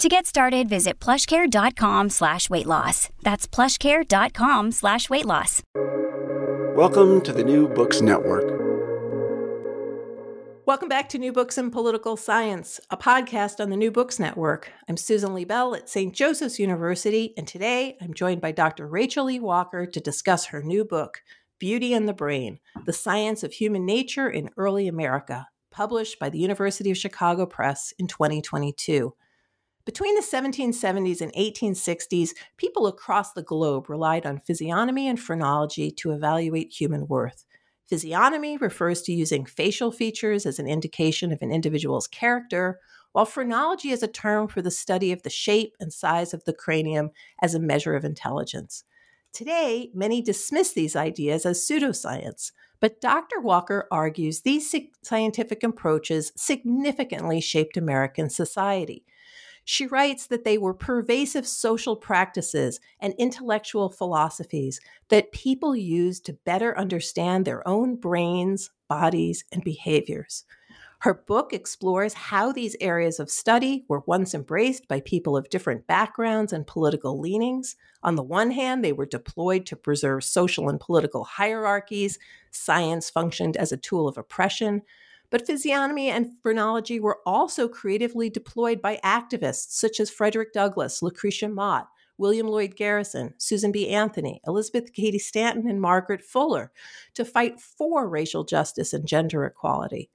To 0.00 0.08
get 0.08 0.26
started, 0.26 0.68
visit 0.68 0.98
plushcare.com 0.98 2.10
slash 2.10 2.50
weight 2.50 2.66
loss. 2.66 3.10
That's 3.22 3.46
plushcare.com 3.46 4.72
slash 4.72 5.08
weight 5.08 5.24
loss. 5.24 5.62
Welcome 6.74 7.20
to 7.22 7.32
the 7.32 7.44
New 7.44 7.68
Books 7.68 8.00
Network. 8.00 8.60
Welcome 10.66 10.88
back 10.88 11.08
to 11.10 11.18
New 11.18 11.30
Books 11.32 11.58
in 11.58 11.70
Political 11.70 12.16
Science, 12.16 12.80
a 12.90 12.96
podcast 12.96 13.60
on 13.60 13.70
the 13.70 13.76
New 13.76 13.92
Books 13.92 14.18
Network. 14.18 14.72
I'm 14.88 14.96
Susan 14.96 15.30
Liebell 15.30 15.76
at 15.76 15.88
St. 15.88 16.12
Joseph's 16.12 16.58
University, 16.58 17.32
and 17.36 17.46
today 17.46 17.96
I'm 18.00 18.14
joined 18.14 18.40
by 18.40 18.50
Dr. 18.50 18.88
Rachel 18.88 19.30
E. 19.30 19.38
Walker 19.38 19.86
to 19.86 20.00
discuss 20.00 20.46
her 20.46 20.62
new 20.62 20.84
book, 20.84 21.22
Beauty 21.60 21.94
and 21.94 22.08
the 22.08 22.12
Brain 22.14 22.58
The 22.84 22.92
Science 22.92 23.44
of 23.44 23.52
Human 23.52 23.86
Nature 23.86 24.28
in 24.28 24.50
Early 24.56 24.88
America, 24.88 25.46
published 25.70 26.18
by 26.18 26.30
the 26.30 26.38
University 26.38 26.90
of 26.90 26.98
Chicago 26.98 27.46
Press 27.46 27.92
in 27.96 28.08
2022. 28.08 29.14
Between 29.84 30.14
the 30.14 30.22
1770s 30.22 31.20
and 31.20 31.32
1860s, 31.34 32.30
people 32.56 32.86
across 32.86 33.32
the 33.32 33.42
globe 33.42 33.90
relied 33.90 34.24
on 34.24 34.40
physiognomy 34.40 35.06
and 35.06 35.20
phrenology 35.20 35.90
to 35.90 36.12
evaluate 36.12 36.72
human 36.72 37.06
worth. 37.06 37.44
Physiognomy 37.86 38.56
refers 38.56 39.02
to 39.02 39.12
using 39.12 39.44
facial 39.44 39.92
features 39.92 40.46
as 40.46 40.58
an 40.58 40.66
indication 40.66 41.32
of 41.32 41.42
an 41.42 41.52
individual's 41.52 42.08
character, 42.08 42.80
while 43.12 43.26
phrenology 43.26 43.90
is 43.90 44.02
a 44.02 44.08
term 44.08 44.48
for 44.48 44.62
the 44.62 44.70
study 44.70 45.12
of 45.12 45.22
the 45.22 45.28
shape 45.28 45.76
and 45.78 45.92
size 45.92 46.32
of 46.32 46.44
the 46.44 46.54
cranium 46.54 47.10
as 47.42 47.54
a 47.54 47.60
measure 47.60 47.94
of 47.94 48.06
intelligence. 48.06 48.84
Today, 49.34 49.90
many 49.92 50.22
dismiss 50.22 50.72
these 50.72 50.96
ideas 50.96 51.44
as 51.44 51.60
pseudoscience, 51.60 52.52
but 52.80 53.02
Dr. 53.02 53.38
Walker 53.38 53.86
argues 53.90 54.40
these 54.40 54.74
scientific 55.02 55.62
approaches 55.62 56.32
significantly 56.36 57.40
shaped 57.42 57.76
American 57.76 58.30
society. 58.30 59.04
She 59.64 59.86
writes 59.86 60.26
that 60.26 60.44
they 60.44 60.58
were 60.58 60.74
pervasive 60.74 61.46
social 61.46 61.96
practices 61.96 62.80
and 63.00 63.14
intellectual 63.18 63.88
philosophies 63.88 64.80
that 65.08 65.32
people 65.32 65.74
used 65.74 66.26
to 66.26 66.34
better 66.44 66.76
understand 66.78 67.44
their 67.44 67.66
own 67.66 67.96
brains, 67.96 68.70
bodies, 68.88 69.44
and 69.52 69.64
behaviors. 69.64 70.44
Her 71.00 71.14
book 71.14 71.52
explores 71.52 72.14
how 72.14 72.52
these 72.52 72.76
areas 72.80 73.20
of 73.20 73.30
study 73.30 73.84
were 73.88 74.02
once 74.06 74.34
embraced 74.34 74.88
by 74.88 75.00
people 75.00 75.36
of 75.36 75.50
different 75.50 75.86
backgrounds 75.86 76.52
and 76.52 76.66
political 76.66 77.20
leanings. 77.20 77.76
On 78.02 78.16
the 78.16 78.22
one 78.22 78.50
hand, 78.50 78.82
they 78.82 78.92
were 78.92 79.04
deployed 79.04 79.66
to 79.66 79.76
preserve 79.76 80.24
social 80.24 80.70
and 80.70 80.80
political 80.80 81.24
hierarchies. 81.24 82.18
Science 82.52 83.10
functioned 83.10 83.56
as 83.58 83.70
a 83.70 83.76
tool 83.76 84.08
of 84.08 84.16
oppression. 84.16 84.80
But 85.34 85.48
physiognomy 85.48 86.10
and 86.10 86.30
phrenology 86.44 87.00
were 87.00 87.18
also 87.26 87.66
creatively 87.66 88.30
deployed 88.30 88.80
by 88.80 89.00
activists 89.04 89.72
such 89.72 89.98
as 89.98 90.08
Frederick 90.08 90.52
Douglass, 90.52 91.02
Lucretia 91.02 91.48
Mott, 91.48 91.88
William 92.18 92.46
Lloyd 92.46 92.76
Garrison, 92.76 93.34
Susan 93.36 93.72
B. 93.72 93.88
Anthony, 93.88 94.40
Elizabeth 94.46 94.92
Cady 94.92 95.18
Stanton, 95.18 95.68
and 95.68 95.80
Margaret 95.80 96.22
Fuller 96.22 96.70
to 97.14 97.24
fight 97.24 97.58
for 97.58 98.08
racial 98.08 98.44
justice 98.44 98.92
and 98.92 99.08
gender 99.08 99.44
equality. 99.44 100.08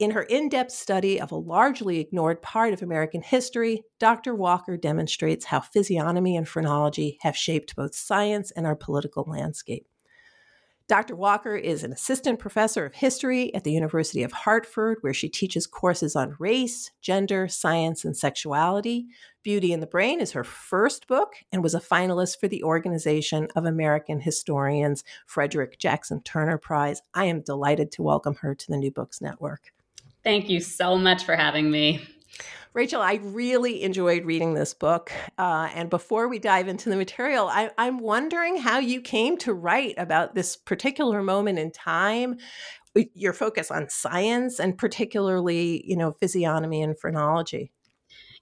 In 0.00 0.10
her 0.10 0.22
in 0.22 0.48
depth 0.48 0.72
study 0.72 1.20
of 1.20 1.30
a 1.30 1.36
largely 1.36 2.00
ignored 2.00 2.42
part 2.42 2.72
of 2.72 2.82
American 2.82 3.22
history, 3.22 3.84
Dr. 4.00 4.34
Walker 4.34 4.76
demonstrates 4.76 5.44
how 5.44 5.60
physiognomy 5.60 6.36
and 6.36 6.48
phrenology 6.48 7.18
have 7.20 7.36
shaped 7.36 7.76
both 7.76 7.94
science 7.94 8.50
and 8.50 8.66
our 8.66 8.74
political 8.74 9.22
landscape. 9.22 9.86
Dr. 10.88 11.14
Walker 11.14 11.54
is 11.54 11.84
an 11.84 11.92
assistant 11.92 12.38
professor 12.38 12.86
of 12.86 12.94
history 12.94 13.54
at 13.54 13.62
the 13.62 13.72
University 13.72 14.22
of 14.22 14.32
Hartford, 14.32 14.96
where 15.02 15.12
she 15.12 15.28
teaches 15.28 15.66
courses 15.66 16.16
on 16.16 16.34
race, 16.38 16.90
gender, 17.02 17.46
science, 17.46 18.06
and 18.06 18.16
sexuality. 18.16 19.06
Beauty 19.42 19.74
in 19.74 19.80
the 19.80 19.86
Brain 19.86 20.18
is 20.18 20.32
her 20.32 20.44
first 20.44 21.06
book 21.06 21.34
and 21.52 21.62
was 21.62 21.74
a 21.74 21.80
finalist 21.80 22.40
for 22.40 22.48
the 22.48 22.62
Organization 22.62 23.48
of 23.54 23.66
American 23.66 24.18
Historians 24.18 25.04
Frederick 25.26 25.78
Jackson 25.78 26.22
Turner 26.22 26.56
Prize. 26.56 27.02
I 27.12 27.26
am 27.26 27.42
delighted 27.42 27.92
to 27.92 28.02
welcome 28.02 28.36
her 28.36 28.54
to 28.54 28.66
the 28.68 28.78
New 28.78 28.90
Books 28.90 29.20
Network. 29.20 29.74
Thank 30.24 30.48
you 30.48 30.58
so 30.58 30.96
much 30.96 31.22
for 31.22 31.36
having 31.36 31.70
me. 31.70 32.00
Rachel, 32.74 33.00
I 33.00 33.14
really 33.22 33.82
enjoyed 33.82 34.24
reading 34.24 34.54
this 34.54 34.74
book. 34.74 35.10
Uh, 35.38 35.68
and 35.74 35.88
before 35.90 36.28
we 36.28 36.38
dive 36.38 36.68
into 36.68 36.90
the 36.90 36.96
material, 36.96 37.48
I, 37.48 37.70
I'm 37.78 37.98
wondering 37.98 38.58
how 38.58 38.78
you 38.78 39.00
came 39.00 39.36
to 39.38 39.54
write 39.54 39.94
about 39.96 40.34
this 40.34 40.56
particular 40.56 41.22
moment 41.22 41.58
in 41.58 41.70
time, 41.70 42.36
your 43.14 43.32
focus 43.32 43.70
on 43.70 43.88
science 43.88 44.58
and 44.58 44.76
particularly, 44.76 45.82
you 45.86 45.96
know, 45.96 46.12
physiognomy 46.12 46.82
and 46.82 46.98
phrenology. 46.98 47.72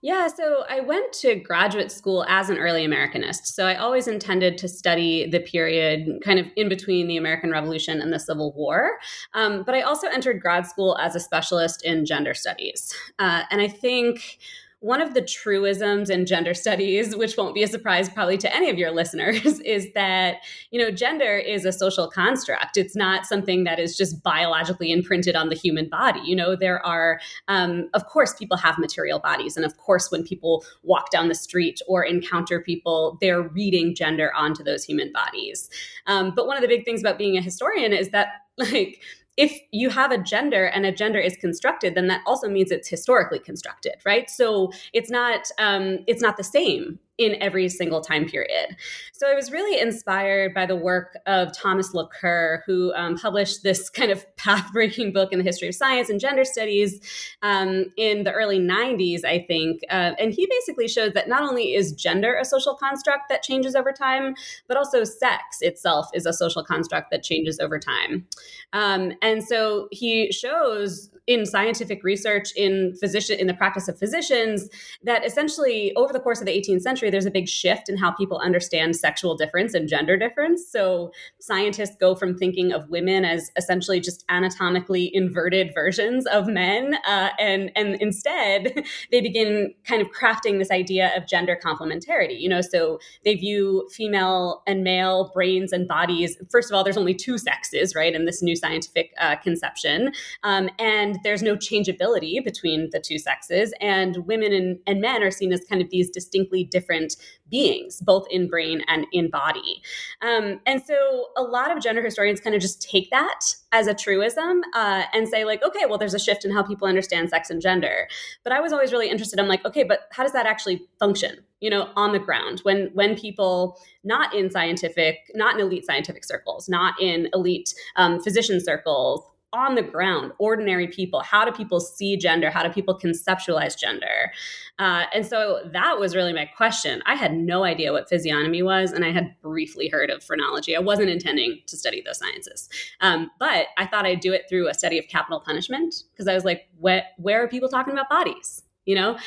Yeah, 0.07 0.29
so 0.29 0.63
I 0.71 0.79
went 0.79 1.13
to 1.15 1.35
graduate 1.35 1.91
school 1.91 2.25
as 2.29 2.49
an 2.49 2.59
early 2.59 2.87
Americanist. 2.87 3.47
So 3.47 3.67
I 3.67 3.75
always 3.75 4.07
intended 4.07 4.57
to 4.59 4.69
study 4.69 5.29
the 5.29 5.41
period 5.41 6.21
kind 6.23 6.39
of 6.39 6.47
in 6.55 6.69
between 6.69 7.09
the 7.09 7.17
American 7.17 7.51
Revolution 7.51 8.01
and 8.01 8.13
the 8.13 8.21
Civil 8.21 8.53
War. 8.53 9.01
Um, 9.35 9.65
but 9.67 9.75
I 9.75 9.81
also 9.81 10.07
entered 10.07 10.41
grad 10.41 10.65
school 10.65 10.97
as 10.99 11.17
a 11.17 11.21
specialist 11.21 11.85
in 11.85 12.07
gender 12.07 12.35
studies. 12.35 12.95
Uh, 13.19 13.43
and 13.51 13.61
I 13.61 13.67
think 13.67 14.39
one 14.81 15.01
of 15.01 15.15
the 15.15 15.23
truisms 15.23 16.11
in 16.11 16.27
gender 16.27 16.53
studies, 16.53 17.17
which 17.17 17.37
won't 17.37 17.55
be 17.55 17.63
a 17.63 17.67
surprise 17.67 18.09
probably 18.11 18.37
to 18.39 18.55
any 18.55 18.69
of 18.69 18.79
your 18.79 18.91
listeners, 18.93 19.59
is 19.61 19.93
that, 19.95 20.37
you 20.71 20.81
know, 20.81 20.91
gender 20.91 21.37
is 21.37 21.65
a 21.65 21.73
social 21.73 22.09
construct. 22.09 22.77
It's 22.77 22.95
not 22.95 23.27
something 23.27 23.65
that 23.65 23.79
is 23.79 23.97
just 23.97 24.23
biologically 24.23 24.93
imprinted 24.93 25.35
on 25.35 25.49
the 25.49 25.55
human 25.55 25.89
body. 25.89 26.21
You 26.25 26.37
know, 26.37 26.57
there 26.57 26.85
are, 26.85 27.21
um, 27.49 27.89
of 27.95 28.07
course, 28.07 28.35
people 28.35 28.57
have 28.59 28.79
material 28.79 29.19
bodies. 29.19 29.57
And 29.57 29.65
of 29.65 29.77
course, 29.79 30.11
when 30.11 30.23
people 30.25 30.65
walk 30.83 31.11
down 31.11 31.29
the 31.29 31.35
street 31.35 31.81
or 31.89 32.05
encounter 32.05 32.61
people, 32.61 33.17
they're 33.21 33.43
reading 33.43 33.95
gender 33.95 34.33
onto 34.35 34.63
those 34.63 34.85
human 34.85 35.11
bodies. 35.13 35.71
Um, 36.07 36.33
but 36.37 36.47
one 36.47 36.57
of 36.57 36.63
the 36.63 36.69
big 36.69 36.85
things 36.85 37.01
about 37.01 37.19
being 37.19 37.37
a 37.37 37.43
historian 37.43 37.93
is 37.93 38.11
that, 38.11 38.29
like, 38.59 39.01
if 39.37 39.61
you 39.71 39.91
have 39.91 40.11
a 40.11 40.19
gender 40.19 40.67
and 40.67 40.87
a 40.87 40.93
gender 40.93 41.19
is 41.19 41.37
constructed 41.37 41.95
then 41.95 42.07
that 42.09 42.23
also 42.27 42.49
means 42.49 42.71
it's 42.71 42.89
historically 42.89 43.39
constructed 43.39 43.95
right? 44.05 44.29
So 44.31 44.73
it's 44.93 45.11
not 45.11 45.51
um, 45.59 45.99
it's 46.07 46.23
not 46.23 46.37
the 46.37 46.45
same 46.45 46.99
in 47.19 47.37
every 47.41 47.69
single 47.69 48.01
time 48.01 48.27
period. 48.27 48.77
So 49.13 49.31
I 49.31 49.35
was 49.35 49.51
really 49.51 49.81
inspired 49.81 50.53
by 50.53 50.67
the 50.67 50.77
work 50.77 51.17
of 51.25 51.57
Thomas 51.57 51.93
Laqueur, 51.93 52.61
who 52.67 52.93
um, 52.95 53.17
published 53.17 53.63
this 53.63 53.89
kind 53.97 54.11
of 54.11 54.25
path 54.37 54.71
breaking 54.73 55.13
book 55.13 55.33
in 55.33 55.39
the 55.39 55.45
history 55.45 55.69
of 55.69 55.75
science 55.75 56.11
and 56.11 56.21
gender 56.21 56.45
studies 56.45 57.01
um, 57.43 57.87
in 57.97 58.25
the 58.25 58.33
early 58.33 58.59
90s, 58.59 59.25
I 59.25 59.45
think. 59.49 59.81
Uh, 59.91 60.13
and 60.19 60.33
he 60.33 60.47
basically 60.47 60.89
showed 60.89 61.15
that 61.15 61.29
not 61.29 61.43
only 61.43 61.75
is 61.75 61.93
gender 61.93 62.37
a 62.37 62.45
social 62.45 62.75
construct 62.75 63.29
that 63.31 63.43
changes 63.43 63.75
over 63.75 63.93
time, 63.93 64.35
but 64.69 64.77
also 64.77 65.05
sex 65.05 65.59
itself 65.61 66.09
is 66.13 66.27
a 66.27 66.33
social 66.33 66.63
construct 66.63 67.11
that 67.11 67.23
changes 67.23 67.59
over 67.59 67.79
time. 67.79 68.27
Um, 68.73 69.13
and 69.23 69.43
so 69.43 69.89
he 69.91 70.31
shows 70.33 71.11
in 71.27 71.45
scientific 71.45 72.05
research 72.05 72.51
in 72.57 72.95
physician 73.01 73.39
in 73.39 73.47
the 73.47 73.55
practice 73.55 73.89
of 73.89 73.99
physicians 73.99 74.69
that 75.03 75.25
essentially 75.27 75.95
over 75.97 76.13
the 76.13 76.21
course 76.21 76.41
of 76.41 76.47
the 76.47 76.53
18th 76.53 76.83
century 76.83 77.11
there's 77.11 77.27
a 77.27 77.31
big 77.31 77.49
shift 77.49 77.89
in 77.89 77.97
how 77.97 78.13
people 78.13 78.39
understand 78.39 78.95
sexual 78.95 79.37
difference 79.37 79.75
and 79.75 79.89
gender 79.89 80.17
difference. 80.17 80.65
So 80.71 81.13
scientists 81.41 81.97
go 81.99 82.15
from 82.15 82.37
thinking 82.37 82.73
of 82.73 82.89
women 82.89 83.25
as 83.25 83.51
essentially 83.57 83.99
just 83.99 84.25
anatomically 84.29 85.11
inverted 85.15 85.73
versions 85.75 86.27
of 86.27 86.47
men 86.47 86.97
uh, 87.07 87.31
and 87.39 87.71
and 87.75 87.97
instead 88.01 88.85
they 89.11 89.21
begin 89.21 89.75
kind 89.85 90.01
of 90.01 90.09
crafting 90.13 90.59
this 90.59 90.71
idea 90.71 91.11
of 91.17 91.27
gender 91.27 91.59
complementarity 91.63 92.39
you 92.39 92.49
know? 92.49 92.61
So 92.61 93.01
they 93.25 93.35
view 93.35 93.89
female 93.93 94.63
and 94.67 94.85
male 94.85 95.31
brains 95.35 95.73
and 95.73 95.89
bodies 95.89 96.37
first 96.51 96.71
of 96.71 96.77
all 96.77 96.85
there's 96.85 96.97
only 96.97 97.15
two 97.15 97.39
sexes 97.39 97.95
right 97.95 98.15
in 98.15 98.27
this 98.27 98.43
new 98.43 98.55
scientific 98.55 99.13
uh, 99.19 99.37
conception. 99.37 100.13
Um, 100.43 100.71
and 100.79 101.16
there's 101.23 101.43
no 101.43 101.57
changeability 101.57 102.41
between 102.41 102.89
the 102.93 103.01
two 103.01 103.19
sexes. 103.19 103.73
And 103.81 104.27
women 104.27 104.53
and, 104.53 104.79
and 104.87 105.01
men 105.01 105.23
are 105.23 105.31
seen 105.31 105.53
as 105.53 105.65
kind 105.69 105.83
of 105.83 105.91
these 105.91 106.11
distinctly 106.11 106.65
different 106.65 107.17
beings, 107.51 108.01
both 108.01 108.27
in 108.31 108.49
brain 108.49 108.83
and 108.89 109.07
in 109.13 109.31
body. 109.31 109.83
Um, 110.23 110.61
and 110.67 110.83
so 110.83 111.29
a 111.37 111.43
lot 111.43 111.75
of 111.75 111.83
gender 111.83 112.03
historians 112.03 112.41
kind 112.41 112.55
of 112.55 112.63
just 112.63 112.83
take 112.83 113.11
that 113.11 113.41
as 113.73 113.87
a 113.87 113.95
truism 113.95 114.63
uh, 114.75 115.05
and 115.13 115.29
say, 115.29 115.45
like, 115.45 115.63
okay, 115.63 115.87
well, 115.87 115.99
there's 115.99 116.15
a 116.15 116.19
shift 116.19 116.45
in 116.45 116.53
how 116.53 116.63
people 116.63 116.89
understand 116.89 117.31
sex 117.31 117.51
and 117.51 117.61
gender. 117.61 118.09
But 118.43 118.53
I 118.53 118.61
was 118.61 118.73
always 118.73 118.93
really 118.93 119.11
interested. 119.11 119.39
I'm 119.39 119.49
like, 119.49 119.65
okay, 119.65 119.85
but 119.85 120.09
how 120.13 120.23
does 120.23 120.33
that 120.33 120.47
actually 120.47 120.87
function? 120.99 121.39
you 121.61 121.71
know 121.71 121.89
on 121.97 122.13
the 122.13 122.19
ground 122.19 122.61
when 122.65 122.91
when 122.93 123.17
people 123.17 123.79
not 124.05 124.35
in 124.35 124.51
scientific 124.51 125.31
not 125.35 125.55
in 125.55 125.61
elite 125.61 125.87
scientific 125.87 126.25
circles 126.25 126.69
not 126.69 126.95
in 127.01 127.29
elite 127.33 127.75
um, 127.97 128.21
physician 128.21 128.61
circles 128.63 129.23
on 129.57 129.75
the 129.75 129.83
ground, 129.83 130.33
ordinary 130.39 130.87
people. 130.87 131.21
How 131.21 131.45
do 131.45 131.51
people 131.51 131.81
see 131.81 132.17
gender? 132.17 132.51
How 132.51 132.63
do 132.63 132.71
people 132.71 132.99
conceptualize 132.99 133.79
gender? 133.79 134.33
Uh, 134.79 135.05
and 135.15 135.27
so 135.27 135.61
that 135.73 135.99
was 135.99 136.15
really 136.15 136.33
my 136.33 136.45
question. 136.45 137.03
I 137.07 137.15
had 137.15 137.35
no 137.35 137.65
idea 137.65 137.93
what 137.93 138.09
physiognomy 138.09 138.63
was, 138.63 138.93
and 138.93 139.05
I 139.05 139.11
had 139.11 139.35
briefly 139.41 139.89
heard 139.89 140.11
of 140.11 140.23
phrenology. 140.23 140.77
I 140.77 140.81
wasn't 140.81 141.09
intending 141.09 141.61
to 141.67 141.77
study 141.77 142.03
those 142.05 142.19
sciences, 142.19 142.69
um, 143.01 143.31
but 143.39 143.69
I 143.79 143.87
thought 143.87 144.05
I'd 144.05 144.21
do 144.21 144.33
it 144.33 144.45
through 144.49 144.69
a 144.69 144.75
study 144.75 144.99
of 144.99 145.09
capital 145.09 145.41
punishment 145.41 146.05
because 146.13 146.29
I 146.29 146.35
was 146.35 146.45
like, 146.45 146.69
where 146.79 147.07
are 147.43 147.49
people 147.49 147.69
talking 147.69 147.93
about 147.93 148.11
bodies? 148.11 148.63
You 148.85 148.95
know, 148.95 149.19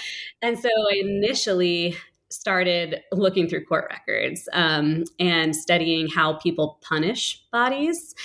and 0.41 0.57
so 0.57 0.69
I 0.69 1.01
initially 1.01 1.97
started 2.29 3.01
looking 3.11 3.47
through 3.47 3.65
court 3.65 3.87
records 3.89 4.47
um, 4.53 5.03
and 5.19 5.55
studying 5.55 6.07
how 6.07 6.33
people 6.33 6.79
punish 6.81 7.43
bodies. 7.51 8.15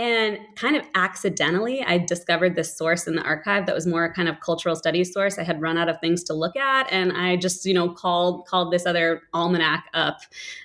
And 0.00 0.38
kind 0.56 0.76
of 0.76 0.82
accidentally, 0.94 1.82
I 1.82 1.98
discovered 1.98 2.56
this 2.56 2.74
source 2.74 3.06
in 3.06 3.16
the 3.16 3.22
archive 3.22 3.66
that 3.66 3.74
was 3.74 3.86
more 3.86 4.10
kind 4.14 4.30
of 4.30 4.40
cultural 4.40 4.74
studies 4.74 5.12
source. 5.12 5.38
I 5.38 5.42
had 5.42 5.60
run 5.60 5.76
out 5.76 5.90
of 5.90 6.00
things 6.00 6.24
to 6.24 6.32
look 6.32 6.56
at, 6.56 6.90
and 6.90 7.12
I 7.12 7.36
just, 7.36 7.66
you 7.66 7.74
know, 7.74 7.90
called 7.92 8.46
called 8.46 8.72
this 8.72 8.86
other 8.86 9.20
almanac 9.34 9.84
up, 9.92 10.20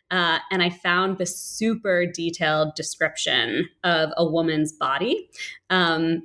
uh, 0.09 0.39
and 0.51 0.63
I 0.63 0.69
found 0.69 1.17
this 1.17 1.37
super 1.37 2.05
detailed 2.05 2.75
description 2.75 3.67
of 3.83 4.11
a 4.15 4.25
woman's 4.25 4.71
body. 4.71 5.29
Um, 5.69 6.23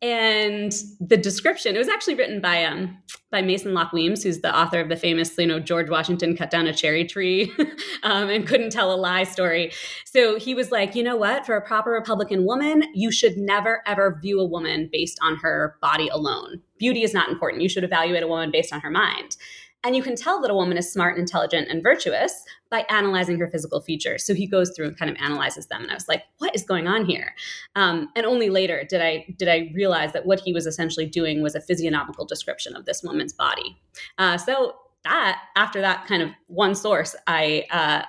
and 0.00 0.72
the 1.00 1.16
description 1.16 1.74
it 1.74 1.78
was 1.78 1.88
actually 1.88 2.14
written 2.14 2.40
by 2.40 2.64
um 2.64 2.96
by 3.32 3.42
mason 3.42 3.74
locke 3.74 3.92
weems 3.92 4.22
who's 4.22 4.40
the 4.42 4.56
author 4.56 4.78
of 4.78 4.88
the 4.88 4.96
famous 4.96 5.36
you 5.36 5.46
know 5.46 5.58
george 5.58 5.90
washington 5.90 6.36
cut 6.36 6.50
down 6.50 6.68
a 6.68 6.72
cherry 6.72 7.04
tree 7.04 7.52
um, 8.02 8.28
and 8.28 8.46
couldn't 8.46 8.70
tell 8.70 8.92
a 8.92 8.96
lie 8.96 9.24
story. 9.24 9.72
So 10.04 10.38
he 10.38 10.54
was 10.54 10.70
like 10.70 10.94
you 10.94 11.02
know 11.02 11.16
what? 11.16 11.46
For 11.46 11.56
a 11.56 11.66
proper 11.66 11.90
republican 11.90 12.44
woman 12.44 12.84
you 12.94 13.10
should 13.10 13.36
never 13.36 13.82
ever 13.86 14.18
view 14.22 14.40
a 14.40 14.46
woman 14.46 14.88
based 14.92 15.18
on 15.22 15.36
her 15.36 15.76
body 15.80 16.08
alone. 16.08 16.60
Beauty 16.78 17.02
is 17.02 17.14
not 17.14 17.28
important. 17.28 17.62
You 17.62 17.68
should 17.68 17.84
evaluate 17.84 18.22
a 18.22 18.28
woman 18.28 18.50
based 18.50 18.72
on 18.72 18.80
her 18.80 18.90
mind. 18.90 19.36
And 19.84 19.94
you 19.94 20.02
can 20.02 20.16
tell 20.16 20.40
that 20.40 20.50
a 20.50 20.54
woman 20.54 20.76
is 20.76 20.92
smart, 20.92 21.14
and 21.14 21.20
intelligent, 21.20 21.68
and 21.70 21.82
virtuous 21.82 22.44
by 22.70 22.84
analyzing 22.90 23.38
her 23.38 23.48
physical 23.48 23.80
features. 23.80 24.24
So 24.24 24.34
he 24.34 24.46
goes 24.46 24.72
through 24.74 24.86
and 24.86 24.98
kind 24.98 25.10
of 25.10 25.16
analyzes 25.20 25.66
them. 25.66 25.82
And 25.82 25.90
I 25.90 25.94
was 25.94 26.08
like, 26.08 26.24
what 26.38 26.54
is 26.54 26.62
going 26.62 26.86
on 26.86 27.04
here? 27.06 27.34
Um, 27.74 28.08
and 28.14 28.26
only 28.26 28.50
later 28.50 28.84
did 28.88 29.00
I 29.00 29.26
did 29.38 29.48
I 29.48 29.70
realize 29.74 30.12
that 30.12 30.26
what 30.26 30.40
he 30.40 30.52
was 30.52 30.66
essentially 30.66 31.06
doing 31.06 31.42
was 31.42 31.54
a 31.54 31.60
physiognomical 31.60 32.26
description 32.26 32.76
of 32.76 32.84
this 32.84 33.02
woman's 33.02 33.32
body. 33.32 33.78
Uh, 34.18 34.36
so 34.36 34.74
that 35.04 35.40
after 35.56 35.80
that 35.80 36.06
kind 36.06 36.22
of 36.22 36.30
one 36.48 36.74
source 36.74 37.14
i 37.28 37.64
uh, 37.70 38.02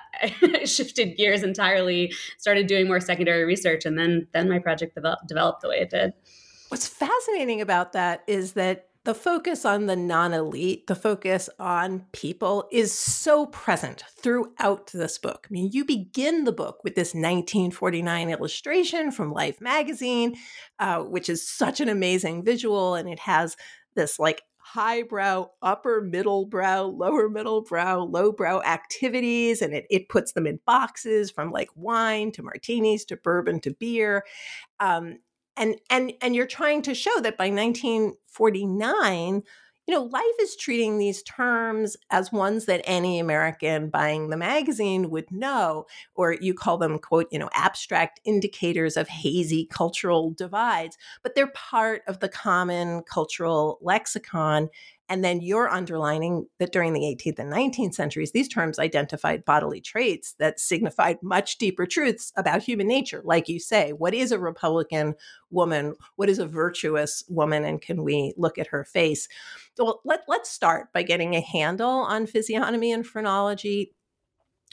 shifted 0.66 1.16
gears 1.16 1.42
entirely 1.42 2.12
started 2.36 2.66
doing 2.66 2.86
more 2.86 3.00
secondary 3.00 3.44
research 3.44 3.84
and 3.84 3.96
then 3.96 4.26
then 4.32 4.48
my 4.48 4.58
project 4.58 4.96
developed, 4.96 5.26
developed 5.28 5.60
the 5.62 5.68
way 5.68 5.76
it 5.76 5.88
did 5.88 6.12
what's 6.68 6.88
fascinating 6.88 7.60
about 7.60 7.92
that 7.92 8.22
is 8.26 8.54
that 8.54 8.89
the 9.04 9.14
focus 9.14 9.64
on 9.64 9.86
the 9.86 9.96
non 9.96 10.34
elite, 10.34 10.86
the 10.86 10.94
focus 10.94 11.48
on 11.58 12.04
people 12.12 12.68
is 12.70 12.92
so 12.92 13.46
present 13.46 14.04
throughout 14.16 14.88
this 14.88 15.16
book. 15.16 15.46
I 15.48 15.52
mean, 15.52 15.70
you 15.72 15.84
begin 15.84 16.44
the 16.44 16.52
book 16.52 16.84
with 16.84 16.94
this 16.94 17.14
1949 17.14 18.28
illustration 18.28 19.10
from 19.10 19.32
Life 19.32 19.60
magazine, 19.60 20.36
uh, 20.78 21.00
which 21.00 21.30
is 21.30 21.48
such 21.48 21.80
an 21.80 21.88
amazing 21.88 22.44
visual, 22.44 22.94
and 22.94 23.08
it 23.08 23.20
has 23.20 23.56
this 23.94 24.18
like 24.18 24.42
highbrow, 24.58 25.48
upper 25.62 26.02
middle 26.02 26.44
brow, 26.44 26.84
lower 26.84 27.28
middle 27.28 27.62
brow, 27.62 28.00
low 28.00 28.30
brow 28.30 28.60
activities, 28.60 29.62
and 29.62 29.74
it, 29.74 29.86
it 29.90 30.08
puts 30.08 30.32
them 30.32 30.46
in 30.46 30.60
boxes 30.66 31.30
from 31.30 31.50
like 31.50 31.70
wine 31.74 32.30
to 32.32 32.42
martinis 32.42 33.04
to 33.06 33.16
bourbon 33.16 33.60
to 33.60 33.72
beer. 33.72 34.24
Um, 34.78 35.18
and 35.60 35.76
and 35.90 36.12
and 36.20 36.34
you're 36.34 36.46
trying 36.46 36.82
to 36.82 36.94
show 36.94 37.20
that 37.20 37.36
by 37.36 37.48
1949 37.50 39.42
you 39.86 39.94
know 39.94 40.02
life 40.04 40.24
is 40.40 40.56
treating 40.56 40.98
these 40.98 41.22
terms 41.22 41.96
as 42.10 42.32
ones 42.32 42.64
that 42.64 42.80
any 42.84 43.18
american 43.18 43.90
buying 43.90 44.30
the 44.30 44.36
magazine 44.36 45.10
would 45.10 45.30
know 45.30 45.86
or 46.14 46.32
you 46.32 46.54
call 46.54 46.78
them 46.78 46.98
quote 46.98 47.26
you 47.30 47.38
know 47.38 47.50
abstract 47.52 48.20
indicators 48.24 48.96
of 48.96 49.08
hazy 49.08 49.66
cultural 49.66 50.32
divides 50.32 50.96
but 51.22 51.34
they're 51.34 51.52
part 51.52 52.02
of 52.08 52.20
the 52.20 52.28
common 52.28 53.02
cultural 53.02 53.78
lexicon 53.82 54.68
and 55.10 55.24
then 55.24 55.40
you're 55.40 55.68
underlining 55.68 56.46
that 56.60 56.72
during 56.72 56.92
the 56.92 57.00
18th 57.00 57.40
and 57.40 57.52
19th 57.52 57.94
centuries, 57.94 58.30
these 58.30 58.46
terms 58.46 58.78
identified 58.78 59.44
bodily 59.44 59.80
traits 59.80 60.34
that 60.38 60.60
signified 60.60 61.18
much 61.20 61.58
deeper 61.58 61.84
truths 61.84 62.32
about 62.36 62.62
human 62.62 62.86
nature. 62.86 63.20
Like 63.24 63.48
you 63.48 63.58
say, 63.58 63.90
what 63.92 64.14
is 64.14 64.30
a 64.30 64.38
Republican 64.38 65.16
woman? 65.50 65.96
What 66.14 66.28
is 66.28 66.38
a 66.38 66.46
virtuous 66.46 67.24
woman? 67.28 67.64
And 67.64 67.82
can 67.82 68.04
we 68.04 68.34
look 68.36 68.56
at 68.56 68.68
her 68.68 68.84
face? 68.84 69.26
So 69.76 70.00
let, 70.04 70.20
let's 70.28 70.48
start 70.48 70.92
by 70.92 71.02
getting 71.02 71.34
a 71.34 71.40
handle 71.40 71.90
on 71.90 72.28
physiognomy 72.28 72.92
and 72.92 73.04
phrenology. 73.04 73.92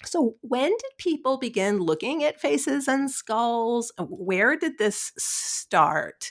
So, 0.03 0.35
when 0.41 0.69
did 0.69 0.91
people 0.99 1.39
begin 1.39 1.79
looking 1.79 2.23
at 2.23 2.39
faces 2.39 2.87
and 2.87 3.09
skulls? 3.09 3.91
Where 3.97 4.55
did 4.55 4.77
this 4.77 5.11
start? 5.17 6.29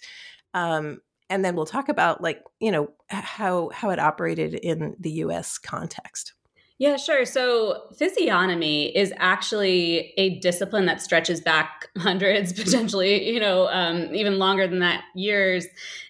Um, 0.54 1.00
and 1.28 1.44
then 1.44 1.56
we'll 1.56 1.66
talk 1.66 1.88
about 1.88 2.22
like 2.22 2.42
you 2.60 2.70
know 2.70 2.88
how 3.08 3.70
how 3.70 3.90
it 3.90 3.98
operated 3.98 4.54
in 4.54 4.96
the 5.00 5.10
US 5.12 5.58
context. 5.58 6.32
Yeah, 6.78 6.96
sure. 6.96 7.24
So 7.24 7.84
physiognomy 7.96 8.94
is 8.94 9.12
actually 9.16 10.12
a 10.18 10.38
discipline 10.40 10.84
that 10.86 11.00
stretches 11.00 11.40
back 11.40 11.88
hundreds, 11.98 12.52
potentially, 12.52 13.30
you 13.32 13.40
know, 13.40 13.68
um, 13.68 14.14
even 14.14 14.38
longer 14.38 14.66
than 14.66 14.80
that, 14.80 15.04
years. 15.14 15.66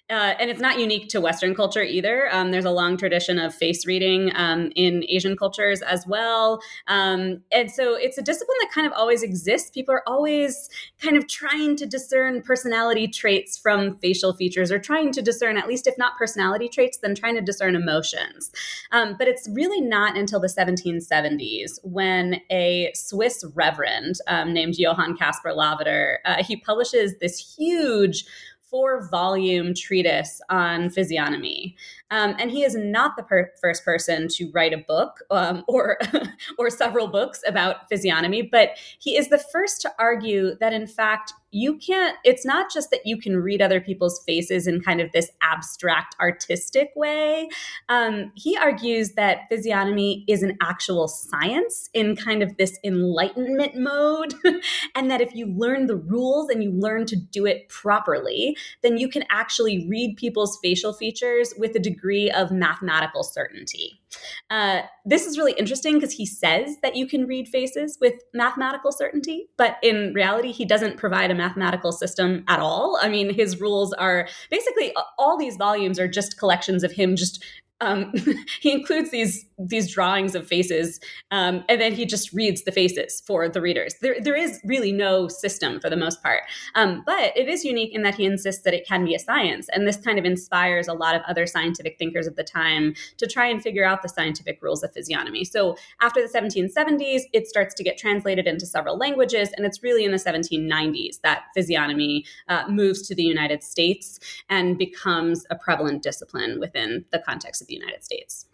Uh, 0.09 0.33
and 0.39 0.49
it's 0.49 0.61
not 0.61 0.79
unique 0.79 1.09
to 1.09 1.19
Western 1.19 1.53
culture 1.53 1.81
either. 1.81 2.33
Um, 2.33 2.51
there's 2.51 2.63
a 2.63 2.71
long 2.71 2.95
tradition 2.95 3.39
of 3.39 3.53
face 3.53 3.85
reading 3.85 4.31
um, 4.35 4.71
in 4.73 5.03
Asian 5.09 5.35
cultures 5.35 5.81
as 5.81 6.07
well. 6.07 6.61
Um, 6.87 7.41
and 7.51 7.69
so 7.69 7.95
it's 7.95 8.17
a 8.17 8.21
discipline 8.21 8.55
that 8.61 8.71
kind 8.71 8.87
of 8.87 8.93
always 8.93 9.21
exists. 9.21 9.69
People 9.69 9.93
are 9.93 10.07
always 10.07 10.69
kind 11.01 11.17
of 11.17 11.27
trying 11.27 11.75
to 11.75 11.85
discern 11.85 12.41
personality 12.41 13.09
traits 13.09 13.57
from 13.57 13.97
facial 13.97 14.33
features 14.33 14.71
or 14.71 14.79
trying 14.79 15.11
to 15.11 15.21
discern, 15.21 15.57
at 15.57 15.67
least 15.67 15.87
if 15.87 15.97
not 15.97 16.17
personality 16.17 16.69
traits, 16.69 16.99
then 16.99 17.13
trying 17.13 17.35
to 17.35 17.41
discern 17.41 17.75
emotions. 17.75 18.49
Um, 18.93 19.15
but 19.19 19.27
it's 19.27 19.49
really 19.49 19.81
not 19.81 20.15
until 20.15 20.39
the 20.39 20.47
1770s 20.57 21.79
when 21.83 22.41
a 22.51 22.91
Swiss 22.93 23.43
reverend 23.53 24.15
um, 24.27 24.53
named 24.53 24.75
Johann 24.77 25.15
Caspar 25.15 25.53
Lavater, 25.53 26.19
uh, 26.25 26.43
he 26.43 26.57
publishes 26.57 27.15
this 27.19 27.55
huge 27.57 28.25
four 28.69 29.07
volume 29.09 29.73
treatise 29.73 30.41
on 30.49 30.89
physiognomy. 30.89 31.75
Um, 32.11 32.35
and 32.39 32.51
he 32.51 32.63
is 32.63 32.75
not 32.75 33.17
the 33.17 33.23
per- 33.23 33.51
first 33.61 33.83
person 33.83 34.27
to 34.29 34.49
write 34.53 34.73
a 34.73 34.77
book 34.77 35.23
um, 35.29 35.63
or, 35.67 35.97
or 36.57 36.69
several 36.69 37.07
books 37.07 37.41
about 37.45 37.87
physiognomy, 37.89 38.41
but 38.41 38.71
he 38.99 39.17
is 39.17 39.29
the 39.29 39.37
first 39.37 39.81
to 39.81 39.93
argue 39.99 40.55
that, 40.59 40.73
in 40.73 40.87
fact, 40.87 41.33
you 41.51 41.77
can't, 41.77 42.15
it's 42.25 42.45
not 42.45 42.71
just 42.71 42.91
that 42.91 43.05
you 43.05 43.17
can 43.17 43.37
read 43.37 43.61
other 43.61 43.79
people's 43.79 44.21
faces 44.25 44.67
in 44.67 44.81
kind 44.81 44.99
of 44.99 45.11
this 45.13 45.31
abstract 45.41 46.15
artistic 46.19 46.91
way. 46.95 47.47
Um, 47.87 48.31
he 48.35 48.57
argues 48.57 49.13
that 49.13 49.47
physiognomy 49.49 50.25
is 50.27 50.43
an 50.43 50.57
actual 50.61 51.07
science 51.07 51.89
in 51.93 52.15
kind 52.15 52.43
of 52.43 52.57
this 52.57 52.77
enlightenment 52.83 53.75
mode. 53.75 54.33
and 54.95 55.09
that 55.09 55.21
if 55.21 55.33
you 55.33 55.47
learn 55.47 55.87
the 55.87 55.95
rules 55.95 56.49
and 56.49 56.63
you 56.63 56.71
learn 56.71 57.05
to 57.05 57.15
do 57.15 57.45
it 57.45 57.69
properly, 57.69 58.57
then 58.83 58.97
you 58.97 59.07
can 59.07 59.23
actually 59.29 59.87
read 59.87 60.17
people's 60.17 60.59
facial 60.61 60.93
features 60.93 61.53
with 61.57 61.75
a 61.75 61.79
degree 61.79 61.96
of 62.31 62.51
mathematical 62.51 63.23
certainty. 63.23 64.01
Uh, 64.49 64.81
this 65.05 65.25
is 65.25 65.37
really 65.37 65.53
interesting 65.53 65.95
because 65.95 66.13
he 66.13 66.25
says 66.25 66.77
that 66.81 66.95
you 66.95 67.07
can 67.07 67.27
read 67.27 67.47
faces 67.47 67.97
with 67.99 68.13
mathematical 68.33 68.91
certainty, 68.91 69.49
but 69.57 69.77
in 69.83 70.13
reality, 70.13 70.51
he 70.51 70.65
doesn't 70.65 70.97
provide 70.97 71.31
a 71.31 71.35
mathematical 71.35 71.91
system 71.91 72.43
at 72.47 72.59
all. 72.59 72.97
I 73.01 73.09
mean, 73.09 73.33
his 73.33 73.59
rules 73.59 73.93
are 73.93 74.27
basically 74.49 74.93
all 75.17 75.37
these 75.37 75.57
volumes 75.57 75.99
are 75.99 76.07
just 76.07 76.37
collections 76.39 76.83
of 76.83 76.91
him 76.91 77.15
just 77.15 77.43
um, 77.81 78.13
he 78.61 78.71
includes 78.71 79.11
these 79.11 79.45
these 79.59 79.91
drawings 79.91 80.35
of 80.35 80.47
faces, 80.47 80.99
um, 81.31 81.63
and 81.67 81.81
then 81.81 81.91
he 81.93 82.05
just 82.05 82.31
reads 82.31 82.63
the 82.63 82.71
faces 82.71 83.23
for 83.25 83.49
the 83.49 83.59
readers. 83.59 83.95
There, 84.01 84.15
there 84.21 84.35
is 84.35 84.59
really 84.63 84.91
no 84.91 85.27
system 85.27 85.79
for 85.79 85.89
the 85.89 85.97
most 85.97 86.21
part, 86.21 86.43
um, 86.75 87.01
but 87.05 87.35
it 87.35 87.47
is 87.47 87.63
unique 87.63 87.93
in 87.93 88.03
that 88.03 88.15
he 88.15 88.25
insists 88.25 88.63
that 88.63 88.75
it 88.75 88.87
can 88.87 89.03
be 89.03 89.15
a 89.15 89.19
science, 89.19 89.67
and 89.73 89.87
this 89.87 89.97
kind 89.97 90.19
of 90.19 90.25
inspires 90.25 90.87
a 90.87 90.93
lot 90.93 91.15
of 91.15 91.21
other 91.27 91.45
scientific 91.45 91.97
thinkers 91.97 92.27
of 92.27 92.35
the 92.35 92.43
time 92.43 92.93
to 93.17 93.27
try 93.27 93.47
and 93.47 93.61
figure 93.61 93.85
out 93.85 94.01
the 94.01 94.09
scientific 94.09 94.59
rules 94.61 94.83
of 94.83 94.93
physiognomy. 94.93 95.43
So 95.43 95.75
after 96.01 96.21
the 96.21 96.27
1770s, 96.27 97.21
it 97.33 97.47
starts 97.47 97.73
to 97.75 97.83
get 97.83 97.97
translated 97.97 98.47
into 98.47 98.65
several 98.65 98.97
languages, 98.97 99.51
and 99.55 99.65
it's 99.65 99.81
really 99.83 100.05
in 100.05 100.11
the 100.11 100.17
1790s 100.17 101.21
that 101.21 101.45
physiognomy 101.53 102.25
uh, 102.47 102.65
moves 102.69 103.07
to 103.07 103.15
the 103.15 103.23
United 103.23 103.63
States 103.63 104.19
and 104.49 104.77
becomes 104.77 105.45
a 105.49 105.55
prevalent 105.55 106.03
discipline 106.03 106.59
within 106.59 107.05
the 107.11 107.19
context 107.19 107.61
of 107.61 107.66
the 107.67 107.75
United 107.75 108.03
States. 108.03 108.45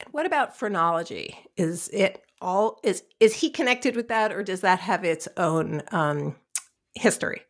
And 0.00 0.12
What 0.12 0.26
about 0.26 0.56
phrenology? 0.56 1.38
Is 1.56 1.88
it 1.92 2.22
all 2.40 2.80
is 2.82 3.02
is 3.20 3.36
he 3.36 3.50
connected 3.50 3.96
with 3.96 4.08
that, 4.08 4.32
or 4.32 4.42
does 4.42 4.60
that 4.60 4.80
have 4.80 5.04
its 5.04 5.28
own 5.36 5.82
um, 5.92 6.36
history? 6.94 7.42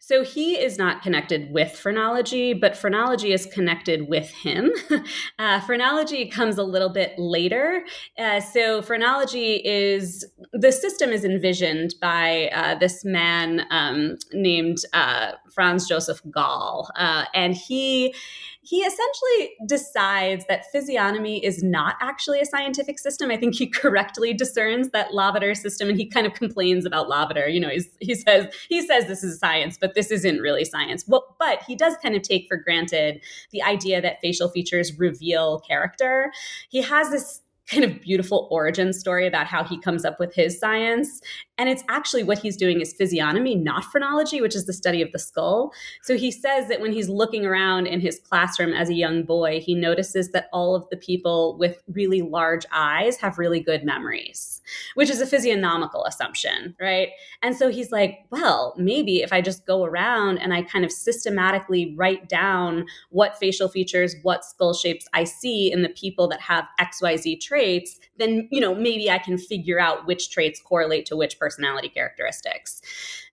So 0.00 0.24
he 0.24 0.58
is 0.58 0.78
not 0.78 1.02
connected 1.02 1.52
with 1.52 1.72
phrenology, 1.72 2.52
but 2.54 2.76
phrenology 2.76 3.32
is 3.32 3.46
connected 3.46 4.08
with 4.08 4.30
him. 4.30 4.70
Uh, 5.38 5.58
phrenology 5.60 6.28
comes 6.28 6.58
a 6.58 6.62
little 6.62 6.90
bit 6.90 7.12
later. 7.16 7.82
Uh, 8.18 8.40
so 8.40 8.82
phrenology 8.82 9.54
is 9.64 10.24
the 10.52 10.70
system 10.70 11.10
is 11.10 11.24
envisioned 11.24 11.94
by 12.00 12.50
uh, 12.52 12.74
this 12.78 13.04
man 13.04 13.62
um, 13.70 14.16
named 14.32 14.78
uh, 14.92 15.32
Franz 15.54 15.88
Joseph 15.88 16.20
Gall, 16.30 16.90
uh, 16.96 17.24
and 17.34 17.54
he 17.54 18.14
he 18.62 18.78
essentially 18.78 19.54
decides 19.66 20.44
that 20.46 20.70
physiognomy 20.70 21.44
is 21.44 21.62
not 21.62 21.96
actually 22.00 22.40
a 22.40 22.44
scientific 22.44 22.98
system. 22.98 23.30
I 23.30 23.36
think 23.36 23.54
he 23.54 23.66
correctly 23.70 24.34
discerns 24.34 24.90
that 24.90 25.14
Lavater 25.14 25.54
system, 25.54 25.88
and 25.88 25.98
he 25.98 26.06
kind 26.06 26.26
of 26.26 26.34
complains 26.34 26.84
about 26.84 27.08
Lavater. 27.08 27.48
You 27.48 27.60
know, 27.60 27.70
he 28.00 28.14
says 28.14 28.54
he 28.68 28.86
says 28.86 29.06
this 29.06 29.24
is 29.24 29.38
science, 29.38 29.78
but 29.80 29.94
this 29.94 30.10
isn't 30.10 30.40
really 30.40 30.64
science. 30.64 31.04
Well, 31.06 31.36
but 31.38 31.62
he 31.66 31.74
does 31.74 31.96
kind 32.02 32.14
of 32.14 32.22
take 32.22 32.46
for 32.48 32.56
granted 32.56 33.22
the 33.50 33.62
idea 33.62 34.02
that 34.02 34.20
facial 34.20 34.48
features 34.48 34.98
reveal 34.98 35.60
character. 35.60 36.32
He 36.68 36.82
has 36.82 37.10
this 37.10 37.40
kind 37.70 37.84
of 37.84 38.00
beautiful 38.00 38.48
origin 38.50 38.92
story 38.92 39.26
about 39.26 39.46
how 39.46 39.62
he 39.62 39.78
comes 39.80 40.04
up 40.04 40.18
with 40.18 40.34
his 40.34 40.58
science. 40.58 41.20
And 41.60 41.68
it's 41.68 41.84
actually 41.90 42.22
what 42.22 42.38
he's 42.38 42.56
doing 42.56 42.80
is 42.80 42.94
physiognomy, 42.94 43.54
not 43.54 43.84
phrenology, 43.84 44.40
which 44.40 44.56
is 44.56 44.64
the 44.64 44.72
study 44.72 45.02
of 45.02 45.12
the 45.12 45.18
skull. 45.18 45.74
So 46.00 46.16
he 46.16 46.30
says 46.30 46.68
that 46.68 46.80
when 46.80 46.90
he's 46.90 47.10
looking 47.10 47.44
around 47.44 47.86
in 47.86 48.00
his 48.00 48.18
classroom 48.18 48.72
as 48.72 48.88
a 48.88 48.94
young 48.94 49.24
boy, 49.24 49.60
he 49.60 49.74
notices 49.74 50.30
that 50.30 50.48
all 50.54 50.74
of 50.74 50.88
the 50.88 50.96
people 50.96 51.58
with 51.58 51.82
really 51.92 52.22
large 52.22 52.64
eyes 52.72 53.18
have 53.18 53.36
really 53.36 53.60
good 53.60 53.84
memories, 53.84 54.62
which 54.94 55.10
is 55.10 55.20
a 55.20 55.26
physiognomical 55.26 56.06
assumption, 56.06 56.74
right? 56.80 57.10
And 57.42 57.54
so 57.54 57.68
he's 57.68 57.92
like, 57.92 58.20
well, 58.30 58.74
maybe 58.78 59.20
if 59.20 59.30
I 59.30 59.42
just 59.42 59.66
go 59.66 59.84
around 59.84 60.38
and 60.38 60.54
I 60.54 60.62
kind 60.62 60.86
of 60.86 60.90
systematically 60.90 61.94
write 61.94 62.26
down 62.26 62.86
what 63.10 63.38
facial 63.38 63.68
features, 63.68 64.16
what 64.22 64.46
skull 64.46 64.72
shapes 64.72 65.06
I 65.12 65.24
see 65.24 65.70
in 65.70 65.82
the 65.82 65.90
people 65.90 66.26
that 66.28 66.40
have 66.40 66.64
XYZ 66.80 67.38
traits, 67.42 68.00
then, 68.16 68.48
you 68.50 68.62
know, 68.62 68.74
maybe 68.74 69.10
I 69.10 69.18
can 69.18 69.36
figure 69.36 69.78
out 69.78 70.06
which 70.06 70.30
traits 70.30 70.58
correlate 70.58 71.04
to 71.04 71.16
which 71.16 71.38
person 71.38 71.49
personality 71.50 71.88
characteristics. 71.88 72.80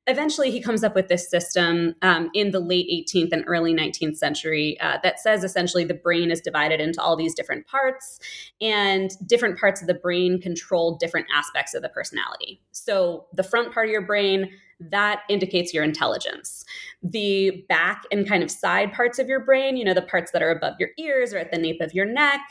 Eventually, 0.07 0.49
he 0.49 0.61
comes 0.61 0.83
up 0.83 0.95
with 0.95 1.07
this 1.07 1.29
system 1.29 1.93
um, 2.01 2.29
in 2.33 2.51
the 2.51 2.59
late 2.59 2.87
18th 2.89 3.31
and 3.31 3.43
early 3.45 3.73
19th 3.73 4.15
century 4.15 4.79
uh, 4.79 4.97
that 5.03 5.19
says 5.19 5.43
essentially 5.43 5.83
the 5.83 5.93
brain 5.93 6.31
is 6.31 6.41
divided 6.41 6.79
into 6.79 6.99
all 7.01 7.15
these 7.15 7.35
different 7.35 7.67
parts, 7.67 8.19
and 8.61 9.11
different 9.27 9.59
parts 9.59 9.81
of 9.81 9.87
the 9.87 9.93
brain 9.93 10.41
control 10.41 10.97
different 10.97 11.27
aspects 11.35 11.73
of 11.75 11.81
the 11.81 11.89
personality. 11.89 12.61
So, 12.71 13.25
the 13.33 13.43
front 13.43 13.73
part 13.73 13.87
of 13.87 13.91
your 13.91 14.05
brain, 14.05 14.49
that 14.79 15.23
indicates 15.27 15.73
your 15.73 15.83
intelligence. 15.83 16.63
The 17.01 17.65
back 17.67 18.03
and 18.11 18.27
kind 18.27 18.43
of 18.43 18.51
side 18.51 18.93
parts 18.93 19.19
of 19.19 19.27
your 19.27 19.43
brain, 19.43 19.75
you 19.75 19.83
know, 19.83 19.93
the 19.93 20.01
parts 20.03 20.31
that 20.31 20.41
are 20.41 20.51
above 20.51 20.75
your 20.79 20.89
ears 20.97 21.33
or 21.33 21.37
at 21.37 21.51
the 21.51 21.57
nape 21.57 21.81
of 21.81 21.93
your 21.93 22.05
neck, 22.05 22.41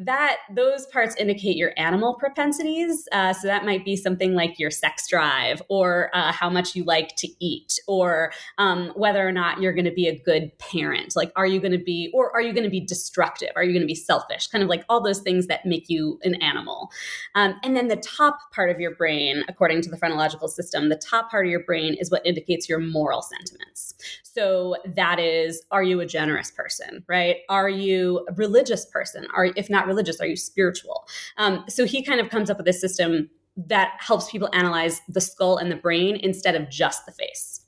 that 0.00 0.38
those 0.54 0.86
parts 0.86 1.14
indicate 1.16 1.56
your 1.56 1.72
animal 1.76 2.14
propensities. 2.14 3.06
Uh, 3.12 3.34
so 3.34 3.46
that 3.46 3.66
might 3.66 3.84
be 3.84 3.96
something 3.96 4.34
like 4.34 4.58
your 4.58 4.70
sex 4.70 5.06
drive 5.06 5.60
or 5.68 6.10
uh, 6.14 6.32
how 6.32 6.48
much 6.48 6.74
you 6.74 6.84
like 6.84 7.14
to 7.16 7.28
eat 7.38 7.78
or 7.86 8.32
um, 8.56 8.92
whether 8.96 9.26
or 9.26 9.30
not 9.30 9.60
you're 9.60 9.74
going 9.74 9.84
to 9.84 9.92
be 9.92 10.08
a 10.08 10.18
good 10.18 10.50
parent. 10.58 11.14
Like, 11.14 11.30
are 11.36 11.46
you 11.46 11.60
going 11.60 11.72
to 11.72 11.78
be, 11.78 12.10
or 12.14 12.34
are 12.34 12.40
you 12.40 12.54
going 12.54 12.64
to 12.64 12.70
be 12.70 12.80
destructive? 12.80 13.50
Are 13.56 13.62
you 13.62 13.72
going 13.72 13.82
to 13.82 13.86
be 13.86 13.94
selfish? 13.94 14.46
Kind 14.46 14.64
of 14.64 14.70
like 14.70 14.84
all 14.88 15.02
those 15.02 15.20
things 15.20 15.48
that 15.48 15.66
make 15.66 15.90
you 15.90 16.18
an 16.22 16.36
animal. 16.36 16.90
Um, 17.34 17.56
and 17.62 17.76
then 17.76 17.88
the 17.88 17.96
top 17.96 18.38
part 18.54 18.70
of 18.70 18.80
your 18.80 18.94
brain, 18.94 19.44
according 19.48 19.82
to 19.82 19.90
the 19.90 19.98
phrenological 19.98 20.48
system, 20.48 20.88
the 20.88 20.96
top 20.96 21.30
part 21.30 21.44
of 21.44 21.50
your 21.50 21.64
brain 21.64 21.94
is 22.00 22.10
what 22.10 22.24
indicates 22.24 22.70
your 22.70 22.78
moral 22.78 23.20
sentiments. 23.20 23.94
So 24.22 24.76
that 24.86 25.18
is, 25.18 25.60
are 25.70 25.82
you 25.82 26.00
a 26.00 26.06
generous 26.06 26.50
person, 26.50 27.04
right? 27.08 27.38
Are 27.48 27.68
you 27.68 28.24
a 28.28 28.32
religious 28.34 28.86
person? 28.86 29.26
Are, 29.34 29.48
if 29.56 29.68
not 29.68 29.89
religious? 29.90 30.20
Are 30.20 30.26
you 30.26 30.36
spiritual? 30.36 31.06
Um, 31.36 31.64
so 31.68 31.84
he 31.84 32.02
kind 32.02 32.20
of 32.20 32.30
comes 32.30 32.48
up 32.48 32.56
with 32.56 32.68
a 32.68 32.72
system 32.72 33.28
that 33.56 33.92
helps 33.98 34.30
people 34.30 34.48
analyze 34.52 35.02
the 35.08 35.20
skull 35.20 35.58
and 35.58 35.70
the 35.70 35.76
brain 35.76 36.16
instead 36.16 36.54
of 36.54 36.70
just 36.70 37.04
the 37.04 37.12
face. 37.12 37.62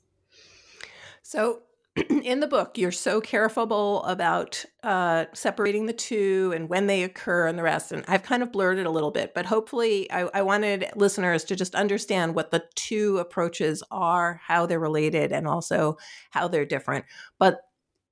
So 1.21 1.61
in 2.09 2.39
the 2.39 2.47
book, 2.47 2.77
you're 2.77 2.91
so 2.91 3.21
careful 3.21 4.03
about 4.03 4.65
uh, 4.81 5.25
separating 5.33 5.85
the 5.85 5.93
two 5.93 6.51
and 6.55 6.67
when 6.67 6.87
they 6.87 7.03
occur 7.03 7.47
and 7.47 7.57
the 7.57 7.63
rest. 7.63 7.91
And 7.91 8.03
I've 8.07 8.23
kind 8.23 8.41
of 8.41 8.51
blurred 8.51 8.79
it 8.79 8.87
a 8.87 8.89
little 8.89 9.11
bit, 9.11 9.33
but 9.35 9.45
hopefully, 9.45 10.11
I, 10.11 10.21
I 10.33 10.41
wanted 10.41 10.87
listeners 10.95 11.43
to 11.45 11.55
just 11.55 11.75
understand 11.75 12.33
what 12.33 12.49
the 12.49 12.63
two 12.73 13.19
approaches 13.19 13.83
are, 13.91 14.41
how 14.43 14.65
they're 14.65 14.79
related, 14.79 15.31
and 15.31 15.47
also 15.47 15.97
how 16.31 16.47
they're 16.47 16.65
different. 16.65 17.05
But 17.37 17.61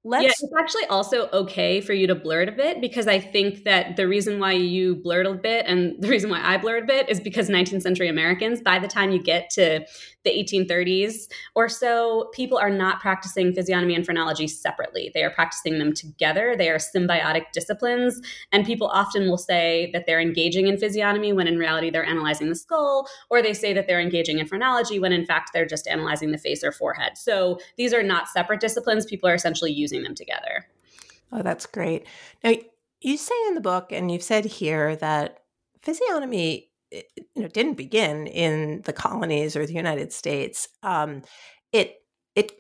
Let's... 0.03 0.23
Yeah, 0.23 0.29
it's 0.29 0.53
actually 0.59 0.85
also 0.85 1.27
okay 1.31 1.79
for 1.79 1.93
you 1.93 2.07
to 2.07 2.15
blur 2.15 2.41
it 2.41 2.49
a 2.49 2.53
bit 2.53 2.81
because 2.81 3.07
I 3.07 3.19
think 3.19 3.65
that 3.65 3.97
the 3.97 4.07
reason 4.07 4.39
why 4.39 4.53
you 4.53 4.95
blurred 4.95 5.27
a 5.27 5.33
bit 5.33 5.65
and 5.67 5.95
the 6.01 6.07
reason 6.07 6.29
why 6.29 6.41
I 6.41 6.57
blurred 6.57 6.83
a 6.83 6.87
bit 6.87 7.09
is 7.09 7.19
because 7.19 7.49
19th 7.49 7.83
century 7.83 8.07
Americans, 8.07 8.61
by 8.61 8.79
the 8.79 8.87
time 8.87 9.11
you 9.11 9.21
get 9.21 9.49
to 9.51 9.85
the 10.23 10.31
1830s 10.31 11.27
or 11.55 11.67
so, 11.67 12.29
people 12.33 12.57
are 12.57 12.69
not 12.69 12.99
practicing 12.99 13.53
physiognomy 13.53 13.95
and 13.95 14.05
phrenology 14.05 14.47
separately. 14.47 15.11
They 15.13 15.23
are 15.23 15.31
practicing 15.31 15.79
them 15.79 15.93
together. 15.93 16.55
They 16.57 16.69
are 16.69 16.77
symbiotic 16.77 17.51
disciplines. 17.53 18.21
And 18.51 18.65
people 18.65 18.87
often 18.87 19.27
will 19.29 19.37
say 19.37 19.89
that 19.93 20.05
they're 20.05 20.21
engaging 20.21 20.67
in 20.67 20.77
physiognomy 20.77 21.33
when 21.33 21.47
in 21.47 21.57
reality 21.57 21.89
they're 21.89 22.05
analyzing 22.05 22.49
the 22.49 22.55
skull, 22.55 23.07
or 23.29 23.41
they 23.41 23.53
say 23.53 23.73
that 23.73 23.87
they're 23.87 23.99
engaging 23.99 24.39
in 24.39 24.47
phrenology 24.47 24.99
when 24.99 25.13
in 25.13 25.25
fact 25.25 25.51
they're 25.53 25.65
just 25.65 25.87
analyzing 25.87 26.31
the 26.31 26.37
face 26.37 26.63
or 26.63 26.71
forehead. 26.71 27.17
So 27.17 27.59
these 27.77 27.93
are 27.93 28.03
not 28.03 28.27
separate 28.27 28.61
disciplines. 28.61 29.05
People 29.05 29.29
are 29.29 29.35
essentially 29.35 29.71
using 29.71 30.03
them 30.03 30.15
together. 30.15 30.67
Oh, 31.31 31.41
that's 31.41 31.65
great. 31.65 32.05
Now, 32.43 32.53
you 32.99 33.17
say 33.17 33.35
in 33.47 33.55
the 33.55 33.61
book, 33.61 33.91
and 33.91 34.11
you've 34.11 34.21
said 34.23 34.45
here, 34.45 34.95
that 34.97 35.39
physiognomy 35.81 36.70
you 36.91 37.03
know 37.41 37.47
didn't 37.47 37.75
begin 37.75 38.27
in 38.27 38.81
the 38.83 38.93
colonies 38.93 39.55
or 39.55 39.65
the 39.65 39.73
United 39.73 40.11
States. 40.13 40.67
Um, 40.83 41.23
it 41.71 41.97
it 42.35 42.51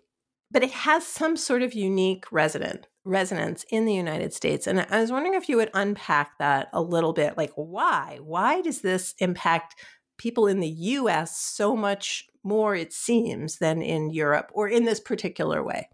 but 0.49 0.63
it 0.63 0.71
has 0.71 1.05
some 1.05 1.37
sort 1.37 1.61
of 1.61 1.73
unique 1.73 2.31
resident 2.31 2.87
resonance 3.03 3.65
in 3.69 3.85
the 3.85 3.93
United 3.93 4.33
States. 4.33 4.67
And 4.67 4.85
I 4.89 4.99
was 5.01 5.11
wondering 5.11 5.33
if 5.33 5.49
you 5.49 5.57
would 5.57 5.71
unpack 5.73 6.37
that 6.39 6.69
a 6.73 6.81
little 6.81 7.13
bit. 7.13 7.37
Like 7.37 7.51
why? 7.55 8.19
Why 8.21 8.61
does 8.61 8.81
this 8.81 9.15
impact 9.19 9.75
people 10.17 10.47
in 10.47 10.59
the 10.59 10.69
US 10.69 11.37
so 11.37 11.75
much 11.75 12.27
more, 12.43 12.75
it 12.75 12.93
seems, 12.93 13.57
than 13.57 13.81
in 13.81 14.11
Europe 14.11 14.51
or 14.53 14.67
in 14.67 14.85
this 14.85 14.99
particular 14.99 15.63
way? 15.63 15.89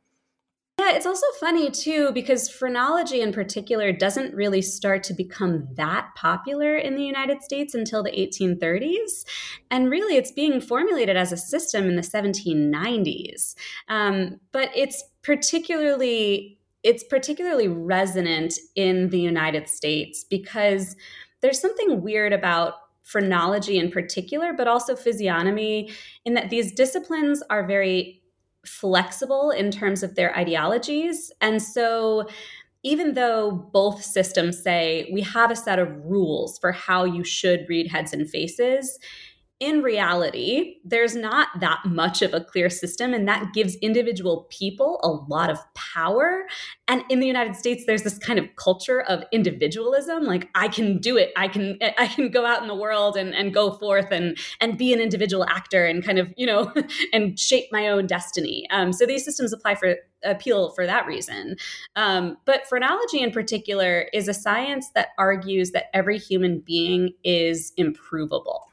Yeah, 0.88 0.96
it's 0.96 1.06
also 1.06 1.25
funny 1.39 1.70
too 1.70 2.12
because 2.13 2.48
phrenology 2.50 3.20
in 3.20 3.34
particular 3.34 3.91
doesn't 3.91 4.34
really 4.34 4.62
start 4.62 5.03
to 5.03 5.13
become 5.13 5.67
that 5.74 6.10
popular 6.15 6.77
in 6.77 6.96
the 6.96 7.03
United 7.03 7.44
States 7.44 7.74
until 7.74 8.03
the 8.03 8.12
1830s. 8.12 9.25
And 9.70 9.89
really, 9.89 10.15
it's 10.15 10.32
being 10.32 10.62
formulated 10.62 11.17
as 11.17 11.34
a 11.34 11.38
system 11.38 11.89
in 11.89 11.98
the 11.98 12.01
1790s. 12.01 13.56
Um, 13.89 14.39
but 14.53 14.70
it's 14.75 15.03
particularly 15.24 16.58
it's 16.84 17.03
particularly 17.03 17.67
resonant 17.67 18.53
in 18.75 19.10
the 19.10 19.20
United 19.20 19.67
States 19.67 20.24
because 20.24 20.96
there's 21.41 21.60
something 21.60 22.01
weird 22.01 22.32
about 22.32 22.75
phrenology 23.03 23.77
in 23.77 23.91
particular, 23.91 24.53
but 24.53 24.70
also 24.70 24.96
physiognomy, 24.96 25.91
in 26.24 26.34
that 26.36 26.50
these 26.50 26.72
disciplines 26.72 27.44
are 27.50 27.67
very 27.67 28.22
flexible 28.67 29.51
in 29.51 29.71
terms 29.71 30.03
of 30.03 30.15
their 30.15 30.36
ideologies. 30.38 31.31
And 31.41 31.62
so, 31.62 32.27
even 32.83 33.15
though 33.15 33.51
both 33.74 34.03
systems 34.03 34.62
say 34.62 35.09
we 35.12 35.21
have 35.21 35.51
a 35.51 35.55
set 35.55 35.79
of 35.79 35.89
rules 36.05 36.57
for 36.59 36.71
how 36.71 37.03
you 37.05 37.24
should 37.24 37.65
read 37.67 37.91
heads 37.91 38.13
and 38.13 38.29
faces, 38.29 39.00
in 39.60 39.82
reality, 39.82 40.76
there's 40.86 41.16
not 41.16 41.48
that 41.60 41.80
much 41.84 42.22
of 42.22 42.32
a 42.32 42.42
clear 42.42 42.70
system, 42.70 43.12
and 43.12 43.28
that 43.28 43.54
gives 43.54 43.76
individual 43.78 44.46
people 44.52 45.00
a 45.02 45.10
lot 45.10 45.50
of 45.50 45.58
power. 45.74 46.44
And 46.88 47.04
in 47.10 47.20
the 47.20 47.26
United 47.26 47.56
States, 47.56 47.84
there's 47.88 48.04
this 48.04 48.20
kind 48.20 48.38
of 48.38 48.56
culture 48.56 49.02
of 49.02 49.24
individualism. 49.32 50.26
Like 50.26 50.50
I 50.54 50.68
can 50.68 51.00
do 51.00 51.18
it. 51.18 51.32
I 51.36 51.48
can 51.48 51.80
I 51.98 52.06
can 52.06 52.30
go 52.30 52.46
out 52.46 52.62
in 52.62 52.68
the 52.68 52.76
world 52.76 53.18
and, 53.18 53.34
and 53.34 53.52
go 53.52 53.72
forth 53.72 54.12
and 54.12 54.38
and 54.62 54.78
be 54.78 54.94
an 54.94 55.00
individual 55.00 55.44
actor 55.46 55.86
and 55.86 56.06
kind 56.06 56.20
of, 56.20 56.32
you 56.38 56.46
know, 56.46 56.72
and 57.14 57.40
shape 57.40 57.66
my 57.72 57.88
own 57.88 58.06
destiny. 58.06 58.68
Um, 58.70 58.94
so 58.94 59.08
these 59.08 59.26
systems 59.26 59.54
apply 59.54 59.74
for 59.74 59.96
appeal 60.24 60.70
for 60.72 60.86
that 60.86 61.08
reason. 61.08 61.56
Um, 61.96 62.38
but 62.46 62.68
phrenology 62.68 63.22
in 63.22 63.32
particular 63.32 64.08
is 64.14 64.28
a 64.28 64.34
science 64.34 64.92
that 64.94 65.10
argues 65.18 65.72
that 65.72 65.86
every 65.96 66.20
human 66.20 66.60
being 66.60 67.14
is 67.24 67.74
improvable. 67.78 68.66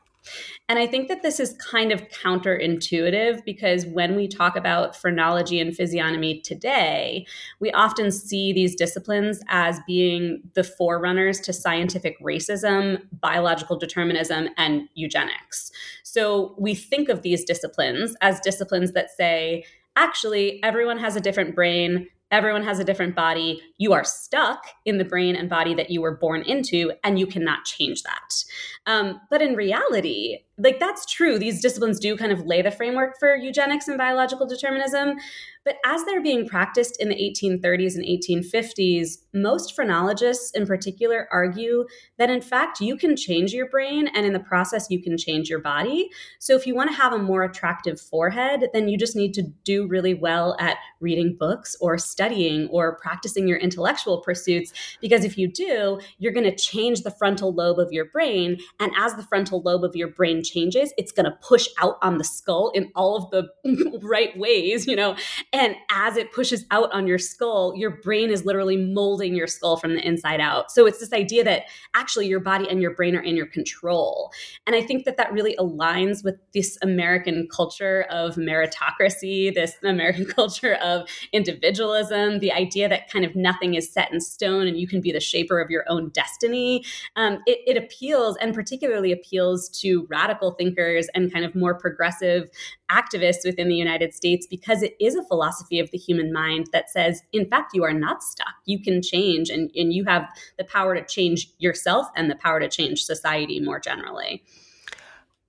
And 0.68 0.78
I 0.78 0.86
think 0.86 1.08
that 1.08 1.22
this 1.22 1.38
is 1.38 1.54
kind 1.54 1.92
of 1.92 2.08
counterintuitive 2.08 3.44
because 3.44 3.86
when 3.86 4.16
we 4.16 4.26
talk 4.26 4.56
about 4.56 4.96
phrenology 4.96 5.60
and 5.60 5.74
physiognomy 5.74 6.40
today, 6.40 7.26
we 7.60 7.70
often 7.72 8.10
see 8.10 8.52
these 8.52 8.74
disciplines 8.74 9.40
as 9.48 9.80
being 9.86 10.42
the 10.54 10.64
forerunners 10.64 11.40
to 11.40 11.52
scientific 11.52 12.18
racism, 12.20 13.02
biological 13.20 13.76
determinism, 13.76 14.48
and 14.56 14.88
eugenics. 14.94 15.70
So 16.02 16.54
we 16.58 16.74
think 16.74 17.08
of 17.08 17.22
these 17.22 17.44
disciplines 17.44 18.16
as 18.20 18.40
disciplines 18.40 18.92
that 18.92 19.10
say, 19.10 19.64
actually, 19.96 20.62
everyone 20.62 20.98
has 20.98 21.16
a 21.16 21.20
different 21.20 21.54
brain 21.54 22.08
everyone 22.34 22.64
has 22.64 22.80
a 22.80 22.84
different 22.84 23.14
body. 23.14 23.62
You 23.78 23.92
are 23.92 24.04
stuck 24.04 24.66
in 24.84 24.98
the 24.98 25.04
brain 25.04 25.36
and 25.36 25.48
body 25.48 25.74
that 25.74 25.90
you 25.90 26.00
were 26.02 26.16
born 26.16 26.42
into, 26.42 26.92
and 27.04 27.18
you 27.18 27.26
cannot 27.26 27.64
change 27.64 28.02
that. 28.02 28.44
Um, 28.86 29.20
but 29.30 29.40
in 29.40 29.54
reality, 29.54 30.38
like 30.56 30.78
that's 30.78 31.04
true. 31.06 31.38
These 31.38 31.60
disciplines 31.60 31.98
do 31.98 32.16
kind 32.16 32.30
of 32.30 32.46
lay 32.46 32.62
the 32.62 32.70
framework 32.70 33.18
for 33.18 33.34
eugenics 33.34 33.88
and 33.88 33.98
biological 33.98 34.46
determinism. 34.46 35.16
But 35.64 35.76
as 35.84 36.04
they're 36.04 36.22
being 36.22 36.46
practiced 36.46 37.00
in 37.00 37.08
the 37.08 37.14
1830s 37.14 37.94
and 37.94 38.04
1850s, 38.04 39.16
most 39.32 39.74
phrenologists 39.74 40.50
in 40.54 40.66
particular 40.66 41.26
argue 41.32 41.86
that 42.18 42.28
in 42.28 42.42
fact 42.42 42.80
you 42.80 42.96
can 42.96 43.16
change 43.16 43.52
your 43.52 43.68
brain 43.68 44.08
and 44.08 44.26
in 44.26 44.34
the 44.34 44.40
process 44.40 44.88
you 44.90 45.02
can 45.02 45.16
change 45.16 45.48
your 45.48 45.60
body. 45.60 46.10
So 46.38 46.54
if 46.54 46.66
you 46.66 46.74
want 46.74 46.90
to 46.90 46.96
have 46.96 47.14
a 47.14 47.18
more 47.18 47.42
attractive 47.42 47.98
forehead, 47.98 48.68
then 48.74 48.88
you 48.88 48.98
just 48.98 49.16
need 49.16 49.32
to 49.34 49.42
do 49.64 49.86
really 49.86 50.14
well 50.14 50.54
at 50.60 50.76
reading 51.00 51.34
books 51.38 51.74
or 51.80 51.96
studying 51.96 52.68
or 52.68 52.96
practicing 52.98 53.48
your 53.48 53.58
intellectual 53.58 54.20
pursuits. 54.20 54.72
Because 55.00 55.24
if 55.24 55.38
you 55.38 55.48
do, 55.48 55.98
you're 56.18 56.32
going 56.32 56.44
to 56.44 56.54
change 56.54 57.02
the 57.02 57.10
frontal 57.10 57.54
lobe 57.54 57.78
of 57.78 57.90
your 57.90 58.04
brain. 58.04 58.58
And 58.78 58.92
as 58.98 59.14
the 59.14 59.22
frontal 59.24 59.62
lobe 59.62 59.82
of 59.82 59.96
your 59.96 60.08
brain 60.08 60.43
changes, 60.44 60.92
it's 60.96 61.12
going 61.12 61.24
to 61.24 61.36
push 61.42 61.66
out 61.80 61.96
on 62.02 62.18
the 62.18 62.24
skull 62.24 62.70
in 62.74 62.90
all 62.94 63.16
of 63.16 63.30
the 63.30 64.00
right 64.02 64.36
ways, 64.38 64.86
you 64.86 64.94
know. 64.94 65.16
And 65.52 65.74
as 65.90 66.16
it 66.16 66.32
pushes 66.32 66.64
out 66.70 66.92
on 66.92 67.06
your 67.06 67.18
skull, 67.18 67.74
your 67.76 67.90
brain 67.90 68.30
is 68.30 68.44
literally 68.44 68.76
molding 68.76 69.34
your 69.34 69.46
skull 69.46 69.76
from 69.76 69.94
the 69.94 70.06
inside 70.06 70.40
out. 70.40 70.70
So 70.70 70.86
it's 70.86 71.00
this 71.00 71.12
idea 71.12 71.44
that 71.44 71.64
actually 71.94 72.26
your 72.26 72.40
body 72.40 72.68
and 72.68 72.80
your 72.80 72.94
brain 72.94 73.16
are 73.16 73.22
in 73.22 73.36
your 73.36 73.46
control. 73.46 74.30
And 74.66 74.76
I 74.76 74.82
think 74.82 75.04
that 75.04 75.16
that 75.16 75.32
really 75.32 75.56
aligns 75.56 76.22
with 76.22 76.36
this 76.52 76.78
American 76.82 77.48
culture 77.50 78.06
of 78.10 78.36
meritocracy, 78.36 79.54
this 79.54 79.74
American 79.82 80.24
culture 80.36 80.74
of 80.74 81.08
individualism, 81.32 82.40
the 82.40 82.52
idea 82.52 82.88
that 82.88 83.10
kind 83.10 83.24
of 83.24 83.34
nothing 83.34 83.74
is 83.74 83.90
set 83.92 84.12
in 84.12 84.20
stone 84.20 84.66
and 84.66 84.78
you 84.78 84.86
can 84.86 85.00
be 85.00 85.12
the 85.12 85.20
shaper 85.20 85.60
of 85.60 85.70
your 85.70 85.84
own 85.88 86.10
destiny. 86.10 86.84
Um, 87.16 87.38
it, 87.46 87.60
it 87.66 87.82
appeals 87.82 88.36
and 88.38 88.54
particularly 88.54 89.12
appeals 89.12 89.68
to 89.80 90.06
radical 90.08 90.33
radical 90.34 90.52
thinkers 90.52 91.08
and 91.14 91.32
kind 91.32 91.44
of 91.44 91.54
more 91.54 91.74
progressive 91.74 92.48
activists 92.90 93.44
within 93.44 93.68
the 93.68 93.74
United 93.74 94.14
States 94.14 94.46
because 94.46 94.82
it 94.82 94.94
is 95.00 95.14
a 95.14 95.24
philosophy 95.24 95.78
of 95.78 95.90
the 95.90 95.98
human 95.98 96.32
mind 96.32 96.66
that 96.72 96.90
says, 96.90 97.22
in 97.32 97.48
fact, 97.48 97.72
you 97.74 97.84
are 97.84 97.92
not 97.92 98.22
stuck. 98.22 98.54
You 98.66 98.82
can 98.82 99.02
change 99.02 99.50
and, 99.50 99.70
and 99.74 99.92
you 99.92 100.04
have 100.04 100.28
the 100.58 100.64
power 100.64 100.94
to 100.94 101.04
change 101.04 101.50
yourself 101.58 102.08
and 102.16 102.30
the 102.30 102.36
power 102.36 102.60
to 102.60 102.68
change 102.68 103.04
society 103.04 103.60
more 103.60 103.80
generally. 103.80 104.42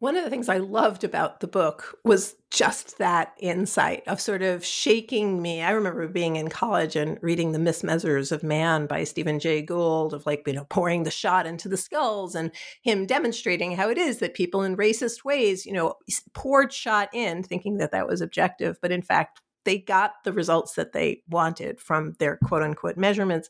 One 0.06 0.16
of 0.16 0.24
the 0.24 0.30
things 0.30 0.50
I 0.50 0.60
loved 0.60 1.04
about 1.04 1.40
the 1.40 1.48
book 1.48 1.98
was 2.04 2.36
just 2.52 3.00
that 3.00 3.34
insight 3.40 4.04
of 4.06 4.22
sort 4.22 4.44
of 4.44 4.64
shaking 4.64 5.42
me. 5.42 5.64
I 5.64 5.72
remember 5.72 6.08
being 6.08 6.36
in 6.36 6.48
college 6.48 6.96
and 6.96 7.18
reading 7.24 7.54
The 7.54 7.58
Mismeasures 7.58 8.32
of 8.32 8.44
Man 8.44 8.86
by 8.86 9.04
Stephen 9.04 9.40
Jay 9.40 9.64
Gould, 9.64 10.14
of 10.14 10.28
like, 10.28 10.44
you 10.46 10.54
know, 10.54 10.68
pouring 10.70 11.06
the 11.06 11.10
shot 11.10 11.48
into 11.48 11.68
the 11.68 11.76
skulls 11.76 12.36
and 12.36 12.52
him 12.84 13.08
demonstrating 13.08 13.72
how 13.72 13.90
it 13.90 13.98
is 13.98 14.20
that 14.20 14.36
people 14.36 14.62
in 14.62 14.78
racist 14.78 15.26
ways, 15.26 15.66
you 15.66 15.74
know, 15.74 15.96
poured 16.36 16.72
shot 16.72 17.10
in 17.12 17.42
thinking 17.42 17.78
that 17.78 17.92
that 17.92 18.08
was 18.08 18.22
objective. 18.22 18.78
But 18.84 18.92
in 18.92 19.02
fact, 19.02 19.42
they 19.64 19.80
got 19.80 20.24
the 20.24 20.34
results 20.34 20.76
that 20.76 20.94
they 20.94 21.24
wanted 21.28 21.80
from 21.80 22.14
their 22.20 22.38
quote 22.38 22.62
unquote 22.62 22.96
measurements. 22.96 23.50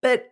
But 0.00 0.26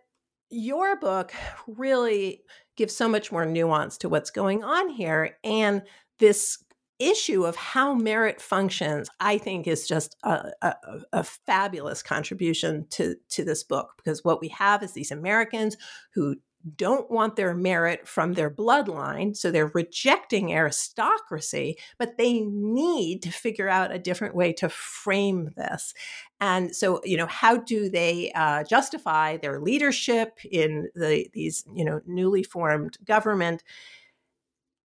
your 0.55 0.97
book 0.97 1.33
really 1.67 2.41
gives 2.77 2.95
so 2.95 3.07
much 3.07 3.31
more 3.31 3.45
nuance 3.45 3.97
to 3.99 4.09
what's 4.09 4.31
going 4.31 4.63
on 4.63 4.89
here. 4.89 5.37
And 5.43 5.83
this 6.19 6.63
issue 6.97 7.45
of 7.45 7.57
how 7.57 7.93
merit 7.93 8.41
functions, 8.41 9.09
I 9.19 9.37
think, 9.37 9.67
is 9.67 9.87
just 9.87 10.15
a, 10.23 10.51
a, 10.61 10.75
a, 11.11 11.23
fabulous 11.23 12.01
contribution 12.01 12.87
to, 12.91 13.15
to 13.31 13.43
this 13.43 13.63
book 13.63 13.89
because 13.97 14.23
what 14.23 14.39
we 14.39 14.47
have 14.49 14.81
is 14.81 14.93
these 14.93 15.11
Americans 15.11 15.75
who 16.13 16.37
don't 16.75 17.11
want 17.11 17.35
their 17.35 17.53
merit 17.53 18.07
from 18.07 18.33
their 18.33 18.49
bloodline. 18.49 19.35
So 19.35 19.51
they're 19.51 19.71
rejecting 19.73 20.51
aristocracy, 20.51 21.77
but 21.97 22.17
they 22.17 22.39
need 22.41 23.21
to 23.23 23.31
figure 23.31 23.69
out 23.69 23.93
a 23.93 23.99
different 23.99 24.35
way 24.35 24.53
to 24.53 24.69
frame 24.69 25.51
this. 25.55 25.93
And 26.39 26.75
so, 26.75 27.01
you 27.03 27.17
know, 27.17 27.27
how 27.27 27.57
do 27.57 27.89
they 27.89 28.31
uh, 28.33 28.63
justify 28.63 29.37
their 29.37 29.59
leadership 29.59 30.39
in 30.43 30.89
the, 30.95 31.27
these, 31.33 31.63
you 31.73 31.85
know, 31.85 32.01
newly 32.05 32.43
formed 32.43 32.97
government? 33.05 33.63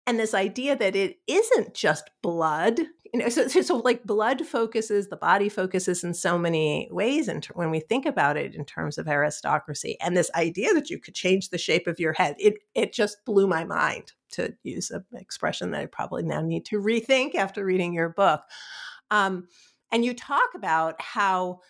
And 0.07 0.19
this 0.19 0.33
idea 0.35 0.75
that 0.75 0.97
it 0.97 1.19
isn't 1.27 1.75
just 1.75 2.11
blood, 2.23 2.81
you 3.13 3.21
know, 3.21 3.29
so, 3.29 3.47
so, 3.49 3.77
like 3.77 4.05
blood 4.05 4.47
focuses, 4.47 5.09
the 5.09 5.17
body 5.17 5.49
focuses 5.49 6.05
in 6.05 6.15
so 6.15 6.39
many 6.39 6.89
ways. 6.91 7.29
And 7.29 7.45
when 7.47 7.71
we 7.71 7.81
think 7.81 8.07
about 8.07 8.37
it 8.37 8.55
in 8.55 8.65
terms 8.65 8.99
of 8.99 9.09
aristocracy, 9.09 9.97
and 10.01 10.17
this 10.17 10.31
idea 10.35 10.75
that 10.75 10.91
you 10.91 10.99
could 10.99 11.15
change 11.15 11.51
the 11.51 11.59
shape 11.59 11.87
of 11.87 12.01
your 12.01 12.13
head, 12.13 12.37
it 12.39 12.55
it 12.75 12.93
just 12.93 13.25
blew 13.25 13.47
my 13.47 13.65
mind. 13.65 14.13
To 14.33 14.53
use 14.63 14.91
an 14.91 15.05
expression 15.15 15.71
that 15.71 15.81
I 15.81 15.87
probably 15.87 16.23
now 16.23 16.43
need 16.43 16.67
to 16.67 16.79
rethink 16.79 17.35
after 17.35 17.65
reading 17.65 17.95
your 17.95 18.11
book. 18.11 18.43
Um, 19.11 19.49
and 19.91 20.05
you 20.05 20.13
talk 20.13 20.51
about 20.55 21.01
how 21.01 21.61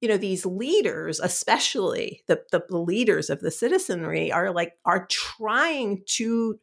you 0.00 0.08
know 0.08 0.16
these 0.16 0.44
leaders 0.46 1.20
especially 1.20 2.22
the, 2.26 2.42
the 2.50 2.64
leaders 2.76 3.30
of 3.30 3.40
the 3.40 3.50
citizenry 3.50 4.32
are 4.32 4.50
like 4.50 4.72
are 4.84 5.06
trying 5.08 6.02
to 6.06 6.58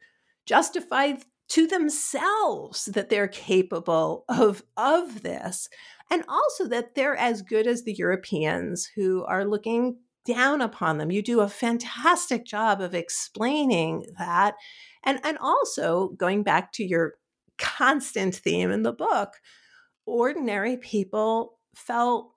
justify 0.46 1.14
to 1.50 1.68
themselves 1.68 2.86
that 2.86 3.10
they're 3.10 3.28
capable 3.28 4.26
of 4.28 4.64
of 4.76 5.24
this 5.24 5.70
and 6.10 6.24
also 6.28 6.68
that 6.68 6.96
they're 6.96 7.16
as 7.16 7.42
good 7.42 7.68
as 7.68 7.84
the 7.84 7.94
Europeans 7.94 8.90
who 8.96 9.24
are 9.26 9.46
looking 9.46 9.98
down 10.26 10.62
upon 10.62 10.98
them. 10.98 11.12
You 11.12 11.22
do 11.22 11.40
a 11.40 11.50
fantastic 11.50 12.46
job 12.46 12.82
of 12.82 12.94
explaining 12.94 14.06
that. 14.18 14.56
And 15.04 15.20
and 15.24 15.38
also 15.38 16.10
going 16.18 16.44
back 16.44 16.74
to 16.74 16.84
your 16.84 17.14
constant 17.58 18.36
theme 18.36 18.72
in 18.72 18.84
the 18.84 18.94
book, 18.94 19.34
ordinary 20.06 20.78
people 20.78 21.58
felt 21.76 22.32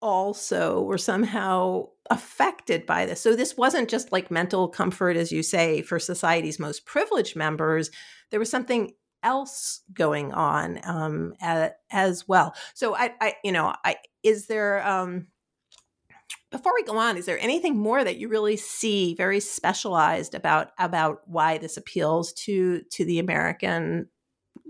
also 0.00 0.82
were 0.82 0.98
somehow 0.98 1.86
affected 2.10 2.84
by 2.84 3.06
this. 3.06 3.20
So 3.22 3.34
this 3.34 3.56
wasn't 3.56 3.88
just 3.88 4.12
like 4.12 4.30
mental 4.30 4.68
comfort, 4.68 5.16
as 5.16 5.32
you 5.32 5.42
say, 5.42 5.80
for 5.80 5.98
society's 5.98 6.58
most 6.58 6.84
privileged 6.84 7.36
members. 7.36 7.90
There 8.34 8.40
was 8.40 8.50
something 8.50 8.90
else 9.22 9.82
going 9.92 10.32
on 10.32 10.80
um, 10.82 11.34
as, 11.40 11.70
as, 11.92 12.26
well. 12.26 12.52
So 12.74 12.96
I, 12.96 13.12
I, 13.20 13.34
you 13.44 13.52
know, 13.52 13.72
I 13.84 13.94
is 14.24 14.48
there 14.48 14.84
um, 14.84 15.28
before 16.50 16.72
we 16.74 16.82
go 16.82 16.98
on, 16.98 17.16
is 17.16 17.26
there 17.26 17.38
anything 17.38 17.76
more 17.76 18.02
that 18.02 18.16
you 18.16 18.26
really 18.26 18.56
see 18.56 19.14
very 19.14 19.38
specialized 19.38 20.34
about 20.34 20.72
about 20.80 21.20
why 21.26 21.58
this 21.58 21.76
appeals 21.76 22.32
to 22.32 22.82
to 22.90 23.04
the 23.04 23.20
American 23.20 24.08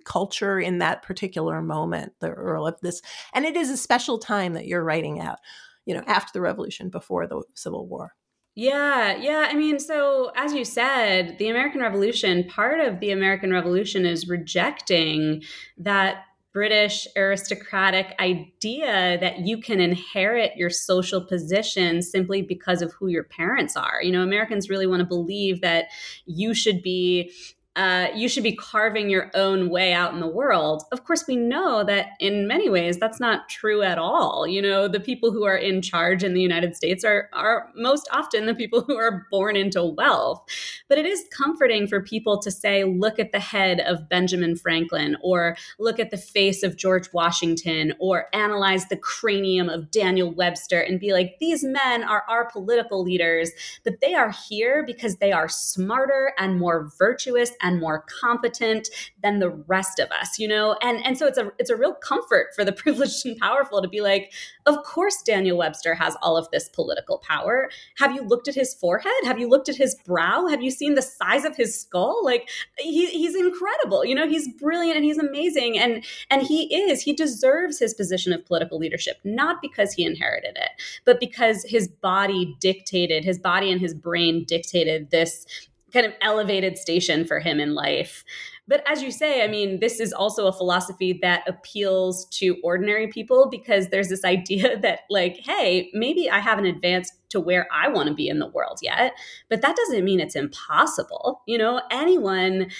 culture 0.04 0.60
in 0.60 0.80
that 0.80 1.02
particular 1.02 1.62
moment, 1.62 2.12
the 2.20 2.28
Earl 2.28 2.66
of 2.66 2.78
this, 2.82 3.00
and 3.32 3.46
it 3.46 3.56
is 3.56 3.70
a 3.70 3.78
special 3.78 4.18
time 4.18 4.52
that 4.52 4.66
you're 4.66 4.84
writing 4.84 5.20
out, 5.20 5.38
you 5.86 5.94
know, 5.94 6.04
after 6.06 6.32
the 6.34 6.42
Revolution, 6.42 6.90
before 6.90 7.26
the 7.26 7.42
Civil 7.54 7.86
War. 7.86 8.12
Yeah, 8.56 9.16
yeah. 9.16 9.48
I 9.50 9.54
mean, 9.54 9.80
so 9.80 10.30
as 10.36 10.52
you 10.52 10.64
said, 10.64 11.38
the 11.38 11.48
American 11.48 11.80
Revolution, 11.80 12.44
part 12.44 12.80
of 12.80 13.00
the 13.00 13.10
American 13.10 13.52
Revolution 13.52 14.06
is 14.06 14.28
rejecting 14.28 15.42
that 15.76 16.24
British 16.52 17.08
aristocratic 17.16 18.14
idea 18.20 19.18
that 19.20 19.40
you 19.40 19.58
can 19.58 19.80
inherit 19.80 20.56
your 20.56 20.70
social 20.70 21.20
position 21.20 22.00
simply 22.00 22.42
because 22.42 22.80
of 22.80 22.92
who 22.92 23.08
your 23.08 23.24
parents 23.24 23.76
are. 23.76 24.00
You 24.00 24.12
know, 24.12 24.22
Americans 24.22 24.70
really 24.70 24.86
want 24.86 25.00
to 25.00 25.06
believe 25.06 25.60
that 25.62 25.86
you 26.26 26.54
should 26.54 26.80
be 26.80 27.32
uh, 27.76 28.06
you 28.14 28.28
should 28.28 28.44
be 28.44 28.54
carving 28.54 29.10
your 29.10 29.32
own 29.34 29.68
way 29.68 29.92
out 29.92 30.14
in 30.14 30.20
the 30.20 30.28
world. 30.28 30.84
Of 30.92 31.04
course, 31.04 31.24
we 31.26 31.34
know 31.34 31.82
that 31.82 32.10
in 32.20 32.46
many 32.46 32.70
ways 32.70 32.98
that's 32.98 33.18
not 33.18 33.48
true 33.48 33.82
at 33.82 33.98
all. 33.98 34.46
You 34.46 34.62
know, 34.62 34.86
the 34.86 35.00
people 35.00 35.32
who 35.32 35.44
are 35.44 35.56
in 35.56 35.82
charge 35.82 36.22
in 36.22 36.34
the 36.34 36.40
United 36.40 36.76
States 36.76 37.04
are 37.04 37.28
are 37.32 37.70
most 37.74 38.08
often 38.12 38.46
the 38.46 38.54
people 38.54 38.82
who 38.82 38.96
are 38.96 39.26
born 39.30 39.56
into 39.56 39.84
wealth. 39.84 40.44
But 40.88 40.98
it 40.98 41.06
is 41.06 41.24
comforting 41.32 41.88
for 41.88 42.00
people 42.00 42.38
to 42.42 42.50
say, 42.50 42.84
look 42.84 43.18
at 43.18 43.32
the 43.32 43.40
head 43.40 43.80
of 43.80 44.08
Benjamin 44.08 44.54
Franklin, 44.54 45.16
or 45.20 45.56
look 45.80 45.98
at 45.98 46.12
the 46.12 46.16
face 46.16 46.62
of 46.62 46.76
George 46.76 47.12
Washington, 47.12 47.92
or 47.98 48.26
analyze 48.32 48.86
the 48.86 48.96
cranium 48.96 49.68
of 49.68 49.90
Daniel 49.90 50.32
Webster 50.32 50.80
and 50.80 51.00
be 51.00 51.12
like, 51.12 51.36
these 51.40 51.64
men 51.64 52.04
are 52.04 52.22
our 52.28 52.48
political 52.50 53.02
leaders, 53.02 53.50
but 53.82 54.00
they 54.00 54.14
are 54.14 54.30
here 54.48 54.84
because 54.86 55.16
they 55.16 55.32
are 55.32 55.48
smarter 55.48 56.32
and 56.38 56.58
more 56.58 56.92
virtuous 56.96 57.50
and 57.64 57.80
more 57.80 58.04
competent 58.20 58.88
than 59.22 59.40
the 59.40 59.50
rest 59.50 59.98
of 59.98 60.10
us, 60.12 60.38
you 60.38 60.46
know? 60.46 60.76
And 60.82 61.04
and 61.04 61.18
so 61.18 61.26
it's 61.26 61.38
a 61.38 61.50
it's 61.58 61.70
a 61.70 61.76
real 61.76 61.94
comfort 61.94 62.48
for 62.54 62.64
the 62.64 62.72
privileged 62.84 63.26
and 63.26 63.36
powerful 63.38 63.82
to 63.82 63.88
be 63.88 64.00
like, 64.00 64.32
of 64.66 64.84
course 64.84 65.22
Daniel 65.22 65.58
Webster 65.58 65.94
has 65.94 66.16
all 66.22 66.36
of 66.36 66.48
this 66.52 66.68
political 66.68 67.18
power. 67.18 67.68
Have 67.98 68.12
you 68.12 68.22
looked 68.22 68.46
at 68.46 68.54
his 68.54 68.74
forehead? 68.74 69.12
Have 69.24 69.38
you 69.38 69.48
looked 69.48 69.68
at 69.68 69.76
his 69.76 69.96
brow? 70.06 70.46
Have 70.46 70.62
you 70.62 70.70
seen 70.70 70.94
the 70.94 71.02
size 71.02 71.44
of 71.44 71.56
his 71.56 71.78
skull? 71.78 72.24
Like 72.24 72.48
he, 72.78 73.06
he's 73.06 73.34
incredible. 73.34 74.04
You 74.04 74.14
know, 74.14 74.28
he's 74.28 74.48
brilliant 74.54 74.96
and 74.96 75.04
he's 75.04 75.18
amazing 75.18 75.78
and 75.78 76.04
and 76.30 76.42
he 76.42 76.74
is. 76.74 77.02
He 77.02 77.12
deserves 77.12 77.78
his 77.78 77.94
position 77.94 78.32
of 78.32 78.46
political 78.46 78.78
leadership 78.78 79.18
not 79.24 79.62
because 79.62 79.94
he 79.94 80.04
inherited 80.04 80.56
it, 80.56 80.70
but 81.04 81.18
because 81.18 81.64
his 81.64 81.88
body 81.88 82.56
dictated, 82.60 83.24
his 83.24 83.38
body 83.38 83.70
and 83.70 83.80
his 83.80 83.94
brain 83.94 84.44
dictated 84.44 85.10
this 85.10 85.46
kind 85.94 86.04
of 86.04 86.12
elevated 86.20 86.76
station 86.76 87.24
for 87.24 87.40
him 87.40 87.60
in 87.60 87.74
life. 87.74 88.24
But 88.66 88.82
as 88.90 89.02
you 89.02 89.10
say, 89.10 89.44
I 89.44 89.48
mean, 89.48 89.80
this 89.80 90.00
is 90.00 90.12
also 90.12 90.46
a 90.46 90.52
philosophy 90.52 91.18
that 91.22 91.46
appeals 91.46 92.26
to 92.38 92.56
ordinary 92.64 93.08
people 93.08 93.48
because 93.50 93.88
there's 93.88 94.08
this 94.08 94.24
idea 94.24 94.78
that, 94.82 95.00
like, 95.10 95.38
hey, 95.44 95.90
maybe 95.94 96.30
I 96.30 96.40
have 96.40 96.58
an 96.58 96.66
advanced 96.66 97.12
to 97.34 97.40
where 97.40 97.66
I 97.72 97.88
want 97.88 98.08
to 98.08 98.14
be 98.14 98.28
in 98.28 98.38
the 98.38 98.46
world 98.46 98.78
yet, 98.80 99.14
but 99.50 99.60
that 99.62 99.76
doesn't 99.76 100.04
mean 100.04 100.20
it's 100.20 100.36
impossible. 100.36 101.42
You 101.46 101.58
know, 101.58 101.82
anyone 101.90 102.70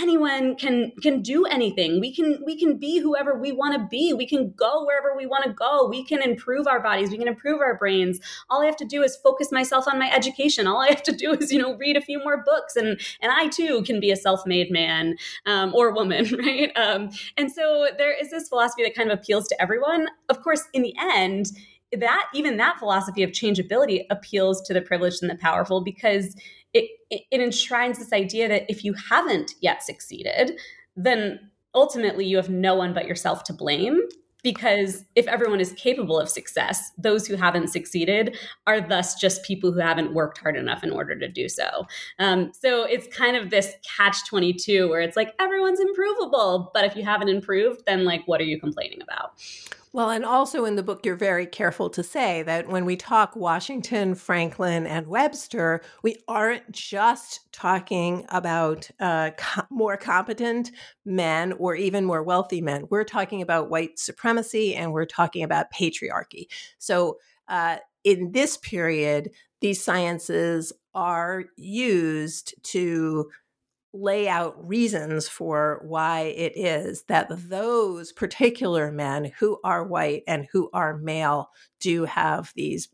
anyone 0.00 0.56
can 0.56 0.92
can 1.02 1.20
do 1.20 1.44
anything. 1.44 2.00
We 2.00 2.14
can 2.14 2.42
we 2.44 2.58
can 2.58 2.78
be 2.78 2.98
whoever 2.98 3.38
we 3.38 3.52
want 3.52 3.74
to 3.74 3.86
be. 3.90 4.12
We 4.12 4.26
can 4.26 4.52
go 4.56 4.84
wherever 4.84 5.16
we 5.16 5.26
want 5.26 5.44
to 5.44 5.52
go. 5.52 5.86
We 5.88 6.04
can 6.04 6.22
improve 6.22 6.66
our 6.66 6.80
bodies. 6.80 7.10
We 7.10 7.18
can 7.18 7.28
improve 7.28 7.60
our 7.60 7.76
brains. 7.76 8.20
All 8.48 8.62
I 8.62 8.66
have 8.66 8.76
to 8.76 8.84
do 8.84 9.02
is 9.02 9.16
focus 9.16 9.52
myself 9.52 9.86
on 9.86 9.98
my 9.98 10.10
education. 10.10 10.66
All 10.66 10.80
I 10.80 10.88
have 10.88 11.02
to 11.04 11.12
do 11.12 11.32
is, 11.32 11.52
you 11.52 11.60
know, 11.60 11.76
read 11.76 11.96
a 11.96 12.00
few 12.00 12.18
more 12.18 12.42
books 12.44 12.76
and 12.76 13.00
and 13.20 13.32
I 13.32 13.48
too 13.48 13.82
can 13.82 14.00
be 14.00 14.10
a 14.10 14.16
self-made 14.16 14.70
man 14.70 15.16
um, 15.46 15.74
or 15.74 15.92
woman, 15.92 16.24
right? 16.38 16.70
Um, 16.76 17.10
and 17.36 17.50
so 17.50 17.88
there 17.98 18.12
is 18.12 18.30
this 18.30 18.48
philosophy 18.48 18.84
that 18.84 18.94
kind 18.94 19.10
of 19.10 19.18
appeals 19.18 19.48
to 19.48 19.62
everyone. 19.62 20.08
Of 20.28 20.42
course, 20.42 20.64
in 20.72 20.82
the 20.82 20.94
end, 20.98 21.46
that 21.96 22.26
even 22.34 22.56
that 22.56 22.78
philosophy 22.78 23.22
of 23.22 23.32
changeability 23.32 24.06
appeals 24.10 24.62
to 24.62 24.74
the 24.74 24.82
privileged 24.82 25.22
and 25.22 25.30
the 25.30 25.36
powerful 25.36 25.82
because 25.82 26.34
it, 26.72 26.90
it, 27.10 27.22
it 27.30 27.40
enshrines 27.40 27.98
this 27.98 28.12
idea 28.12 28.48
that 28.48 28.64
if 28.68 28.84
you 28.84 28.94
haven't 29.10 29.54
yet 29.60 29.82
succeeded, 29.82 30.58
then 30.96 31.50
ultimately 31.74 32.24
you 32.24 32.36
have 32.36 32.50
no 32.50 32.74
one 32.74 32.94
but 32.94 33.06
yourself 33.06 33.44
to 33.44 33.52
blame 33.52 34.00
because 34.44 35.06
if 35.16 35.26
everyone 35.26 35.58
is 35.58 35.72
capable 35.72 36.20
of 36.20 36.28
success, 36.28 36.92
those 36.98 37.26
who 37.26 37.34
haven't 37.34 37.68
succeeded 37.68 38.36
are 38.66 38.80
thus 38.80 39.18
just 39.18 39.42
people 39.42 39.72
who 39.72 39.80
haven't 39.80 40.12
worked 40.12 40.38
hard 40.38 40.56
enough 40.56 40.84
in 40.84 40.90
order 40.90 41.18
to 41.18 41.26
do 41.26 41.48
so. 41.48 41.86
Um, 42.18 42.52
so 42.52 42.84
it's 42.84 43.08
kind 43.08 43.36
of 43.36 43.48
this 43.48 43.72
catch 43.96 44.28
22 44.28 44.88
where 44.88 45.00
it's 45.00 45.16
like 45.16 45.34
everyone's 45.40 45.80
improvable, 45.80 46.70
but 46.74 46.84
if 46.84 46.94
you 46.94 47.02
haven't 47.02 47.30
improved, 47.30 47.84
then 47.86 48.04
like, 48.04 48.20
what 48.26 48.40
are 48.40 48.44
you 48.44 48.60
complaining 48.60 49.00
about? 49.02 49.32
Well, 49.94 50.10
and 50.10 50.24
also 50.24 50.64
in 50.64 50.74
the 50.74 50.82
book, 50.82 51.06
you're 51.06 51.14
very 51.14 51.46
careful 51.46 51.88
to 51.90 52.02
say 52.02 52.42
that 52.42 52.66
when 52.68 52.84
we 52.84 52.96
talk 52.96 53.36
Washington, 53.36 54.16
Franklin, 54.16 54.88
and 54.88 55.06
Webster, 55.06 55.82
we 56.02 56.16
aren't 56.26 56.68
just 56.72 57.52
talking 57.52 58.26
about 58.30 58.90
uh, 58.98 59.30
co- 59.38 59.62
more 59.70 59.96
competent 59.96 60.72
men 61.04 61.52
or 61.52 61.76
even 61.76 62.04
more 62.04 62.24
wealthy 62.24 62.60
men. 62.60 62.88
We're 62.90 63.04
talking 63.04 63.40
about 63.40 63.70
white 63.70 64.00
supremacy 64.00 64.74
and 64.74 64.92
we're 64.92 65.06
talking 65.06 65.44
about 65.44 65.72
patriarchy. 65.72 66.46
So, 66.78 67.18
uh, 67.46 67.76
in 68.02 68.32
this 68.32 68.56
period, 68.56 69.30
these 69.60 69.80
sciences 69.80 70.72
are 70.92 71.44
used 71.56 72.52
to 72.64 73.30
lay 73.94 74.28
out 74.28 74.56
reasons 74.66 75.28
for 75.28 75.80
why 75.86 76.22
it 76.22 76.52
is 76.56 77.04
that 77.04 77.28
those 77.30 78.12
particular 78.12 78.90
men 78.90 79.30
who 79.38 79.58
are 79.62 79.86
white 79.86 80.24
and 80.26 80.48
who 80.52 80.68
are 80.72 80.98
male 80.98 81.48
do 81.80 82.04
have 82.04 82.52
these 82.56 82.88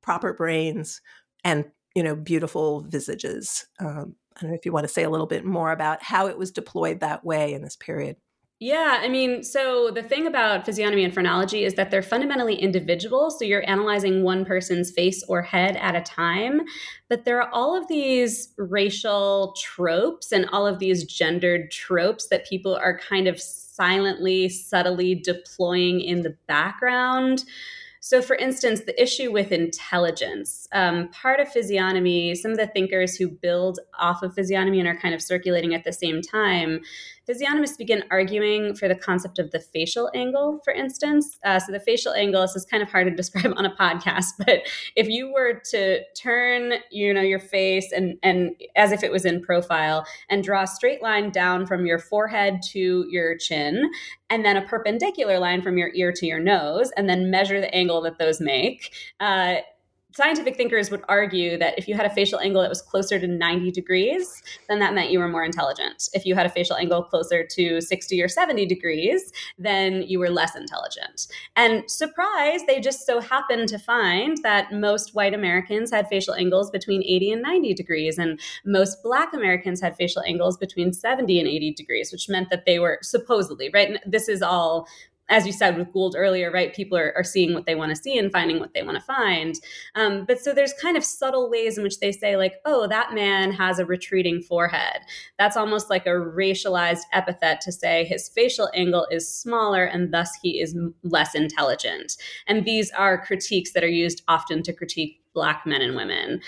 proper 0.00 0.32
brains 0.32 1.00
and 1.42 1.64
you 1.94 2.02
know 2.02 2.14
beautiful 2.14 2.82
visages. 2.82 3.66
Um, 3.80 4.14
i 4.36 4.40
don't 4.40 4.50
know 4.50 4.56
if 4.56 4.64
you 4.66 4.72
want 4.72 4.84
to 4.84 4.92
say 4.92 5.02
a 5.04 5.10
little 5.10 5.26
bit 5.26 5.44
more 5.44 5.72
about 5.72 6.02
how 6.02 6.26
it 6.26 6.38
was 6.38 6.50
deployed 6.50 7.00
that 7.00 7.24
way 7.24 7.52
in 7.52 7.62
this 7.62 7.76
period 7.76 8.16
yeah, 8.60 9.00
I 9.02 9.08
mean, 9.08 9.42
so 9.42 9.90
the 9.90 10.02
thing 10.02 10.26
about 10.26 10.64
physiognomy 10.64 11.04
and 11.04 11.12
phrenology 11.12 11.64
is 11.64 11.74
that 11.74 11.90
they're 11.90 12.02
fundamentally 12.02 12.54
individual. 12.54 13.30
So 13.30 13.44
you're 13.44 13.68
analyzing 13.68 14.22
one 14.22 14.44
person's 14.44 14.92
face 14.92 15.24
or 15.24 15.42
head 15.42 15.76
at 15.76 15.96
a 15.96 16.00
time. 16.00 16.62
But 17.08 17.24
there 17.24 17.42
are 17.42 17.50
all 17.52 17.76
of 17.76 17.88
these 17.88 18.54
racial 18.56 19.56
tropes 19.60 20.30
and 20.30 20.48
all 20.52 20.68
of 20.68 20.78
these 20.78 21.04
gendered 21.04 21.72
tropes 21.72 22.28
that 22.28 22.48
people 22.48 22.76
are 22.76 22.98
kind 22.98 23.26
of 23.26 23.40
silently, 23.40 24.48
subtly 24.48 25.16
deploying 25.16 26.00
in 26.00 26.22
the 26.22 26.36
background. 26.46 27.44
So, 27.98 28.20
for 28.20 28.36
instance, 28.36 28.82
the 28.82 29.02
issue 29.02 29.32
with 29.32 29.50
intelligence, 29.50 30.68
um, 30.72 31.08
part 31.08 31.40
of 31.40 31.48
physiognomy, 31.48 32.34
some 32.34 32.50
of 32.50 32.58
the 32.58 32.66
thinkers 32.66 33.16
who 33.16 33.28
build 33.28 33.80
off 33.98 34.22
of 34.22 34.34
physiognomy 34.34 34.78
and 34.78 34.86
are 34.86 34.94
kind 34.94 35.14
of 35.14 35.22
circulating 35.22 35.74
at 35.74 35.84
the 35.84 35.92
same 35.92 36.20
time 36.20 36.82
physiognomists 37.26 37.76
begin 37.76 38.04
arguing 38.10 38.74
for 38.74 38.88
the 38.88 38.94
concept 38.94 39.38
of 39.38 39.50
the 39.50 39.60
facial 39.60 40.10
angle, 40.14 40.60
for 40.64 40.72
instance. 40.72 41.38
Uh, 41.44 41.58
so 41.58 41.72
the 41.72 41.80
facial 41.80 42.12
angle, 42.12 42.42
this 42.42 42.56
is 42.56 42.64
kind 42.64 42.82
of 42.82 42.90
hard 42.90 43.06
to 43.06 43.14
describe 43.14 43.52
on 43.56 43.64
a 43.64 43.74
podcast, 43.76 44.32
but 44.38 44.60
if 44.96 45.08
you 45.08 45.32
were 45.32 45.60
to 45.70 46.00
turn, 46.14 46.74
you 46.90 47.12
know, 47.12 47.20
your 47.20 47.40
face 47.40 47.92
and 47.92 48.16
and 48.22 48.50
as 48.76 48.92
if 48.92 49.02
it 49.02 49.12
was 49.12 49.24
in 49.24 49.42
profile 49.42 50.06
and 50.28 50.44
draw 50.44 50.62
a 50.62 50.66
straight 50.66 51.02
line 51.02 51.30
down 51.30 51.66
from 51.66 51.86
your 51.86 51.98
forehead 51.98 52.60
to 52.70 53.06
your 53.08 53.36
chin, 53.36 53.90
and 54.30 54.44
then 54.44 54.56
a 54.56 54.62
perpendicular 54.62 55.38
line 55.38 55.62
from 55.62 55.78
your 55.78 55.90
ear 55.94 56.12
to 56.12 56.26
your 56.26 56.40
nose, 56.40 56.90
and 56.96 57.08
then 57.08 57.30
measure 57.30 57.60
the 57.60 57.74
angle 57.74 58.00
that 58.02 58.18
those 58.18 58.40
make. 58.40 58.92
Uh, 59.20 59.56
scientific 60.14 60.56
thinkers 60.56 60.90
would 60.90 61.02
argue 61.08 61.58
that 61.58 61.76
if 61.76 61.88
you 61.88 61.94
had 61.94 62.06
a 62.06 62.10
facial 62.10 62.38
angle 62.38 62.62
that 62.62 62.68
was 62.68 62.80
closer 62.80 63.18
to 63.18 63.26
90 63.26 63.72
degrees, 63.72 64.42
then 64.68 64.78
that 64.78 64.94
meant 64.94 65.10
you 65.10 65.18
were 65.18 65.28
more 65.28 65.44
intelligent. 65.44 66.08
If 66.14 66.24
you 66.24 66.36
had 66.36 66.46
a 66.46 66.50
facial 66.50 66.76
angle 66.76 67.02
closer 67.02 67.44
to 67.44 67.80
60 67.80 68.22
or 68.22 68.28
70 68.28 68.64
degrees, 68.66 69.32
then 69.58 70.02
you 70.02 70.20
were 70.20 70.30
less 70.30 70.54
intelligent. 70.54 71.26
And 71.56 71.90
surprise, 71.90 72.60
they 72.66 72.80
just 72.80 73.06
so 73.06 73.20
happened 73.20 73.68
to 73.70 73.78
find 73.78 74.38
that 74.44 74.72
most 74.72 75.14
white 75.14 75.34
Americans 75.34 75.90
had 75.90 76.08
facial 76.08 76.34
angles 76.34 76.70
between 76.70 77.02
80 77.02 77.32
and 77.32 77.42
90 77.42 77.74
degrees, 77.74 78.18
and 78.18 78.40
most 78.64 79.02
black 79.02 79.34
Americans 79.34 79.80
had 79.80 79.96
facial 79.96 80.22
angles 80.22 80.56
between 80.56 80.92
70 80.92 81.40
and 81.40 81.48
80 81.48 81.74
degrees, 81.74 82.12
which 82.12 82.28
meant 82.28 82.50
that 82.50 82.66
they 82.66 82.78
were 82.78 82.98
supposedly, 83.02 83.68
right? 83.74 83.88
And 83.88 83.98
this 84.06 84.28
is 84.28 84.42
all 84.42 84.86
as 85.28 85.46
you 85.46 85.52
said 85.52 85.76
with 85.76 85.92
Gould 85.92 86.14
earlier, 86.16 86.50
right? 86.50 86.74
People 86.74 86.98
are, 86.98 87.12
are 87.16 87.24
seeing 87.24 87.54
what 87.54 87.66
they 87.66 87.74
want 87.74 87.90
to 87.90 87.96
see 87.96 88.18
and 88.18 88.30
finding 88.30 88.60
what 88.60 88.74
they 88.74 88.82
want 88.82 88.96
to 88.96 89.04
find. 89.04 89.54
Um, 89.94 90.24
but 90.26 90.38
so 90.38 90.52
there's 90.52 90.74
kind 90.74 90.96
of 90.96 91.04
subtle 91.04 91.50
ways 91.50 91.78
in 91.78 91.84
which 91.84 92.00
they 92.00 92.12
say, 92.12 92.36
like, 92.36 92.54
oh, 92.64 92.86
that 92.88 93.14
man 93.14 93.52
has 93.52 93.78
a 93.78 93.86
retreating 93.86 94.42
forehead. 94.42 95.00
That's 95.38 95.56
almost 95.56 95.88
like 95.88 96.06
a 96.06 96.10
racialized 96.10 97.02
epithet 97.12 97.60
to 97.62 97.72
say 97.72 98.04
his 98.04 98.28
facial 98.28 98.70
angle 98.74 99.06
is 99.10 99.28
smaller 99.28 99.84
and 99.84 100.12
thus 100.12 100.30
he 100.42 100.60
is 100.60 100.76
less 101.02 101.34
intelligent. 101.34 102.16
And 102.46 102.64
these 102.64 102.90
are 102.92 103.24
critiques 103.24 103.72
that 103.72 103.84
are 103.84 103.88
used 103.88 104.22
often 104.28 104.62
to 104.64 104.72
critique 104.72 105.20
Black 105.34 105.66
men 105.66 105.82
and 105.82 105.96
women 105.96 106.40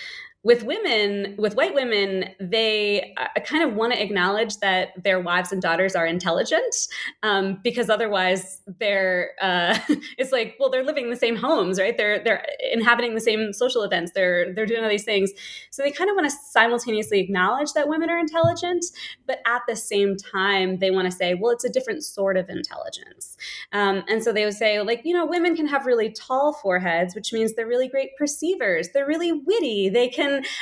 with 0.46 0.62
women, 0.62 1.34
with 1.36 1.56
white 1.56 1.74
women, 1.74 2.26
they 2.38 3.12
uh, 3.16 3.40
kind 3.40 3.64
of 3.64 3.74
want 3.74 3.92
to 3.92 4.00
acknowledge 4.00 4.58
that 4.58 4.90
their 5.02 5.18
wives 5.18 5.50
and 5.50 5.60
daughters 5.60 5.96
are 5.96 6.06
intelligent, 6.06 6.86
um, 7.24 7.58
because 7.64 7.90
otherwise, 7.90 8.62
they're 8.78 9.32
uh, 9.40 9.76
it's 10.18 10.30
like, 10.30 10.54
well, 10.60 10.70
they're 10.70 10.84
living 10.84 11.06
in 11.06 11.10
the 11.10 11.16
same 11.16 11.34
homes, 11.34 11.80
right? 11.80 11.96
They're 11.96 12.22
they're 12.22 12.46
inhabiting 12.70 13.16
the 13.16 13.20
same 13.20 13.52
social 13.52 13.82
events. 13.82 14.12
They're 14.14 14.54
they're 14.54 14.66
doing 14.66 14.84
all 14.84 14.88
these 14.88 15.02
things, 15.02 15.32
so 15.70 15.82
they 15.82 15.90
kind 15.90 16.08
of 16.08 16.14
want 16.14 16.30
to 16.30 16.36
simultaneously 16.48 17.18
acknowledge 17.18 17.72
that 17.72 17.88
women 17.88 18.08
are 18.08 18.18
intelligent, 18.18 18.84
but 19.26 19.40
at 19.48 19.62
the 19.66 19.74
same 19.74 20.16
time, 20.16 20.78
they 20.78 20.92
want 20.92 21.10
to 21.10 21.12
say, 21.12 21.34
well, 21.34 21.50
it's 21.50 21.64
a 21.64 21.68
different 21.68 22.04
sort 22.04 22.36
of 22.36 22.48
intelligence, 22.48 23.36
um, 23.72 24.04
and 24.08 24.22
so 24.22 24.32
they 24.32 24.44
would 24.44 24.54
say, 24.54 24.80
like, 24.80 25.00
you 25.04 25.12
know, 25.12 25.26
women 25.26 25.56
can 25.56 25.66
have 25.66 25.86
really 25.86 26.12
tall 26.12 26.52
foreheads, 26.52 27.16
which 27.16 27.32
means 27.32 27.54
they're 27.54 27.66
really 27.66 27.88
great 27.88 28.16
perceivers. 28.16 28.90
They're 28.90 29.08
really 29.08 29.32
witty. 29.32 29.88
They 29.88 30.08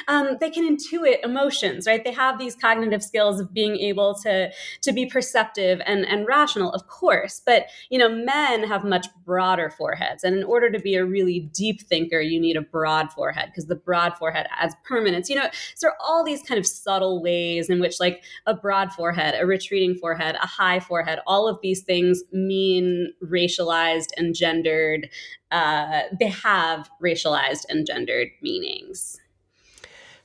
um, 0.09 0.37
they 0.41 0.51
can 0.51 0.65
intuit 0.65 1.25
emotions, 1.25 1.87
right? 1.87 2.05
They 2.05 2.13
have 2.13 2.39
these 2.39 2.55
cognitive 2.55 3.03
skills 3.03 3.41
of 3.41 3.53
being 3.53 3.77
able 3.77 4.15
to 4.23 4.51
to 4.83 4.93
be 4.93 5.07
perceptive 5.07 5.81
and 5.87 6.07
and 6.07 6.27
rational, 6.27 6.71
of 6.73 6.87
course. 6.87 7.41
But 7.45 7.67
you 7.91 7.99
know, 7.99 8.09
men 8.09 8.65
have 8.65 8.85
much 8.85 9.07
broader 9.25 9.71
foreheads, 9.71 10.25
and 10.25 10.37
in 10.37 10.45
order 10.45 10.71
to 10.71 10.79
be 10.79 10.95
a 10.95 11.05
really 11.05 11.41
deep 11.53 11.83
thinker, 11.83 12.21
you 12.21 12.41
need 12.41 12.57
a 12.57 12.63
broad 12.63 13.13
forehead 13.13 13.47
because 13.47 13.67
the 13.67 13.77
broad 13.77 14.17
forehead 14.17 14.47
adds 14.59 14.75
permanence. 14.85 15.29
You 15.29 15.37
know, 15.37 15.49
so 15.75 15.91
all 16.01 16.25
these 16.25 16.43
kind 16.43 16.59
of 16.59 16.67
subtle 16.67 17.23
ways 17.23 17.71
in 17.71 17.81
which 17.81 18.01
like 18.01 18.23
a 18.47 18.55
broad 18.55 18.93
forehead, 18.93 19.35
a 19.39 19.47
retreating 19.47 19.95
forehead, 19.95 20.37
a 20.43 20.47
high 20.47 20.81
forehead, 20.81 21.19
all 21.27 21.49
of 21.49 21.59
these 21.63 21.83
things 21.83 22.23
mean 22.33 23.13
racialized 23.23 24.09
and 24.17 24.35
gendered. 24.35 25.09
Uh, 25.51 26.03
they 26.19 26.29
have 26.29 26.91
racialized 27.03 27.65
and 27.69 27.87
gendered 27.87 28.29
meanings. 28.43 29.21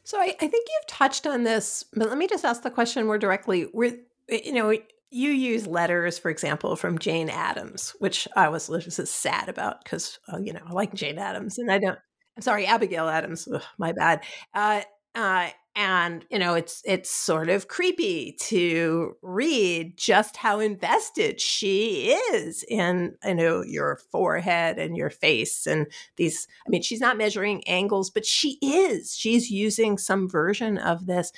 So 0.10 0.20
I, 0.20 0.36
I, 0.42 0.48
think 0.48 0.68
you've 0.68 0.88
touched 0.88 1.28
on 1.28 1.44
this, 1.44 1.86
but 1.94 2.10
let 2.10 2.18
me 2.18 2.26
just 2.26 2.44
ask 2.44 2.64
the 2.64 2.72
question 2.72 3.06
more 3.06 3.20
directly. 3.20 3.70
Where 3.74 3.92
you 4.28 4.54
know 4.54 4.72
you 5.12 5.30
use 5.30 5.68
letters, 5.68 6.18
for 6.18 6.32
example, 6.32 6.76
from 6.76 6.98
Jane 6.98 7.30
Addams, 7.30 7.94
which 8.00 8.28
I 8.36 8.50
was 8.50 8.70
just 8.70 9.06
sad 9.06 9.50
about 9.50 9.84
because 9.84 10.18
uh, 10.34 10.40
you 10.40 10.52
know 10.52 10.62
I 10.66 10.74
like 10.74 10.96
Jane 10.96 11.20
Addams, 11.20 11.60
and 11.60 11.72
I 11.72 11.78
don't. 11.78 12.00
I'm 12.36 12.42
sorry, 12.42 12.66
Abigail 12.66 13.08
Adams. 13.08 13.48
Ugh, 13.54 13.62
my 13.78 13.92
bad. 13.92 14.24
Uh, 14.52 14.82
uh, 15.14 15.50
and 15.80 16.26
you 16.30 16.38
know 16.38 16.56
it's 16.56 16.82
it's 16.86 17.10
sort 17.10 17.50
of 17.50 17.68
creepy 17.68 18.36
to 18.40 19.16
read 19.22 19.98
just 19.98 20.36
how 20.38 20.60
invested 20.60 21.40
she 21.40 22.12
is 22.34 22.64
in 22.70 23.16
you 23.24 23.36
know 23.36 23.64
your 23.64 24.00
forehead 24.12 24.78
and 24.78 24.98
your 24.98 25.10
face 25.10 25.66
and 25.66 25.88
these 26.18 26.48
i 26.68 26.70
mean 26.70 26.82
she's 26.82 27.00
not 27.00 27.18
measuring 27.18 27.66
angles 27.68 28.10
but 28.10 28.26
she 28.26 28.58
is. 28.62 29.16
She's 29.16 29.50
using 29.50 29.98
some 29.98 30.30
version 30.30 30.78
of 30.78 31.06
this. 31.06 31.32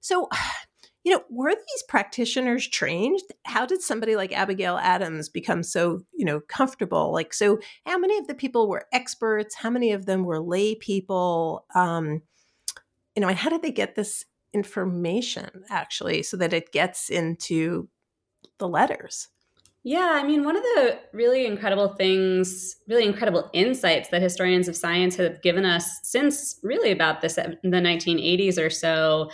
So 0.00 0.28
you 1.04 1.12
know 1.12 1.22
were 1.30 1.50
these 1.54 1.82
practitioners 1.88 2.68
trained? 2.68 3.20
How 3.44 3.66
did 3.66 3.82
somebody 3.82 4.14
like 4.14 4.32
abigail 4.32 4.78
adams 4.78 5.28
become 5.28 5.62
so 5.62 6.02
you 6.12 6.24
know 6.24 6.40
comfortable? 6.48 7.12
Like 7.12 7.34
so 7.34 7.58
how 7.86 7.98
many 7.98 8.18
of 8.18 8.26
the 8.26 8.34
people 8.34 8.68
were 8.68 8.86
experts? 8.92 9.54
How 9.54 9.70
many 9.70 9.92
of 9.92 10.06
them 10.06 10.24
were 10.24 10.40
lay 10.40 10.74
people? 10.76 11.66
Um 11.74 12.22
you 13.16 13.20
know, 13.20 13.28
and 13.28 13.38
how 13.38 13.50
did 13.50 13.62
they 13.62 13.72
get 13.72 13.94
this 13.94 14.24
information 14.52 15.64
actually 15.70 16.22
so 16.22 16.36
that 16.36 16.52
it 16.52 16.72
gets 16.72 17.10
into 17.10 17.88
the 18.58 18.68
letters? 18.68 19.28
Yeah, 19.84 20.10
I 20.12 20.22
mean, 20.22 20.44
one 20.44 20.56
of 20.56 20.62
the 20.62 21.00
really 21.12 21.44
incredible 21.44 21.88
things, 21.88 22.76
really 22.86 23.04
incredible 23.04 23.50
insights 23.52 24.10
that 24.10 24.22
historians 24.22 24.68
of 24.68 24.76
science 24.76 25.16
have 25.16 25.42
given 25.42 25.64
us 25.64 25.98
since 26.04 26.60
really 26.62 26.92
about 26.92 27.20
this 27.20 27.34
the 27.34 27.58
1980s 27.64 28.64
or 28.64 28.70
so 28.70 29.30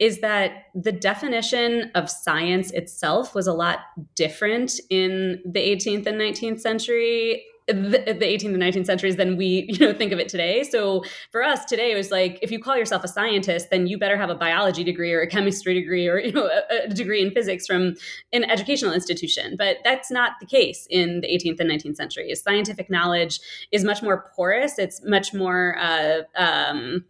is 0.00 0.18
that 0.18 0.64
the 0.74 0.90
definition 0.90 1.92
of 1.94 2.10
science 2.10 2.72
itself 2.72 3.36
was 3.36 3.46
a 3.46 3.52
lot 3.52 3.78
different 4.16 4.80
in 4.90 5.40
the 5.44 5.60
18th 5.60 6.06
and 6.06 6.20
19th 6.20 6.60
century 6.60 7.44
the, 7.66 8.16
the 8.18 8.26
18th 8.26 8.54
and 8.54 8.62
19th 8.62 8.86
centuries 8.86 9.16
than 9.16 9.36
we 9.36 9.66
you 9.68 9.78
know 9.78 9.92
think 9.92 10.12
of 10.12 10.18
it 10.18 10.28
today. 10.28 10.64
So 10.64 11.04
for 11.30 11.42
us 11.42 11.64
today 11.64 11.92
it 11.92 11.96
was 11.96 12.10
like 12.10 12.38
if 12.42 12.50
you 12.50 12.58
call 12.58 12.76
yourself 12.76 13.04
a 13.04 13.08
scientist 13.08 13.68
then 13.70 13.86
you 13.86 13.98
better 13.98 14.16
have 14.16 14.30
a 14.30 14.34
biology 14.34 14.84
degree 14.84 15.12
or 15.12 15.20
a 15.20 15.26
chemistry 15.26 15.74
degree 15.74 16.08
or 16.08 16.18
you 16.26 16.32
know 16.32 16.46
a, 16.46 16.84
a 16.84 16.88
degree 16.88 17.22
in 17.22 17.30
physics 17.30 17.66
from 17.66 17.94
an 18.32 18.44
educational 18.44 18.92
institution. 18.92 19.56
But 19.56 19.78
that's 19.84 20.10
not 20.10 20.32
the 20.40 20.46
case 20.46 20.86
in 20.90 21.20
the 21.20 21.28
18th 21.28 21.60
and 21.60 21.70
19th 21.70 21.96
centuries. 21.96 22.42
Scientific 22.42 22.90
knowledge 22.90 23.40
is 23.70 23.84
much 23.84 24.02
more 24.02 24.30
porous. 24.34 24.78
It's 24.78 25.02
much 25.04 25.32
more 25.32 25.76
uh, 25.78 26.22
um, 26.36 27.04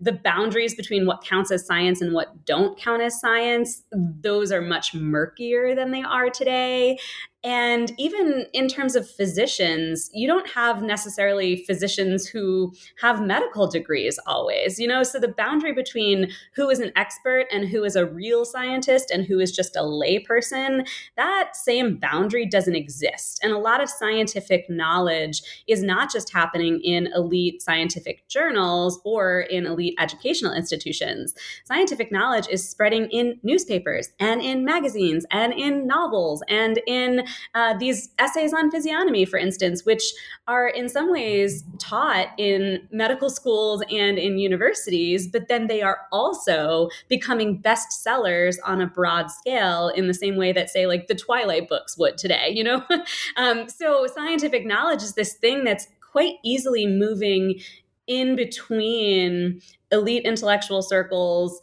the 0.00 0.12
boundaries 0.12 0.74
between 0.74 1.06
what 1.06 1.22
counts 1.24 1.50
as 1.50 1.66
science 1.66 2.00
and 2.00 2.14
what 2.14 2.44
don't 2.44 2.78
count 2.78 3.02
as 3.02 3.18
science 3.20 3.82
those 3.92 4.52
are 4.52 4.60
much 4.60 4.94
murkier 4.94 5.74
than 5.74 5.90
they 5.90 6.02
are 6.02 6.30
today 6.30 6.96
and 7.44 7.92
even 7.98 8.46
in 8.52 8.66
terms 8.66 8.96
of 8.96 9.08
physicians, 9.08 10.10
you 10.12 10.26
don't 10.26 10.48
have 10.50 10.82
necessarily 10.82 11.64
physicians 11.64 12.26
who 12.26 12.74
have 13.00 13.22
medical 13.22 13.68
degrees 13.68 14.18
always, 14.26 14.80
you 14.80 14.88
know? 14.88 15.04
So 15.04 15.20
the 15.20 15.28
boundary 15.28 15.72
between 15.72 16.32
who 16.56 16.68
is 16.68 16.80
an 16.80 16.90
expert 16.96 17.46
and 17.52 17.68
who 17.68 17.84
is 17.84 17.94
a 17.94 18.06
real 18.06 18.44
scientist 18.44 19.12
and 19.12 19.24
who 19.24 19.38
is 19.38 19.52
just 19.52 19.76
a 19.76 19.82
layperson, 19.82 20.88
that 21.16 21.54
same 21.54 21.96
boundary 21.96 22.44
doesn't 22.44 22.74
exist. 22.74 23.38
And 23.44 23.52
a 23.52 23.58
lot 23.58 23.80
of 23.80 23.88
scientific 23.88 24.68
knowledge 24.68 25.40
is 25.68 25.80
not 25.80 26.12
just 26.12 26.32
happening 26.32 26.80
in 26.82 27.08
elite 27.14 27.62
scientific 27.62 28.26
journals 28.28 29.00
or 29.04 29.42
in 29.42 29.64
elite 29.64 29.87
educational 29.98 30.52
institutions. 30.52 31.34
Scientific 31.64 32.10
knowledge 32.10 32.46
is 32.50 32.68
spreading 32.68 33.06
in 33.10 33.38
newspapers 33.42 34.10
and 34.18 34.40
in 34.40 34.64
magazines 34.64 35.26
and 35.30 35.52
in 35.52 35.86
novels 35.86 36.42
and 36.48 36.80
in 36.86 37.24
uh, 37.54 37.74
these 37.78 38.10
essays 38.18 38.52
on 38.52 38.70
physiognomy, 38.70 39.24
for 39.24 39.38
instance, 39.38 39.84
which 39.84 40.12
are 40.46 40.68
in 40.68 40.88
some 40.88 41.10
ways 41.12 41.64
taught 41.78 42.28
in 42.38 42.86
medical 42.90 43.30
schools 43.30 43.82
and 43.90 44.18
in 44.18 44.38
universities, 44.38 45.26
but 45.26 45.48
then 45.48 45.66
they 45.66 45.82
are 45.82 46.00
also 46.12 46.88
becoming 47.08 47.60
bestsellers 47.62 48.56
on 48.64 48.80
a 48.80 48.86
broad 48.86 49.30
scale 49.30 49.88
in 49.88 50.06
the 50.06 50.14
same 50.14 50.36
way 50.36 50.52
that, 50.52 50.70
say, 50.70 50.86
like 50.86 51.06
the 51.06 51.14
Twilight 51.14 51.68
books 51.68 51.96
would 51.98 52.18
today, 52.18 52.50
you 52.50 52.64
know? 52.64 52.82
um, 53.36 53.68
so 53.68 54.06
scientific 54.06 54.66
knowledge 54.66 55.02
is 55.02 55.14
this 55.14 55.34
thing 55.34 55.64
that's 55.64 55.86
quite 56.10 56.34
easily 56.44 56.86
moving 56.86 57.60
in 58.08 58.34
between 58.34 59.60
elite 59.92 60.24
intellectual 60.24 60.82
circles 60.82 61.60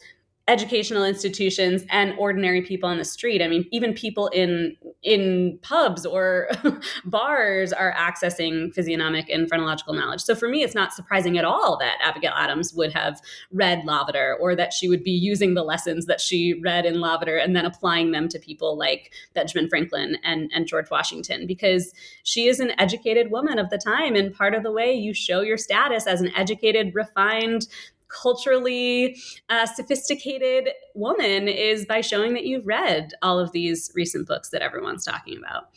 educational 0.47 1.03
institutions 1.03 1.83
and 1.89 2.13
ordinary 2.19 2.61
people 2.61 2.87
on 2.87 2.97
the 2.97 3.05
street. 3.05 3.41
I 3.41 3.47
mean 3.47 3.65
even 3.71 3.93
people 3.93 4.27
in 4.27 4.75
in 5.01 5.59
pubs 5.61 6.05
or 6.05 6.49
bars 7.05 7.73
are 7.73 7.93
accessing 7.93 8.73
physiognomic 8.73 9.27
and 9.29 9.47
phrenological 9.47 9.93
knowledge. 9.93 10.21
So 10.21 10.35
for 10.35 10.47
me 10.47 10.61
it's 10.61 10.75
not 10.75 10.93
surprising 10.93 11.37
at 11.37 11.45
all 11.45 11.77
that 11.79 11.97
abigail 12.01 12.33
adams 12.35 12.73
would 12.73 12.93
have 12.93 13.21
read 13.51 13.83
lavater 13.85 14.37
or 14.39 14.55
that 14.55 14.71
she 14.71 14.87
would 14.87 15.03
be 15.03 15.11
using 15.11 15.55
the 15.55 15.63
lessons 15.63 16.05
that 16.05 16.21
she 16.21 16.59
read 16.63 16.85
in 16.85 16.99
lavater 16.99 17.37
and 17.37 17.55
then 17.55 17.65
applying 17.65 18.11
them 18.11 18.27
to 18.29 18.39
people 18.39 18.77
like 18.77 19.11
benjamin 19.33 19.67
franklin 19.67 20.17
and, 20.23 20.51
and 20.53 20.67
george 20.67 20.89
washington 20.91 21.47
because 21.47 21.91
she 22.23 22.47
is 22.47 22.59
an 22.59 22.71
educated 22.79 23.31
woman 23.31 23.59
of 23.59 23.69
the 23.69 23.77
time. 23.77 24.15
And 24.15 24.33
part 24.33 24.53
of 24.53 24.63
the 24.63 24.71
way 24.71 24.93
you 24.93 25.13
show 25.13 25.41
your 25.41 25.57
status 25.57 26.07
as 26.07 26.21
an 26.21 26.35
educated 26.35 26.93
refined 26.93 27.67
culturally 28.07 29.17
uh, 29.49 29.65
sophisticated 29.65 30.69
woman 30.93 31.47
is 31.47 31.85
by 31.85 32.01
showing 32.01 32.33
that 32.33 32.45
you've 32.45 32.65
read 32.65 33.13
all 33.21 33.39
of 33.39 33.51
these 33.51 33.91
recent 33.95 34.27
books 34.27 34.49
that 34.49 34.61
everyone's 34.61 35.05
talking 35.05 35.37
about. 35.37 35.69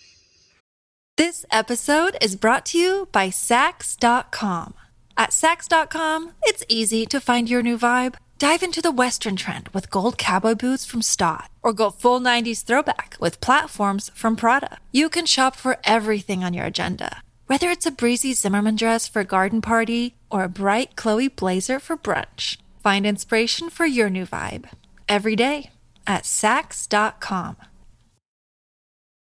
This 1.17 1.45
episode 1.51 2.17
is 2.21 2.37
brought 2.37 2.65
to 2.67 2.79
you 2.79 3.09
by 3.11 3.29
Saks.com. 3.29 4.75
At 5.17 5.31
Saks.com, 5.31 6.33
it's 6.45 6.65
easy 6.69 7.07
to 7.07 7.21
find 7.21 7.51
your 7.51 7.63
new 7.63 7.77
vibe. 7.77 8.15
Dive 8.39 8.63
into 8.63 8.81
the 8.81 8.93
Western 8.93 9.35
trend 9.35 9.69
with 9.71 9.91
gold 9.91 10.17
cowboy 10.17 10.55
boots 10.55 10.87
from 10.87 11.03
Staud, 11.03 11.49
or 11.61 11.73
go 11.73 11.91
full 11.91 12.21
90s 12.21 12.63
throwback 12.63 13.17
with 13.19 13.41
platforms 13.41 14.13
from 14.15 14.37
Prada. 14.37 14.79
You 14.93 15.09
can 15.09 15.27
shop 15.27 15.57
for 15.57 15.79
everything 15.85 16.45
on 16.45 16.55
your 16.55 16.67
agenda 16.67 17.23
whether 17.49 17.71
it's 17.71 17.87
a 17.87 17.91
breezy 17.91 18.35
Zimmermann 18.35 18.77
dress 18.77 19.09
for 19.09 19.21
a 19.21 19.25
garden 19.25 19.63
party 19.63 20.15
or 20.31 20.45
a 20.45 20.49
bright 20.49 20.97
Chloe 20.97 21.29
blazer 21.29 21.79
for 21.79 21.97
brunch, 21.97 22.59
find 22.83 23.07
inspiration 23.07 23.71
for 23.71 23.87
your 23.87 24.11
new 24.11 24.27
vibe 24.27 24.67
every 25.09 25.37
day 25.37 25.71
at 26.07 26.25
Saks.com. 26.25 27.57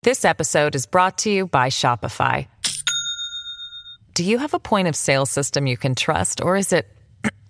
This 0.02 0.24
episode 0.24 0.74
is 0.74 0.86
brought 0.86 1.18
to 1.18 1.30
you 1.30 1.46
by 1.46 1.68
Shopify. 1.68 2.46
Do 4.14 4.24
you 4.24 4.38
have 4.38 4.54
a 4.54 4.58
point 4.58 4.88
of 4.88 4.96
sale 4.96 5.26
system 5.26 5.66
you 5.66 5.76
can 5.76 5.94
trust, 5.94 6.40
or 6.40 6.56
is 6.56 6.72
it 6.72 6.88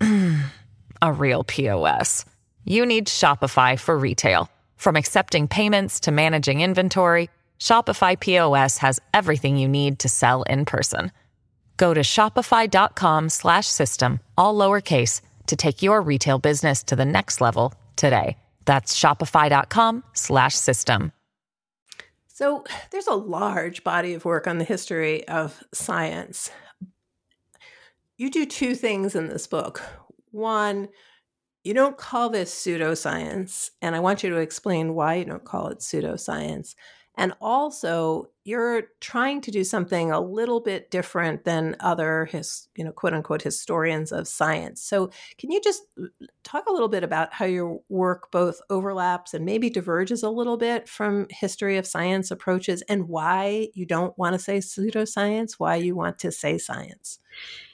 a 1.03 1.13
real 1.13 1.45
POS? 1.45 2.25
You 2.65 2.85
need 2.85 3.07
Shopify 3.07 3.79
for 3.79 3.99
retail. 3.99 4.51
From 4.77 4.97
accepting 4.97 5.49
payments 5.49 6.01
to 6.01 6.11
managing 6.11 6.61
inventory, 6.61 7.31
Shopify 7.59 8.19
POS 8.19 8.79
has 8.79 9.01
everything 9.13 9.57
you 9.57 9.69
need 9.69 9.99
to 10.01 10.09
sell 10.09 10.43
in 10.45 10.65
person. 10.65 11.11
Go 11.79 11.95
to 11.95 12.01
shopify.com 12.01 13.31
slash 13.31 13.67
system, 13.67 14.21
all 14.37 14.55
lowercase 14.55 15.23
to 15.47 15.57
take 15.57 15.83
your 15.83 16.03
retail 16.03 16.39
business 16.39 16.83
to 16.83 16.97
the 16.97 17.07
next 17.07 17.41
level 17.41 17.73
today. 17.97 18.37
That's 18.67 18.99
shopify.com 18.99 20.05
slash 20.13 20.55
system. 20.55 21.13
So, 22.27 22.65
there's 22.91 23.07
a 23.07 23.15
large 23.15 23.83
body 23.83 24.15
of 24.15 24.25
work 24.25 24.47
on 24.47 24.59
the 24.59 24.65
history 24.65 25.27
of 25.27 25.65
science. 25.73 26.51
You 28.17 28.31
do 28.31 28.47
two 28.47 28.75
things 28.75 29.17
in 29.17 29.29
this 29.29 29.47
book. 29.47 29.83
One, 30.31 30.89
you 31.65 31.75
don't 31.75 31.97
call 31.97 32.31
this 32.31 32.55
pseudoscience, 32.55 33.71
and 33.83 33.97
I 33.97 34.01
want 34.01 34.23
you 34.23 34.31
to 34.31 34.37
explain 34.37 34.95
why 34.95 35.17
you 35.17 35.25
don't 35.25 35.45
call 35.45 35.69
it 35.69 35.79
pseudoscience. 35.79 36.75
And 37.17 37.33
also, 37.41 38.31
you're 38.49 38.85
trying 39.01 39.43
to 39.43 39.51
do 39.51 39.63
something 39.63 40.11
a 40.11 40.21
little 40.21 40.61
bit 40.61 40.91
different 40.91 41.45
than 41.45 41.77
other 41.81 42.25
his, 42.25 42.67
you 42.77 42.83
know, 42.83 42.93
quote 42.93 43.13
unquote 43.13 43.43
historians 43.43 44.11
of 44.11 44.27
science. 44.27 44.83
So, 44.83 45.11
can 45.37 45.51
you 45.51 45.61
just 45.61 45.83
talk 46.45 46.65
a 46.67 46.73
little 46.73 46.89
bit 46.89 47.05
about 47.05 47.35
how 47.35 47.45
your 47.45 47.81
work 47.91 48.31
both 48.33 48.61
overlaps 48.71 49.35
and 49.35 49.45
maybe 49.45 49.69
diverges 49.69 50.23
a 50.23 50.31
little 50.31 50.57
bit 50.57 50.89
from 50.89 51.27
history 51.29 51.77
of 51.77 51.87
science 51.87 52.31
approaches 52.31 52.83
and 52.89 53.07
why 53.07 53.69
you 53.75 53.85
don't 53.85 54.17
want 54.17 54.33
to 54.33 54.39
say 54.39 54.59
pseudoscience, 54.59 55.55
why 55.59 55.77
you 55.77 55.95
want 55.95 56.19
to 56.21 56.33
say 56.33 56.57
science? 56.57 57.19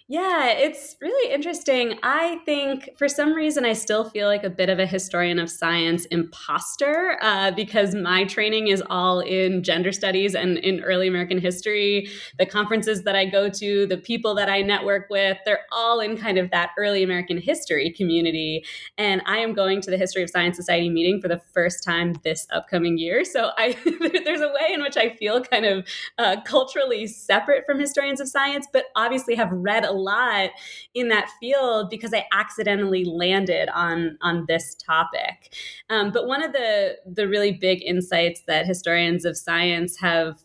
Yeah, 0.07 0.51
it's 0.51 0.97
really 1.01 1.33
interesting. 1.33 1.99
I 2.03 2.38
think 2.45 2.90
for 2.99 3.09
some 3.09 3.33
reason 3.33 3.64
I 3.64 3.73
still 3.73 4.05
feel 4.11 4.29
like 4.29 4.45
a 4.45 4.51
bit 4.51 4.69
of 4.69 4.79
a 4.79 4.85
historian 4.85 5.38
of 5.38 5.49
science 5.49 6.05
imposter 6.07 7.17
uh, 7.23 7.53
because 7.53 7.95
my 7.95 8.25
training 8.25 8.69
is 8.69 8.83
all 8.90 9.21
in 9.21 9.62
gender 9.62 9.93
studies 9.93 10.35
and 10.35 10.59
in 10.59 10.81
early 10.81 11.09
American 11.09 11.38
history. 11.38 12.07
The 12.38 12.45
conferences 12.45 13.05
that 13.05 13.17
I 13.17 13.25
go 13.25 13.49
to, 13.49 13.87
the 13.87 13.97
people 13.97 14.35
that 14.35 14.51
I 14.51 14.61
network 14.61 15.07
with, 15.09 15.38
they're 15.47 15.64
all 15.73 16.01
in 16.01 16.19
kind 16.19 16.37
of 16.37 16.51
that 16.51 16.73
early 16.77 17.03
American 17.03 17.38
history 17.38 17.90
community. 17.90 18.62
And 18.99 19.23
I 19.25 19.38
am 19.38 19.55
going 19.55 19.81
to 19.81 19.90
the 19.90 19.97
History 19.97 20.23
of 20.23 20.29
Science 20.29 20.57
Society 20.57 20.90
meeting 20.90 21.19
for 21.23 21.29
the 21.29 21.40
first 21.55 21.83
time 21.83 22.14
this 22.25 22.47
upcoming 22.53 22.99
year. 22.99 23.25
So 23.25 23.53
I 23.57 23.73
there's 24.25 24.43
a 24.43 24.49
way 24.49 24.75
in 24.75 24.83
which 24.83 24.99
I 24.99 25.17
feel 25.17 25.43
kind 25.43 25.64
of 25.64 25.88
uh, 26.19 26.43
culturally 26.45 27.07
separate 27.07 27.64
from 27.64 27.81
historians 27.81 28.21
of 28.21 28.29
science, 28.29 28.67
but 28.71 28.85
obviously 28.97 29.35
have 29.35 29.51
read 29.51 29.87
a 29.87 29.93
lot 29.94 30.50
in 30.94 31.09
that 31.09 31.30
field 31.40 31.90
because 31.90 32.12
I 32.12 32.26
accidentally 32.33 33.04
landed 33.04 33.68
on 33.74 34.18
on 34.20 34.44
this 34.48 34.74
topic. 34.74 35.54
Um, 35.90 36.11
but 36.12 36.26
one 36.26 36.42
of 36.42 36.52
the 36.52 36.96
the 37.07 37.28
really 37.28 37.52
big 37.52 37.83
insights 37.83 38.42
that 38.46 38.66
historians 38.66 39.24
of 39.24 39.37
science 39.37 39.98
have 39.98 40.38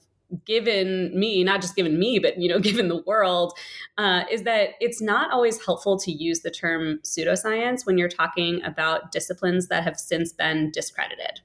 given 0.45 1.17
me 1.17 1.43
not 1.43 1.62
just 1.62 1.75
given 1.75 1.97
me 1.97 2.19
but 2.19 2.39
you 2.39 2.47
know 2.47 2.59
given 2.69 2.88
the 2.88 3.01
world 3.03 3.53
uh, 3.97 4.23
is 4.31 4.43
that 4.43 4.69
it's 4.79 5.01
not 5.01 5.31
always 5.31 5.63
helpful 5.65 5.97
to 5.97 6.12
use 6.12 6.41
the 6.41 6.51
term 6.51 6.99
pseudoscience 7.03 7.85
when 7.85 7.97
you're 7.97 8.09
talking 8.09 8.63
about 8.63 9.12
disciplines 9.12 9.67
that 9.67 9.83
have 9.83 9.97
since 9.97 10.31
been 10.31 10.71
discredited 10.71 11.41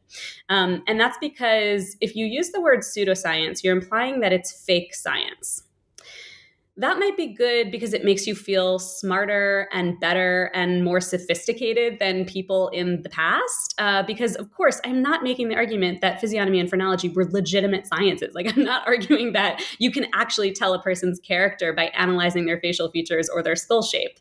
um, 0.48 0.82
and 0.86 1.00
that's 1.00 1.18
because 1.18 1.96
if 2.00 2.14
you 2.14 2.26
use 2.26 2.50
the 2.50 2.60
word 2.60 2.80
pseudoscience 2.80 3.62
you're 3.62 3.76
implying 3.76 4.20
that 4.20 4.32
it's 4.32 4.64
fake 4.64 4.94
science 4.94 5.62
that 6.76 6.98
might 6.98 7.16
be 7.16 7.28
good 7.32 7.70
because 7.70 7.94
it 7.94 8.04
makes 8.04 8.26
you 8.26 8.34
feel 8.34 8.80
smarter 8.80 9.68
and 9.72 9.98
better 10.00 10.50
and 10.54 10.82
more 10.82 11.00
sophisticated 11.00 12.00
than 12.00 12.24
people 12.24 12.68
in 12.70 13.00
the 13.02 13.08
past. 13.08 13.74
Uh, 13.78 14.02
because, 14.02 14.34
of 14.34 14.52
course, 14.52 14.80
I'm 14.84 15.00
not 15.00 15.22
making 15.22 15.50
the 15.50 15.54
argument 15.54 16.00
that 16.00 16.20
physiognomy 16.20 16.58
and 16.58 16.68
phrenology 16.68 17.10
were 17.10 17.26
legitimate 17.26 17.86
sciences. 17.86 18.34
Like, 18.34 18.56
I'm 18.56 18.64
not 18.64 18.82
arguing 18.86 19.34
that 19.34 19.62
you 19.78 19.92
can 19.92 20.06
actually 20.14 20.52
tell 20.52 20.74
a 20.74 20.82
person's 20.82 21.20
character 21.20 21.72
by 21.72 21.84
analyzing 21.96 22.46
their 22.46 22.58
facial 22.58 22.90
features 22.90 23.28
or 23.28 23.40
their 23.40 23.56
skull 23.56 23.82
shape. 23.82 24.18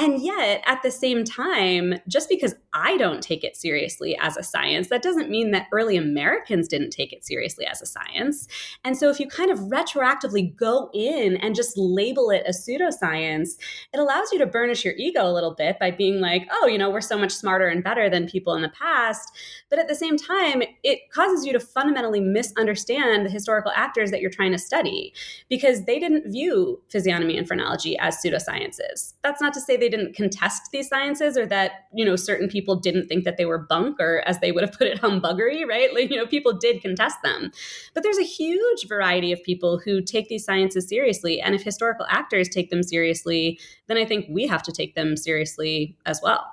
And 0.00 0.22
yet, 0.22 0.62
at 0.64 0.80
the 0.84 0.92
same 0.92 1.24
time, 1.24 1.94
just 2.06 2.28
because 2.28 2.54
I 2.72 2.96
don't 2.98 3.20
take 3.20 3.42
it 3.42 3.56
seriously 3.56 4.16
as 4.20 4.36
a 4.36 4.44
science, 4.44 4.90
that 4.90 5.02
doesn't 5.02 5.28
mean 5.28 5.50
that 5.50 5.66
early 5.72 5.96
Americans 5.96 6.68
didn't 6.68 6.90
take 6.90 7.12
it 7.12 7.24
seriously 7.24 7.66
as 7.66 7.82
a 7.82 7.86
science. 7.86 8.46
And 8.84 8.96
so, 8.96 9.10
if 9.10 9.18
you 9.18 9.26
kind 9.26 9.50
of 9.50 9.58
retroactively 9.58 10.54
go 10.54 10.88
in 10.94 11.36
and 11.38 11.56
just 11.56 11.76
label 11.76 12.30
it 12.30 12.44
a 12.46 12.50
pseudoscience, 12.50 13.56
it 13.92 13.98
allows 13.98 14.30
you 14.30 14.38
to 14.38 14.46
burnish 14.46 14.84
your 14.84 14.94
ego 14.96 15.26
a 15.26 15.34
little 15.34 15.52
bit 15.52 15.80
by 15.80 15.90
being 15.90 16.20
like, 16.20 16.46
oh, 16.52 16.68
you 16.68 16.78
know, 16.78 16.90
we're 16.90 17.00
so 17.00 17.18
much 17.18 17.32
smarter 17.32 17.66
and 17.66 17.82
better 17.82 18.08
than 18.08 18.28
people 18.28 18.54
in 18.54 18.62
the 18.62 18.68
past. 18.68 19.28
But 19.68 19.80
at 19.80 19.88
the 19.88 19.96
same 19.96 20.16
time, 20.16 20.62
it 20.84 21.10
causes 21.10 21.44
you 21.44 21.52
to 21.54 21.60
fundamentally 21.60 22.20
misunderstand 22.20 23.26
the 23.26 23.30
historical 23.30 23.72
actors 23.74 24.12
that 24.12 24.20
you're 24.20 24.30
trying 24.30 24.52
to 24.52 24.58
study 24.58 25.12
because 25.50 25.86
they 25.86 25.98
didn't 25.98 26.30
view 26.30 26.80
physiognomy 26.88 27.36
and 27.36 27.48
phrenology 27.48 27.98
as 27.98 28.18
pseudosciences. 28.18 29.14
That's 29.24 29.40
not 29.40 29.52
to 29.54 29.60
say 29.60 29.76
they 29.76 29.87
they 29.88 29.96
didn't 29.96 30.14
contest 30.14 30.70
these 30.70 30.88
sciences 30.88 31.36
or 31.36 31.46
that 31.46 31.86
you 31.94 32.04
know 32.04 32.16
certain 32.16 32.48
people 32.48 32.76
didn't 32.76 33.08
think 33.08 33.24
that 33.24 33.36
they 33.36 33.46
were 33.46 33.58
bunk 33.58 33.98
or 34.00 34.22
as 34.26 34.38
they 34.40 34.52
would 34.52 34.62
have 34.62 34.72
put 34.72 34.86
it 34.86 35.00
humbuggery 35.00 35.66
right? 35.66 35.94
Like 35.94 36.10
you 36.10 36.16
know 36.16 36.26
people 36.26 36.52
did 36.52 36.82
contest 36.82 37.16
them. 37.22 37.50
But 37.94 38.02
there's 38.02 38.18
a 38.18 38.22
huge 38.22 38.86
variety 38.86 39.32
of 39.32 39.42
people 39.42 39.78
who 39.78 40.02
take 40.02 40.28
these 40.28 40.44
sciences 40.44 40.88
seriously. 40.88 41.40
And 41.40 41.54
if 41.54 41.62
historical 41.62 42.06
actors 42.08 42.48
take 42.48 42.70
them 42.70 42.82
seriously 42.82 43.58
then 43.86 43.96
i 43.96 44.04
think 44.04 44.26
we 44.28 44.46
have 44.46 44.62
to 44.62 44.72
take 44.72 44.94
them 44.94 45.16
seriously 45.16 45.96
as 46.04 46.20
well. 46.22 46.44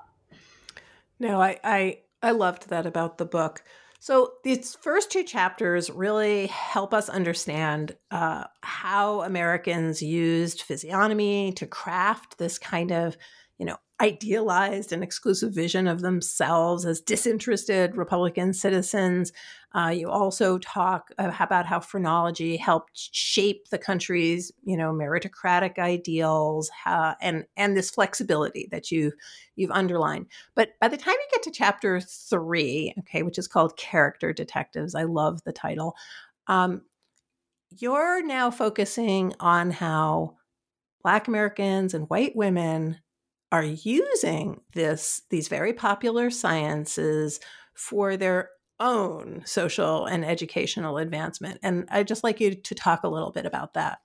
No 1.19 1.41
i 1.41 1.59
i, 1.63 1.97
I 2.21 2.31
loved 2.31 2.69
that 2.69 2.85
about 2.85 3.17
the 3.17 3.25
book 3.25 3.63
so 4.05 4.33
these 4.43 4.75
first 4.75 5.09
two 5.09 5.23
chapters 5.23 5.89
really 5.89 6.45
help 6.45 6.93
us 6.93 7.09
understand 7.09 7.95
uh, 8.11 8.43
how 8.61 9.21
Americans 9.21 9.99
used 9.99 10.61
physiognomy 10.61 11.53
to 11.53 11.65
craft 11.65 12.37
this 12.37 12.59
kind 12.59 12.91
of, 12.91 13.17
you 13.57 13.65
know, 13.65 13.77
idealized 14.01 14.91
and 14.91 15.01
exclusive 15.03 15.53
vision 15.53 15.87
of 15.87 16.01
themselves 16.01 16.85
as 16.85 16.99
disinterested 16.99 17.95
Republican 17.95 18.51
citizens. 18.53 19.31
Uh, 19.73 19.87
you 19.87 20.09
also 20.09 20.57
talk 20.57 21.11
about 21.17 21.65
how 21.65 21.79
phrenology 21.79 22.57
helped 22.57 22.91
shape 23.13 23.69
the 23.69 23.77
country's, 23.77 24.51
you 24.63 24.75
know, 24.75 24.91
meritocratic 24.91 25.79
ideals 25.79 26.69
and 26.85 27.45
and 27.55 27.77
this 27.77 27.89
flexibility 27.89 28.67
that 28.71 28.91
you 28.91 29.13
you've 29.55 29.71
underlined. 29.71 30.25
But 30.55 30.71
by 30.81 30.89
the 30.89 30.97
time 30.97 31.13
you 31.13 31.27
get 31.31 31.43
to 31.43 31.51
chapter 31.51 32.01
three, 32.01 32.93
okay, 32.99 33.23
which 33.23 33.37
is 33.37 33.47
called 33.47 33.77
Character 33.77 34.33
Detectives, 34.33 34.95
I 34.95 35.03
love 35.03 35.43
the 35.45 35.53
title. 35.53 35.95
Um, 36.47 36.81
you're 37.77 38.25
now 38.25 38.51
focusing 38.51 39.33
on 39.39 39.71
how 39.71 40.35
Black 41.01 41.27
Americans 41.27 41.93
and 41.93 42.09
white 42.09 42.35
women 42.35 42.97
are 43.55 43.63
using 43.63 44.59
this 44.73 45.21
these 45.29 45.47
very 45.47 45.71
popular 45.71 46.29
sciences 46.29 47.39
for 47.73 48.17
their 48.17 48.49
own 48.81 49.41
social 49.45 50.05
and 50.05 50.25
educational 50.25 50.97
advancement. 50.97 51.57
And 51.63 51.87
I'd 51.89 52.09
just 52.09 52.25
like 52.25 52.41
you 52.41 52.53
to 52.53 52.75
talk 52.75 53.03
a 53.03 53.07
little 53.07 53.31
bit 53.31 53.45
about 53.45 53.73
that. 53.75 53.99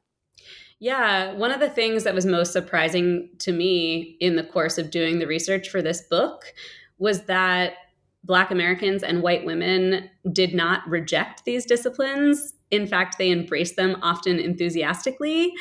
Yeah, 0.79 1.33
one 1.35 1.51
of 1.51 1.59
the 1.59 1.69
things 1.69 2.05
that 2.05 2.15
was 2.15 2.25
most 2.25 2.53
surprising 2.53 3.31
to 3.41 3.51
me 3.51 4.17
in 4.21 4.37
the 4.37 4.45
course 4.45 4.79
of 4.79 4.93
doing 4.93 5.19
the 5.19 5.27
research 5.27 5.69
for 5.69 5.83
this 5.83 6.03
book 6.03 6.45
was 6.99 7.23
that 7.23 7.73
Black 8.23 8.53
Americans 8.53 9.03
and 9.03 9.21
white 9.21 9.45
women 9.45 10.09
did 10.33 10.55
not 10.55 10.89
reject 10.89 11.45
these 11.45 11.67
disciplines 11.67 12.55
in 12.71 12.87
fact, 12.87 13.19
they 13.19 13.31
embraced 13.31 13.77
them 13.77 13.97
often 14.03 14.39
enthusiastically. 14.39 15.53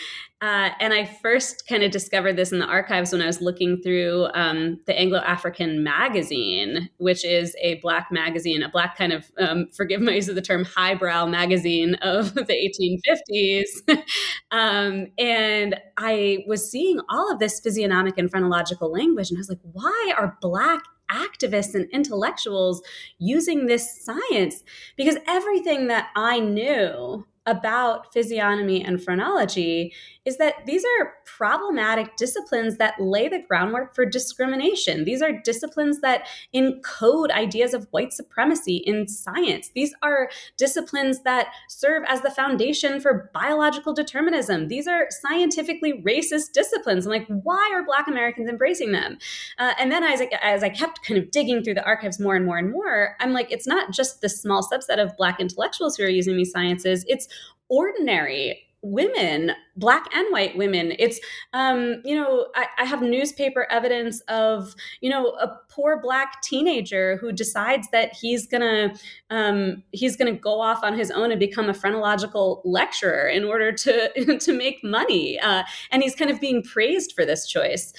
Uh, 0.42 0.70
and 0.80 0.94
I 0.94 1.04
first 1.04 1.68
kind 1.68 1.84
of 1.84 1.92
discovered 1.92 2.38
this 2.38 2.54
in 2.54 2.60
the 2.60 2.66
archives 2.66 3.12
when 3.12 3.22
I 3.22 3.26
was 3.26 3.42
looking 3.42 3.82
through 3.82 4.28
um, 4.34 4.80
the 4.86 4.98
Anglo 4.98 5.20
African 5.20 5.84
magazine, 5.84 6.90
which 6.98 7.26
is 7.26 7.58
a 7.62 7.76
black 7.82 8.08
magazine, 8.10 8.64
a 8.64 8.70
black 8.70 8.98
kind 8.98 9.12
of, 9.12 9.30
um, 9.38 9.68
forgive 9.76 10.00
my 10.00 10.14
use 10.14 10.30
of 10.30 10.36
the 10.36 10.42
term, 10.42 10.64
highbrow 10.64 11.26
magazine 11.26 11.96
of 11.96 12.34
the 12.36 13.06
1850s. 13.30 14.02
um, 14.52 15.08
and 15.18 15.76
I 15.98 16.46
was 16.48 16.72
seeing 16.72 17.02
all 17.10 17.30
of 17.30 17.40
this 17.40 17.60
physiognomic 17.60 18.18
and 18.18 18.32
phrenological 18.32 18.90
language, 18.90 19.32
and 19.32 19.38
I 19.38 19.42
was 19.42 19.50
like, 19.50 19.60
why 19.74 20.14
are 20.18 20.38
black 20.40 20.84
activists 21.12 21.76
and 21.76 21.90
intellectuals 21.92 22.82
using 23.18 23.66
this 23.66 24.06
science 24.06 24.64
because 24.96 25.18
everything 25.28 25.88
that 25.88 26.10
I 26.16 26.40
knew 26.40 27.26
about 27.50 28.14
physiognomy 28.14 28.84
and 28.84 29.04
phrenology 29.04 29.94
is 30.26 30.38
that 30.38 30.66
these 30.68 30.84
are 30.84 31.14
problematic 31.26 32.16
disciplines 32.16 32.78
that 32.78 32.94
lay 33.00 33.28
the 33.28 33.42
groundwork 33.48 33.96
for 33.96 34.06
discrimination. 34.06 35.04
These 35.04 35.22
are 35.22 35.32
disciplines 35.32 36.02
that 36.02 36.28
encode 36.54 37.32
ideas 37.32 37.74
of 37.74 37.88
white 37.92 38.14
supremacy 38.14 38.78
in 38.78 39.08
science. 39.08 39.72
These 39.74 39.94
are 40.04 40.30
disciplines 40.58 41.24
that 41.24 41.48
serve 41.68 42.04
as 42.08 42.22
the 42.22 42.30
foundation 42.30 43.00
for 43.00 43.32
biological 43.34 43.94
determinism. 43.94 44.68
These 44.68 44.88
are 44.88 45.08
scientifically 45.10 45.94
racist 46.06 46.52
disciplines. 46.54 47.06
I'm 47.06 47.12
like, 47.12 47.28
why 47.28 47.72
are 47.74 47.84
Black 47.84 48.08
Americans 48.08 48.50
embracing 48.50 48.92
them? 48.92 49.18
Uh, 49.58 49.74
and 49.80 49.92
then 49.92 50.04
as 50.04 50.22
I, 50.22 50.30
as 50.44 50.64
I 50.64 50.70
kept 50.70 51.04
kind 51.04 51.18
of 51.18 51.32
digging 51.32 51.64
through 51.64 51.76
the 51.76 51.86
archives 51.86 52.20
more 52.20 52.36
and 52.36 52.46
more 52.46 52.58
and 52.58 52.72
more, 52.72 53.16
I'm 53.20 53.34
like, 53.34 53.52
it's 53.52 53.66
not 53.66 53.92
just 53.92 54.22
the 54.22 54.30
small 54.30 54.62
subset 54.62 55.02
of 55.02 55.18
Black 55.18 55.40
intellectuals 55.40 55.96
who 55.98 56.04
are 56.04 56.10
using 56.10 56.38
these 56.38 56.52
sciences, 56.52 57.04
it's 57.08 57.28
ordinary 57.70 58.66
women 58.82 59.52
black 59.76 60.06
and 60.16 60.32
white 60.32 60.56
women. 60.58 60.94
It's 60.98 61.20
um 61.54 62.02
you 62.06 62.16
know 62.16 62.48
I, 62.56 62.68
I, 62.78 62.86
have 62.86 63.02
newspaper 63.02 63.68
evidence 63.70 64.22
of 64.30 64.74
you 65.02 65.10
know 65.10 65.32
a 65.32 65.58
poor 65.70 66.00
black 66.02 66.42
teenager 66.42 67.18
who 67.18 67.32
decides 67.34 67.90
that 67.92 68.14
he's 68.14 68.48
gonna 68.48 68.94
um 69.30 69.84
he's 69.92 70.16
gonna 70.16 70.34
go 70.34 70.62
off 70.62 70.82
on 70.84 70.98
his 70.98 71.12
own 71.12 71.32
and 71.32 71.40
become 71.40 71.70
a 71.70 71.74
phrenological 71.74 72.62
lecturer 72.64 73.28
in 73.28 73.44
order 73.44 73.72
to 73.74 74.38
to 74.40 74.54
make 74.54 74.82
money 74.84 75.40
uh, 75.40 75.64
and 75.92 76.02
he's 76.02 76.16
kind 76.16 76.32
of 76.32 76.40
being 76.40 76.64
praised 76.64 77.14
for 77.14 77.26
this 77.26 77.48
choice. 77.48 77.94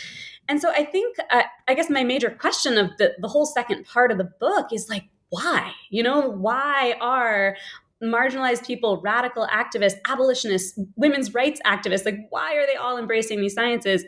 And 0.49 0.61
so 0.61 0.70
i 0.70 0.84
think 0.84 1.16
uh, 1.30 1.43
i 1.68 1.74
guess 1.74 1.91
my 1.91 2.03
major 2.03 2.30
question 2.30 2.78
of 2.78 2.91
the 2.99 3.14
the 3.20 3.28
whole 3.28 3.47
second 3.47 3.84
part 3.84 4.11
of 4.11 4.18
the 4.18 4.30
book 4.41 4.72
is 4.72 4.88
like 4.88 5.05
why? 5.30 5.72
You 5.91 6.03
know 6.03 6.28
why 6.28 6.97
are 7.01 7.57
marginalized 8.03 8.67
people, 8.67 9.01
radical 9.03 9.47
activists, 9.47 9.97
abolitionists, 10.09 10.79
women's 10.97 11.35
rights 11.35 11.61
activists. 11.67 12.05
Like, 12.05 12.19
why 12.31 12.55
are 12.57 12.67
they 12.67 12.77
all 12.77 12.99
embracing 12.99 13.41
these 13.41 13.55
sciences? 13.55 14.05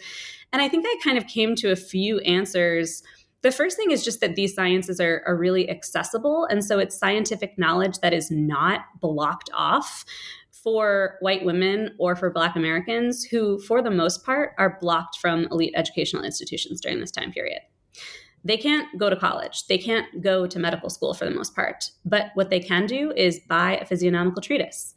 And 0.52 0.62
I 0.62 0.68
think 0.68 0.84
I 0.86 0.96
kind 1.02 1.18
of 1.18 1.26
came 1.26 1.54
to 1.56 1.70
a 1.70 1.76
few 1.76 2.18
answers. 2.20 3.02
The 3.42 3.52
first 3.52 3.76
thing 3.76 3.90
is 3.90 4.04
just 4.04 4.20
that 4.20 4.36
these 4.36 4.54
sciences 4.54 5.00
are, 5.00 5.22
are 5.26 5.36
really 5.36 5.68
accessible. 5.68 6.46
And 6.50 6.64
so 6.64 6.78
it's 6.78 6.96
scientific 6.98 7.58
knowledge 7.58 7.98
that 7.98 8.12
is 8.12 8.30
not 8.30 8.80
blocked 9.00 9.50
off 9.52 10.04
for 10.50 11.16
white 11.20 11.44
women 11.44 11.90
or 11.98 12.14
for 12.14 12.30
Black 12.30 12.54
Americans 12.54 13.24
who, 13.24 13.58
for 13.58 13.82
the 13.82 13.90
most 13.90 14.24
part, 14.24 14.52
are 14.58 14.78
blocked 14.80 15.18
from 15.18 15.48
elite 15.50 15.74
educational 15.76 16.22
institutions 16.22 16.80
during 16.80 17.00
this 17.00 17.10
time 17.10 17.32
period 17.32 17.60
they 18.44 18.56
can't 18.56 18.98
go 18.98 19.08
to 19.08 19.16
college. 19.16 19.66
They 19.66 19.78
can't 19.78 20.20
go 20.20 20.46
to 20.46 20.58
medical 20.58 20.90
school 20.90 21.14
for 21.14 21.24
the 21.24 21.30
most 21.30 21.54
part. 21.54 21.90
But 22.04 22.30
what 22.34 22.50
they 22.50 22.60
can 22.60 22.86
do 22.86 23.12
is 23.12 23.40
buy 23.48 23.76
a 23.76 23.84
physiognomical 23.84 24.42
treatise. 24.42 24.94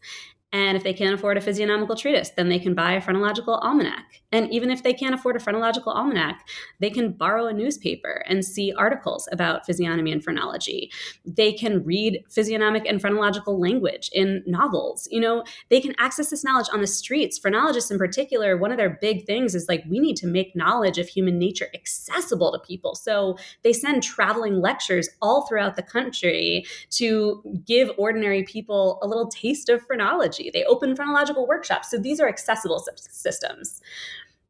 And 0.55 0.77
if 0.77 0.85
they 0.85 0.93
can't 0.93 1.13
afford 1.13 1.37
a 1.37 1.41
physiognomical 1.41 1.97
treatise, 1.97 2.29
then 2.29 2.47
they 2.47 2.59
can 2.59 2.73
buy 2.73 2.93
a 2.93 3.01
phrenological 3.01 3.55
almanac. 3.55 4.21
And 4.31 4.49
even 4.53 4.71
if 4.71 4.83
they 4.83 4.93
can't 4.93 5.13
afford 5.13 5.35
a 5.35 5.39
phrenological 5.39 5.91
almanac, 5.91 6.47
they 6.79 6.89
can 6.89 7.11
borrow 7.11 7.47
a 7.47 7.53
newspaper 7.53 8.23
and 8.25 8.43
see 8.43 8.73
articles 8.77 9.27
about 9.33 9.65
physiognomy 9.65 10.13
and 10.13 10.23
phrenology. 10.23 10.89
They 11.25 11.51
can 11.51 11.83
read 11.83 12.23
physiognomic 12.29 12.85
and 12.85 13.01
phrenological 13.01 13.59
language 13.59 14.09
in 14.13 14.43
novels. 14.47 15.09
You 15.11 15.19
know, 15.19 15.43
they 15.69 15.81
can 15.81 15.93
access 15.97 16.29
this 16.29 16.45
knowledge 16.45 16.67
on 16.71 16.79
the 16.79 16.87
streets. 16.87 17.37
Phrenologists, 17.37 17.91
in 17.91 17.97
particular, 17.97 18.55
one 18.55 18.71
of 18.71 18.77
their 18.77 18.97
big 19.01 19.25
things 19.25 19.55
is 19.55 19.67
like, 19.67 19.83
we 19.89 19.99
need 19.99 20.15
to 20.17 20.27
make 20.27 20.55
knowledge 20.55 20.97
of 20.97 21.09
human 21.09 21.37
nature 21.37 21.67
accessible 21.73 22.53
to 22.53 22.59
people. 22.65 22.95
So 22.95 23.37
they 23.63 23.73
send 23.73 24.03
traveling 24.03 24.61
lectures 24.61 25.09
all 25.21 25.47
throughout 25.47 25.75
the 25.75 25.83
country 25.83 26.65
to 26.91 27.43
give 27.65 27.91
ordinary 27.97 28.43
people 28.43 28.99
a 29.01 29.07
little 29.07 29.27
taste 29.27 29.67
of 29.67 29.85
phrenology 29.85 30.44
they 30.51 30.63
open 30.65 30.95
phrenological 30.95 31.47
workshops. 31.47 31.91
So 31.91 31.97
these 31.97 32.19
are 32.19 32.27
accessible 32.27 32.83
systems. 32.97 33.81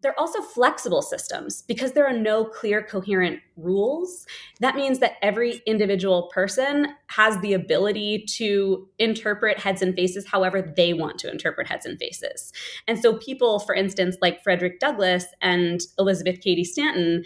They're 0.06 0.20
also 0.20 0.42
flexible 0.42 1.02
systems 1.02 1.64
because 1.64 1.94
there 1.94 2.06
are 2.06 2.16
no 2.16 2.46
clear, 2.46 2.84
coherent 2.84 3.40
rules. 3.58 4.28
That 4.60 4.76
means 4.76 5.00
that 5.00 5.14
every 5.24 5.64
individual 5.66 6.30
person 6.32 6.90
has 7.08 7.40
the 7.40 7.54
ability 7.54 8.26
to 8.38 8.88
interpret 9.00 9.58
heads 9.58 9.82
and 9.82 9.96
faces 9.96 10.28
however 10.28 10.62
they 10.62 10.94
want 10.94 11.18
to 11.20 11.32
interpret 11.32 11.68
heads 11.68 11.88
and 11.88 11.98
faces. 11.98 12.54
And 12.88 13.02
so, 13.02 13.18
people, 13.18 13.58
for 13.58 13.74
instance, 13.74 14.18
like 14.22 14.44
Frederick 14.44 14.80
Douglass 14.80 15.26
and 15.42 15.82
Elizabeth 15.98 16.40
Cady 16.40 16.64
Stanton, 16.64 17.24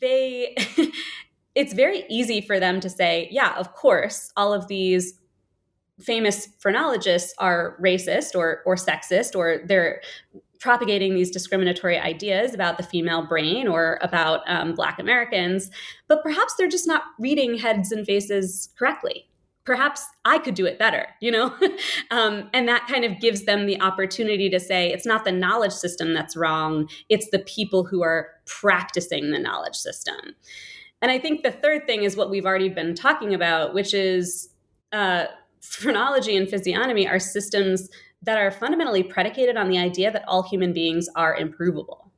they. 0.00 0.56
it's 1.54 1.72
very 1.72 2.04
easy 2.08 2.40
for 2.40 2.60
them 2.60 2.78
to 2.78 2.88
say, 2.88 3.28
yeah, 3.32 3.54
of 3.56 3.74
course, 3.74 4.32
all 4.36 4.52
of 4.52 4.68
these 4.68 5.14
famous 6.00 6.48
phrenologists 6.58 7.34
are 7.38 7.76
racist 7.82 8.34
or 8.34 8.62
or 8.64 8.76
sexist 8.76 9.36
or 9.36 9.60
they're 9.66 10.00
propagating 10.60 11.14
these 11.14 11.30
discriminatory 11.30 11.98
ideas 11.98 12.52
about 12.52 12.76
the 12.76 12.82
female 12.82 13.26
brain 13.26 13.68
or 13.68 13.98
about 14.02 14.40
um, 14.46 14.74
black 14.74 14.98
americans 14.98 15.70
but 16.08 16.22
perhaps 16.22 16.54
they're 16.56 16.68
just 16.68 16.86
not 16.86 17.02
reading 17.18 17.58
heads 17.58 17.92
and 17.92 18.06
faces 18.06 18.70
correctly. 18.78 19.24
Perhaps 19.64 20.04
i 20.24 20.38
could 20.38 20.54
do 20.54 20.66
it 20.66 20.78
better 20.78 21.06
you 21.20 21.30
know? 21.30 21.54
Um, 22.10 22.48
and 22.54 22.66
that 22.68 22.86
kind 22.86 23.04
of 23.04 23.20
gives 23.20 23.44
them 23.44 23.66
the 23.66 23.80
opportunity 23.82 24.48
to 24.48 24.58
say 24.58 24.90
it's 24.90 25.04
not 25.04 25.24
the 25.24 25.32
knowledge 25.32 25.72
system 25.72 26.14
that's 26.14 26.36
wrong 26.36 26.88
it's 27.08 27.28
the 27.30 27.40
people 27.40 27.84
who 27.84 28.02
are 28.02 28.28
practicing 28.46 29.30
the 29.30 29.38
knowledge 29.38 29.76
system. 29.76 30.34
And 31.02 31.10
i 31.10 31.18
think 31.18 31.42
the 31.42 31.52
third 31.52 31.86
thing 31.86 32.04
is 32.04 32.16
what 32.16 32.30
we've 32.30 32.46
already 32.46 32.68
been 32.68 32.94
talking 32.94 33.34
about 33.34 33.74
which 33.74 33.92
is 33.92 34.48
uh, 34.92 35.26
phrenology 35.60 36.36
and 36.36 36.48
physiognomy 36.48 37.06
are 37.06 37.18
systems 37.18 37.88
that 38.22 38.38
are 38.38 38.50
fundamentally 38.50 39.02
predicated 39.02 39.56
on 39.56 39.68
the 39.68 39.78
idea 39.78 40.10
that 40.10 40.24
all 40.26 40.42
human 40.42 40.72
beings 40.72 41.08
are 41.14 41.36
improvable 41.36 42.10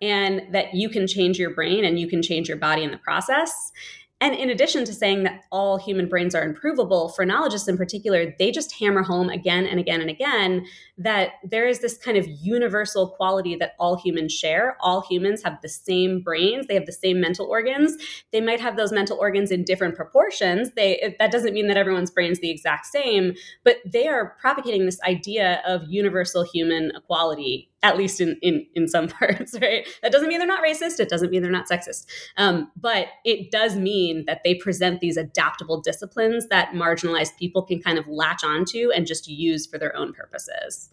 and 0.00 0.42
that 0.52 0.74
you 0.74 0.88
can 0.88 1.06
change 1.06 1.38
your 1.38 1.54
brain 1.54 1.84
and 1.84 1.98
you 1.98 2.08
can 2.08 2.22
change 2.22 2.48
your 2.48 2.58
body 2.58 2.82
in 2.82 2.90
the 2.90 2.98
process. 2.98 3.72
And 4.20 4.34
in 4.34 4.48
addition 4.48 4.84
to 4.84 4.94
saying 4.94 5.24
that 5.24 5.42
all 5.50 5.76
human 5.76 6.08
brains 6.08 6.34
are 6.34 6.44
improvable, 6.44 7.10
phrenologists 7.10 7.68
in 7.68 7.76
particular, 7.76 8.34
they 8.38 8.50
just 8.50 8.78
hammer 8.78 9.02
home 9.02 9.28
again 9.28 9.66
and 9.66 9.78
again 9.78 10.00
and 10.00 10.08
again 10.08 10.66
that 10.98 11.32
there 11.42 11.66
is 11.66 11.80
this 11.80 11.98
kind 11.98 12.16
of 12.16 12.26
universal 12.26 13.08
quality 13.08 13.56
that 13.56 13.74
all 13.78 13.96
humans 13.96 14.32
share. 14.32 14.76
All 14.80 15.02
humans 15.02 15.42
have 15.42 15.58
the 15.60 15.68
same 15.68 16.20
brains, 16.20 16.66
they 16.66 16.74
have 16.74 16.86
the 16.86 16.92
same 16.92 17.20
mental 17.20 17.46
organs. 17.46 17.96
They 18.32 18.40
might 18.40 18.60
have 18.60 18.76
those 18.76 18.92
mental 18.92 19.18
organs 19.18 19.50
in 19.50 19.64
different 19.64 19.96
proportions. 19.96 20.70
They 20.76 21.14
that 21.18 21.32
doesn't 21.32 21.54
mean 21.54 21.68
that 21.68 21.76
everyone's 21.76 22.10
brain's 22.10 22.40
the 22.40 22.50
exact 22.50 22.86
same, 22.86 23.34
but 23.64 23.78
they 23.84 24.06
are 24.06 24.36
propagating 24.40 24.86
this 24.86 25.00
idea 25.02 25.62
of 25.66 25.82
universal 25.88 26.42
human 26.44 26.92
equality 26.94 27.70
at 27.84 27.98
least 27.98 28.20
in 28.20 28.36
in 28.42 28.66
in 28.74 28.88
some 28.88 29.08
parts, 29.20 29.54
right? 29.60 29.86
That 30.02 30.10
doesn't 30.10 30.28
mean 30.28 30.38
they're 30.38 30.48
not 30.48 30.64
racist. 30.64 30.98
It 30.98 31.08
doesn't 31.08 31.30
mean 31.30 31.42
they're 31.42 31.52
not 31.52 31.68
sexist. 31.68 32.06
Um, 32.36 32.72
but 32.76 33.08
it 33.24 33.52
does 33.52 33.76
mean 33.76 34.24
that 34.26 34.40
they 34.42 34.54
present 34.54 35.00
these 35.00 35.16
adaptable 35.16 35.80
disciplines 35.80 36.48
that 36.48 36.70
marginalized 36.70 37.36
people 37.38 37.62
can 37.62 37.80
kind 37.80 37.98
of 37.98 38.08
latch 38.08 38.42
onto 38.42 38.90
and 38.90 39.06
just 39.06 39.28
use 39.28 39.66
for 39.66 39.78
their 39.78 39.94
own 39.94 40.12
purposes. 40.12 40.88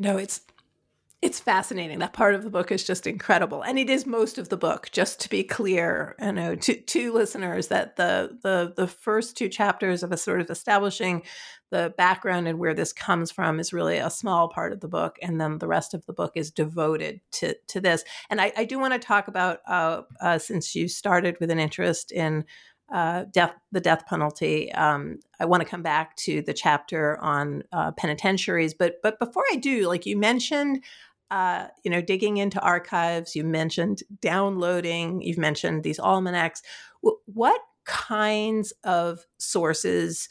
No, 0.00 0.16
it's 0.16 0.40
it's 1.22 1.38
fascinating. 1.38 1.98
That 1.98 2.14
part 2.14 2.34
of 2.34 2.42
the 2.44 2.48
book 2.48 2.72
is 2.72 2.82
just 2.82 3.06
incredible, 3.06 3.60
and 3.60 3.78
it 3.78 3.90
is 3.90 4.06
most 4.06 4.38
of 4.38 4.48
the 4.48 4.56
book. 4.56 4.88
Just 4.90 5.20
to 5.20 5.28
be 5.28 5.44
clear, 5.44 6.16
you 6.18 6.32
know, 6.32 6.54
to 6.54 6.74
to 6.80 7.12
listeners, 7.12 7.68
that 7.68 7.96
the 7.96 8.38
the 8.42 8.72
the 8.74 8.88
first 8.88 9.36
two 9.36 9.50
chapters 9.50 10.02
of 10.02 10.10
a 10.10 10.16
sort 10.16 10.40
of 10.40 10.48
establishing 10.48 11.22
the 11.70 11.92
background 11.98 12.48
and 12.48 12.58
where 12.58 12.74
this 12.74 12.92
comes 12.92 13.30
from 13.30 13.60
is 13.60 13.72
really 13.72 13.98
a 13.98 14.10
small 14.10 14.48
part 14.48 14.72
of 14.72 14.80
the 14.80 14.88
book, 14.88 15.18
and 15.20 15.38
then 15.38 15.58
the 15.58 15.68
rest 15.68 15.92
of 15.92 16.06
the 16.06 16.14
book 16.14 16.32
is 16.34 16.50
devoted 16.50 17.20
to 17.32 17.54
to 17.68 17.80
this. 17.82 18.02
And 18.30 18.40
I, 18.40 18.52
I 18.56 18.64
do 18.64 18.78
want 18.78 18.94
to 18.94 18.98
talk 18.98 19.28
about 19.28 19.58
uh, 19.68 20.02
uh, 20.22 20.38
since 20.38 20.74
you 20.74 20.88
started 20.88 21.36
with 21.40 21.50
an 21.50 21.58
interest 21.58 22.10
in 22.10 22.46
uh, 22.92 23.24
death, 23.32 23.54
the 23.72 23.80
death 23.80 24.06
penalty. 24.06 24.72
Um, 24.72 25.20
I 25.38 25.44
want 25.44 25.62
to 25.62 25.68
come 25.68 25.82
back 25.82 26.16
to 26.16 26.42
the 26.42 26.52
chapter 26.52 27.18
on 27.20 27.62
uh, 27.72 27.92
penitentiaries, 27.92 28.74
but 28.74 29.00
but 29.02 29.18
before 29.18 29.44
I 29.52 29.56
do, 29.56 29.86
like 29.86 30.06
you 30.06 30.16
mentioned, 30.16 30.82
uh, 31.30 31.68
you 31.84 31.90
know, 31.90 32.00
digging 32.00 32.38
into 32.38 32.60
archives. 32.60 33.36
You 33.36 33.44
mentioned 33.44 34.02
downloading. 34.20 35.22
You've 35.22 35.38
mentioned 35.38 35.84
these 35.84 36.00
almanacs. 36.00 36.62
W- 37.02 37.20
what 37.26 37.60
kinds 37.84 38.72
of 38.84 39.24
sources? 39.38 40.28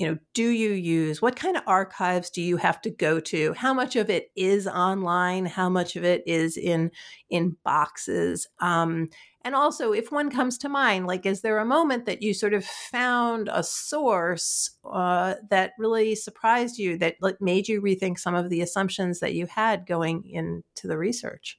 You 0.00 0.06
know 0.06 0.18
do 0.32 0.48
you 0.48 0.70
use 0.70 1.20
what 1.20 1.36
kind 1.36 1.58
of 1.58 1.62
archives 1.66 2.30
do 2.30 2.40
you 2.40 2.56
have 2.56 2.80
to 2.80 2.90
go 2.90 3.20
to? 3.20 3.52
How 3.52 3.74
much 3.74 3.96
of 3.96 4.08
it 4.08 4.30
is 4.34 4.66
online? 4.66 5.44
How 5.44 5.68
much 5.68 5.94
of 5.94 6.04
it 6.04 6.22
is 6.26 6.56
in 6.56 6.90
in 7.28 7.58
boxes? 7.64 8.48
Um, 8.60 9.10
and 9.44 9.54
also 9.54 9.92
if 9.92 10.10
one 10.10 10.30
comes 10.30 10.56
to 10.58 10.70
mind 10.70 11.06
like 11.06 11.26
is 11.26 11.42
there 11.42 11.58
a 11.58 11.66
moment 11.66 12.06
that 12.06 12.22
you 12.22 12.32
sort 12.32 12.54
of 12.54 12.64
found 12.64 13.50
a 13.52 13.62
source 13.62 14.70
uh, 14.90 15.34
that 15.50 15.72
really 15.78 16.14
surprised 16.14 16.78
you 16.78 16.96
that 16.96 17.16
like, 17.20 17.38
made 17.38 17.68
you 17.68 17.82
rethink 17.82 18.18
some 18.18 18.34
of 18.34 18.48
the 18.48 18.62
assumptions 18.62 19.20
that 19.20 19.34
you 19.34 19.46
had 19.46 19.86
going 19.86 20.26
into 20.30 20.88
the 20.88 20.96
research? 20.96 21.58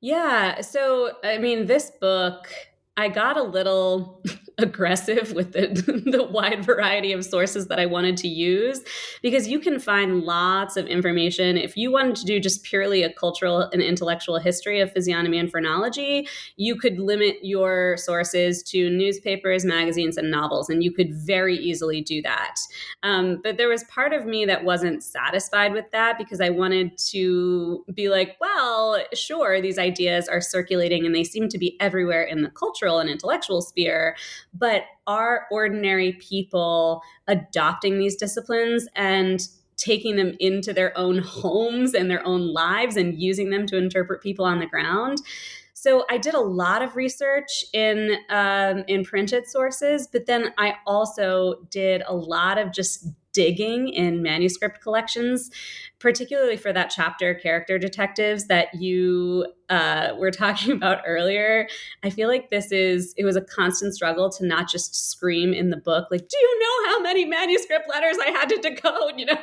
Yeah 0.00 0.60
so 0.60 1.12
i 1.24 1.36
mean 1.38 1.66
this 1.66 1.90
book 2.00 2.48
I 2.96 3.08
got 3.08 3.38
a 3.38 3.42
little 3.42 4.22
aggressive 4.62 5.32
with 5.32 5.52
the, 5.52 5.68
the 6.10 6.24
wide 6.24 6.64
variety 6.64 7.12
of 7.12 7.24
sources 7.24 7.68
that 7.68 7.78
I 7.78 7.86
wanted 7.86 8.16
to 8.18 8.28
use 8.28 8.80
because 9.22 9.48
you 9.48 9.58
can 9.58 9.78
find 9.78 10.22
lots 10.22 10.76
of 10.76 10.86
information. 10.86 11.56
If 11.56 11.76
you 11.76 11.90
wanted 11.92 12.16
to 12.16 12.24
do 12.24 12.40
just 12.40 12.62
purely 12.62 13.02
a 13.02 13.12
cultural 13.12 13.62
and 13.72 13.82
intellectual 13.82 14.38
history 14.38 14.80
of 14.80 14.92
physiognomy 14.92 15.38
and 15.38 15.50
phrenology, 15.50 16.28
you 16.56 16.76
could 16.76 16.98
limit 16.98 17.36
your 17.42 17.96
sources 17.96 18.62
to 18.64 18.90
newspapers, 18.90 19.64
magazines, 19.64 20.16
and 20.16 20.30
novels, 20.30 20.68
and 20.68 20.82
you 20.82 20.92
could 20.92 21.14
very 21.14 21.56
easily 21.56 22.00
do 22.00 22.22
that. 22.22 22.56
Um, 23.02 23.40
but 23.42 23.56
there 23.56 23.68
was 23.68 23.84
part 23.84 24.12
of 24.12 24.26
me 24.26 24.44
that 24.46 24.64
wasn't 24.64 25.02
satisfied 25.02 25.72
with 25.72 25.90
that 25.92 26.18
because 26.18 26.40
I 26.40 26.50
wanted 26.50 26.96
to 27.10 27.84
be 27.94 28.08
like, 28.08 28.36
well, 28.40 29.02
sure, 29.14 29.60
these 29.60 29.78
ideas 29.78 30.28
are 30.28 30.40
circulating 30.40 31.06
and 31.06 31.14
they 31.14 31.24
seem 31.24 31.48
to 31.48 31.58
be 31.58 31.76
everywhere 31.80 32.22
in 32.22 32.42
the 32.42 32.50
cultural 32.50 32.98
and 32.98 33.08
intellectual 33.08 33.62
sphere 33.62 34.16
but 34.52 34.82
are 35.06 35.46
ordinary 35.50 36.12
people 36.14 37.02
adopting 37.26 37.98
these 37.98 38.16
disciplines 38.16 38.88
and 38.96 39.40
taking 39.76 40.16
them 40.16 40.36
into 40.40 40.72
their 40.72 40.96
own 40.98 41.18
homes 41.18 41.94
and 41.94 42.10
their 42.10 42.24
own 42.26 42.52
lives 42.52 42.96
and 42.96 43.20
using 43.20 43.50
them 43.50 43.66
to 43.66 43.76
interpret 43.76 44.22
people 44.22 44.44
on 44.44 44.58
the 44.58 44.66
ground? 44.66 45.18
So 45.72 46.04
I 46.10 46.18
did 46.18 46.34
a 46.34 46.40
lot 46.40 46.82
of 46.82 46.94
research 46.94 47.64
in 47.72 48.18
um, 48.28 48.84
in 48.86 49.02
printed 49.02 49.48
sources, 49.48 50.06
but 50.06 50.26
then 50.26 50.52
I 50.58 50.74
also 50.86 51.54
did 51.70 52.02
a 52.06 52.14
lot 52.14 52.58
of 52.58 52.70
just 52.70 53.08
digging 53.32 53.88
in 53.88 54.22
manuscript 54.22 54.82
collections, 54.82 55.50
particularly 56.00 56.56
for 56.56 56.72
that 56.72 56.90
chapter, 56.90 57.34
character 57.34 57.78
detectives 57.78 58.46
that 58.46 58.74
you 58.74 59.46
uh, 59.68 60.14
were 60.18 60.30
talking 60.40 60.72
about 60.72 61.02
earlier. 61.06 61.68
I 62.02 62.10
feel 62.10 62.28
like 62.28 62.50
this 62.50 62.72
is, 62.72 63.14
it 63.16 63.24
was 63.24 63.36
a 63.36 63.40
constant 63.40 63.94
struggle 63.94 64.30
to 64.30 64.46
not 64.46 64.68
just 64.68 65.10
scream 65.10 65.52
in 65.52 65.70
the 65.70 65.76
book, 65.76 66.08
like, 66.10 66.26
do 66.26 66.36
you 66.38 66.58
know 66.58 66.90
how 66.90 67.00
many 67.00 67.24
manuscript 67.26 67.88
letters 67.88 68.16
I 68.20 68.30
had 68.30 68.48
to 68.48 68.56
decode, 68.56 69.12
you 69.18 69.26
know, 69.26 69.36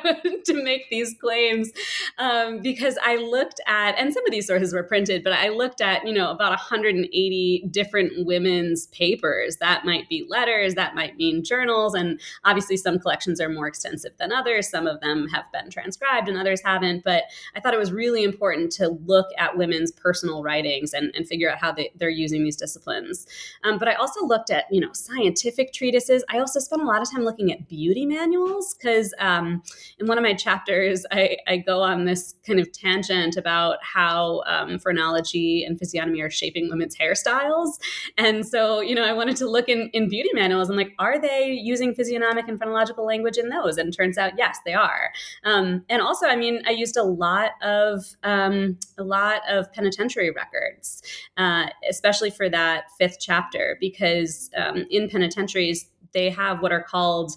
to 0.44 0.64
make 0.64 0.90
these 0.90 1.14
claims? 1.20 1.70
Um, 2.18 2.60
because 2.60 2.98
I 3.02 3.16
looked 3.16 3.60
at, 3.66 3.92
and 3.96 4.12
some 4.12 4.24
of 4.26 4.32
these 4.32 4.46
sources 4.46 4.74
were 4.74 4.82
printed, 4.82 5.24
but 5.24 5.32
I 5.32 5.48
looked 5.48 5.80
at, 5.80 6.06
you 6.06 6.12
know, 6.12 6.30
about 6.30 6.50
180 6.50 7.68
different 7.70 8.26
women's 8.26 8.86
papers. 8.88 9.56
That 9.58 9.84
might 9.84 10.08
be 10.08 10.26
letters, 10.28 10.74
that 10.74 10.96
might 10.96 11.16
mean 11.16 11.44
journals, 11.44 11.94
and 11.94 12.20
obviously 12.44 12.76
some 12.76 12.98
collections 12.98 13.40
are 13.40 13.48
more 13.48 13.68
extensive 13.68 14.12
than 14.18 14.32
others. 14.32 14.68
Some 14.68 14.86
of 14.86 15.00
them 15.00 15.28
have 15.28 15.44
been 15.52 15.70
transcribed 15.70 16.28
and 16.28 16.36
others 16.36 16.47
haven't. 16.64 17.04
But 17.04 17.24
I 17.54 17.60
thought 17.60 17.74
it 17.74 17.78
was 17.78 17.92
really 17.92 18.24
important 18.24 18.72
to 18.72 18.88
look 19.06 19.26
at 19.38 19.56
women's 19.56 19.92
personal 19.92 20.42
writings 20.42 20.92
and, 20.92 21.12
and 21.14 21.26
figure 21.26 21.50
out 21.50 21.58
how 21.58 21.72
they, 21.72 21.92
they're 21.96 22.08
using 22.08 22.44
these 22.44 22.56
disciplines. 22.56 23.26
Um, 23.64 23.78
but 23.78 23.88
I 23.88 23.94
also 23.94 24.24
looked 24.24 24.50
at, 24.50 24.64
you 24.70 24.80
know, 24.80 24.92
scientific 24.92 25.72
treatises. 25.72 26.24
I 26.30 26.38
also 26.38 26.60
spent 26.60 26.82
a 26.82 26.84
lot 26.84 27.02
of 27.02 27.10
time 27.10 27.24
looking 27.24 27.52
at 27.52 27.68
beauty 27.68 28.06
manuals 28.06 28.74
because 28.74 29.14
um, 29.18 29.62
in 29.98 30.06
one 30.06 30.18
of 30.18 30.22
my 30.22 30.34
chapters, 30.34 31.04
I, 31.10 31.36
I, 31.46 31.58
go 31.58 31.82
on 31.82 32.04
this 32.04 32.34
kind 32.46 32.60
of 32.60 32.70
tangent 32.72 33.36
about 33.36 33.78
how 33.82 34.42
um, 34.46 34.78
phrenology 34.78 35.64
and 35.64 35.78
physiognomy 35.78 36.20
are 36.20 36.30
shaping 36.30 36.68
women's 36.70 36.96
hairstyles. 36.96 37.78
And 38.16 38.46
so, 38.46 38.80
you 38.80 38.94
know, 38.94 39.04
I 39.04 39.12
wanted 39.12 39.36
to 39.38 39.50
look 39.50 39.68
in, 39.68 39.90
in 39.92 40.08
beauty 40.08 40.30
manuals 40.32 40.68
and 40.68 40.78
like, 40.78 40.94
are 40.98 41.20
they 41.20 41.50
using 41.50 41.94
physiognomic 41.94 42.48
and 42.48 42.58
phrenological 42.58 43.04
language 43.04 43.36
in 43.38 43.48
those? 43.48 43.76
And 43.76 43.88
it 43.88 43.96
turns 43.96 44.16
out, 44.18 44.32
yes, 44.38 44.58
they 44.64 44.74
are. 44.74 45.12
Um, 45.44 45.84
and 45.88 46.00
also, 46.00 46.26
I 46.26 46.36
mean, 46.38 46.62
I 46.66 46.70
used 46.70 46.96
a 46.96 47.02
lot 47.02 47.52
of 47.62 48.04
um, 48.22 48.78
a 48.96 49.04
lot 49.04 49.42
of 49.48 49.72
penitentiary 49.72 50.30
records, 50.30 51.02
uh, 51.36 51.66
especially 51.88 52.30
for 52.30 52.48
that 52.48 52.84
fifth 52.98 53.18
chapter, 53.20 53.76
because 53.80 54.50
um, 54.56 54.86
in 54.90 55.08
penitentiaries 55.10 55.88
they 56.14 56.30
have 56.30 56.62
what 56.62 56.72
are 56.72 56.82
called 56.82 57.32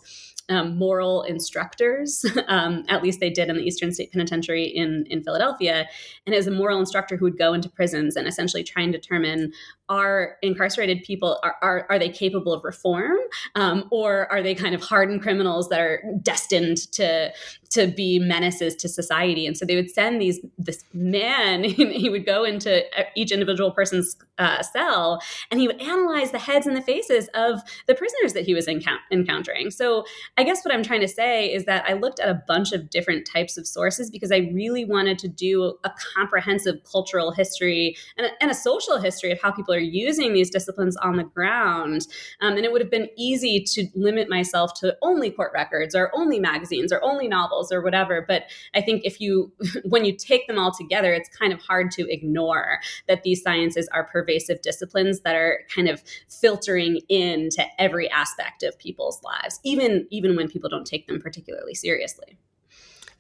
um, 0.52 0.78
moral 0.78 1.24
instructors. 1.24 2.26
Um, 2.47 2.84
at 2.89 3.02
least 3.02 3.22
they 3.22 3.30
did 3.30 3.49
in 3.49 3.56
the 3.56 3.62
Eastern 3.62 3.93
State 3.93 4.12
Penitentiary 4.12 4.66
in, 4.66 5.06
in 5.10 5.24
Philadelphia. 5.24 5.88
And 6.26 6.36
as 6.36 6.47
a 6.47 6.52
moral 6.52 6.80
instructor 6.80 7.16
who 7.16 7.24
would 7.26 7.38
go 7.38 7.54
into 7.54 7.70
prisons 7.70 8.18
and 8.18 8.28
essentially 8.28 8.64
try 8.64 8.84
and 8.84 8.91
determine 8.91 9.54
are 9.90 10.38
incarcerated 10.42 11.04
people 11.04 11.40
are, 11.44 11.56
are, 11.62 11.86
are 11.90 12.00
they 12.00 12.10
capable 12.10 12.54
of 12.54 12.64
reform? 12.64 13.18
Um, 13.56 13.88
or 13.92 14.32
are 14.32 14.42
they 14.42 14.56
kind 14.56 14.76
of 14.76 14.82
hardened 14.82 15.22
criminals 15.22 15.70
that 15.70 15.80
are 15.80 16.04
destined 16.22 16.92
to 16.94 17.32
to 17.72 17.88
be 17.88 18.20
menaces 18.20 18.76
to 18.78 18.90
society? 18.90 19.46
And 19.46 19.58
so 19.58 19.66
they 19.66 19.76
would 19.76 19.92
send 19.92 20.22
these 20.22 20.40
this 20.58 20.84
man 20.94 21.64
he 21.64 22.10
would 22.10 22.26
go 22.26 22.44
into 22.44 22.84
each 23.16 23.32
individual 23.32 23.72
person's 23.72 24.16
uh, 24.38 24.62
cell 24.62 25.22
and 25.50 25.60
he 25.60 25.68
would 25.68 25.82
analyze 25.82 26.32
the 26.32 26.40
heads 26.40 26.66
and 26.66 26.76
the 26.76 26.82
faces 26.82 27.30
of 27.34 27.62
the 27.88 27.96
prisoners 27.96 28.34
that 28.34 28.46
he 28.46 28.54
was 28.54 28.68
encou- 28.68 28.98
encountering. 29.12 29.72
So 29.72 30.06
i 30.38 30.44
guess 30.44 30.64
what 30.64 30.74
i'm 30.74 30.84
trying 30.84 31.02
to 31.02 31.08
say 31.08 31.52
is 31.52 31.66
that 31.66 31.84
i 31.88 31.94
looked 31.94 32.20
at 32.20 32.30
a 32.30 32.42
bunch 32.48 32.72
of 32.72 32.90
different 32.90 33.28
types 33.32 33.58
of 33.58 33.68
sources 33.68 34.10
because 34.10 34.32
i 34.32 34.50
really 34.54 34.86
wanted 34.86 35.20
to 35.20 35.28
do 35.28 35.78
a 35.84 35.92
comprehensive 36.16 36.76
cultural 36.90 37.32
history 37.32 37.96
and 38.18 38.28
a, 38.28 38.30
and 38.42 38.52
a 38.52 38.56
social 38.56 39.00
history 39.00 39.32
of 39.32 39.42
how 39.42 39.52
people 39.52 39.74
are 39.74 39.81
using 39.82 40.34
these 40.34 40.50
disciplines 40.50 40.96
on 40.98 41.18
the 41.18 41.24
ground. 41.24 42.08
Um, 42.40 42.56
and 42.56 42.66
it 42.66 42.72
would 42.72 42.82
have 42.82 42.92
been 42.92 43.10
easy 43.18 43.60
to 43.60 43.88
limit 43.96 44.30
myself 44.30 44.74
to 44.82 44.96
only 45.02 45.32
court 45.32 45.52
records 45.54 45.96
or 45.96 46.12
only 46.14 46.40
magazines 46.40 46.92
or 46.92 47.04
only 47.04 47.28
novels 47.28 47.72
or 47.72 47.82
whatever. 47.82 48.24
But 48.28 48.44
I 48.74 48.82
think 48.82 49.04
if 49.06 49.20
you, 49.20 49.52
when 49.84 50.06
you 50.06 50.16
take 50.16 50.48
them 50.48 50.60
all 50.60 50.72
together, 50.72 51.14
it's 51.14 51.30
kind 51.30 51.54
of 51.54 51.60
hard 51.60 51.92
to 51.92 52.12
ignore 52.12 52.80
that 53.08 53.24
these 53.24 53.42
sciences 53.42 53.88
are 53.92 54.04
pervasive 54.04 54.62
disciplines 54.62 55.22
that 55.22 55.36
are 55.36 55.62
kind 55.74 55.88
of 55.88 56.04
filtering 56.30 57.00
into 57.10 57.64
every 57.80 58.10
aspect 58.12 58.64
of 58.64 58.78
people's 58.80 59.22
lives, 59.24 59.60
even 59.64 60.08
even 60.10 60.36
when 60.36 60.48
people 60.48 60.70
don't 60.70 60.86
take 60.86 61.08
them 61.08 61.20
particularly 61.20 61.74
seriously. 61.74 62.38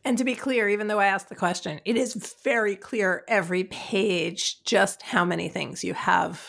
And 0.03 0.17
to 0.17 0.23
be 0.23 0.35
clear, 0.35 0.67
even 0.67 0.87
though 0.87 0.99
I 0.99 1.07
asked 1.07 1.29
the 1.29 1.35
question, 1.35 1.79
it 1.85 1.95
is 1.95 2.35
very 2.43 2.75
clear 2.75 3.23
every 3.27 3.65
page 3.65 4.63
just 4.63 5.03
how 5.03 5.23
many 5.25 5.47
things 5.47 5.83
you 5.83 5.93
have 5.93 6.43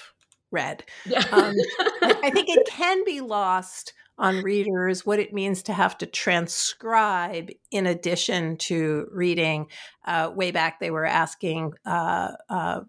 read. 0.51 0.85
Yeah. 1.07 1.25
um, 1.33 1.55
I 2.03 2.31
think 2.31 2.49
it 2.49 2.67
can 2.67 3.05
be 3.05 3.21
lost 3.21 3.93
on 4.19 4.43
readers 4.43 5.05
what 5.05 5.19
it 5.19 5.33
means 5.33 5.63
to 5.65 5.73
have 5.73 5.99
to 5.99 6.07
transcribe 6.07 7.51
in 7.71 7.87
addition 7.87 8.57
to 8.57 9.09
reading. 9.11 9.67
Uh, 10.05 10.31
way 10.35 10.51
back, 10.51 10.81
they 10.81 10.91
were 10.91 11.07
asking 11.07 11.73
uh, 11.85 12.33
uh, 12.49 12.81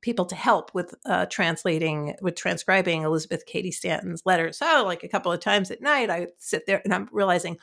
people 0.00 0.24
to 0.26 0.34
help 0.34 0.74
with 0.74 0.94
uh, 1.06 1.26
translating, 1.26 2.14
with 2.20 2.34
transcribing 2.34 3.02
Elizabeth 3.02 3.46
Cady 3.46 3.70
Stanton's 3.70 4.22
letters. 4.26 4.58
So, 4.58 4.84
like 4.84 5.04
a 5.04 5.08
couple 5.08 5.32
of 5.32 5.40
times 5.40 5.70
at 5.70 5.80
night, 5.80 6.10
I 6.10 6.28
sit 6.38 6.66
there 6.66 6.82
and 6.84 6.92
I'm 6.92 7.08
realizing, 7.12 7.58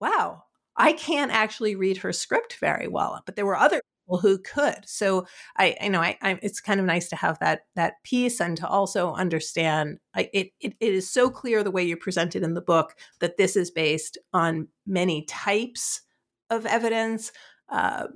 wow, 0.00 0.42
I 0.78 0.92
can't 0.92 1.32
actually 1.32 1.74
read 1.74 1.98
her 1.98 2.12
script 2.12 2.56
very 2.60 2.88
well, 2.88 3.20
but 3.26 3.36
there 3.36 3.46
were 3.46 3.56
other 3.56 3.82
people 4.04 4.18
who 4.18 4.38
could. 4.38 4.78
So 4.86 5.26
I, 5.56 5.76
you 5.82 5.90
know 5.90 6.00
I, 6.00 6.16
I, 6.22 6.38
it's 6.40 6.60
kind 6.60 6.80
of 6.80 6.86
nice 6.86 7.08
to 7.10 7.16
have 7.16 7.38
that 7.40 7.62
that 7.74 7.94
piece 8.04 8.40
and 8.40 8.56
to 8.58 8.66
also 8.68 9.12
understand. 9.12 9.98
I, 10.14 10.30
it, 10.32 10.50
it 10.60 10.74
it 10.80 10.94
is 10.94 11.10
so 11.10 11.30
clear 11.30 11.62
the 11.62 11.70
way 11.70 11.82
you 11.84 11.96
present 11.96 12.36
it 12.36 12.42
in 12.42 12.54
the 12.54 12.60
book 12.60 12.94
that 13.20 13.36
this 13.36 13.56
is 13.56 13.70
based 13.70 14.16
on 14.32 14.68
many 14.86 15.24
types 15.26 16.02
of 16.48 16.64
evidence 16.64 17.32
uh, 17.68 18.06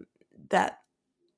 that 0.51 0.79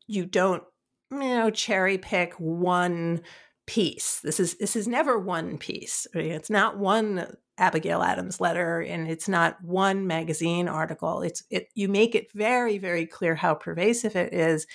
you 0.07 0.27
don't 0.27 0.63
you 1.11 1.19
know 1.19 1.51
cherry 1.51 1.99
pick 1.99 2.35
one 2.35 3.23
piece. 3.67 4.21
This 4.21 4.39
is 4.39 4.55
this 4.57 4.77
is 4.77 4.87
never 4.87 5.19
one 5.19 5.59
piece. 5.59 6.07
It's 6.15 6.51
not 6.51 6.79
one 6.79 7.37
Abigail 7.59 8.03
Adams 8.03 8.41
letter 8.41 8.81
and 8.81 9.09
it's 9.09 9.29
not 9.29 9.63
one 9.63 10.07
magazine 10.07 10.69
article. 10.69 11.23
It's 11.23 11.45
it 11.51 11.69
you 11.75 11.89
make 11.89 12.15
it 12.15 12.33
very, 12.33 12.79
very 12.79 13.07
clear 13.07 13.35
how 13.35 13.55
pervasive 13.55 14.17
it 14.17 14.33
is. 14.33 14.67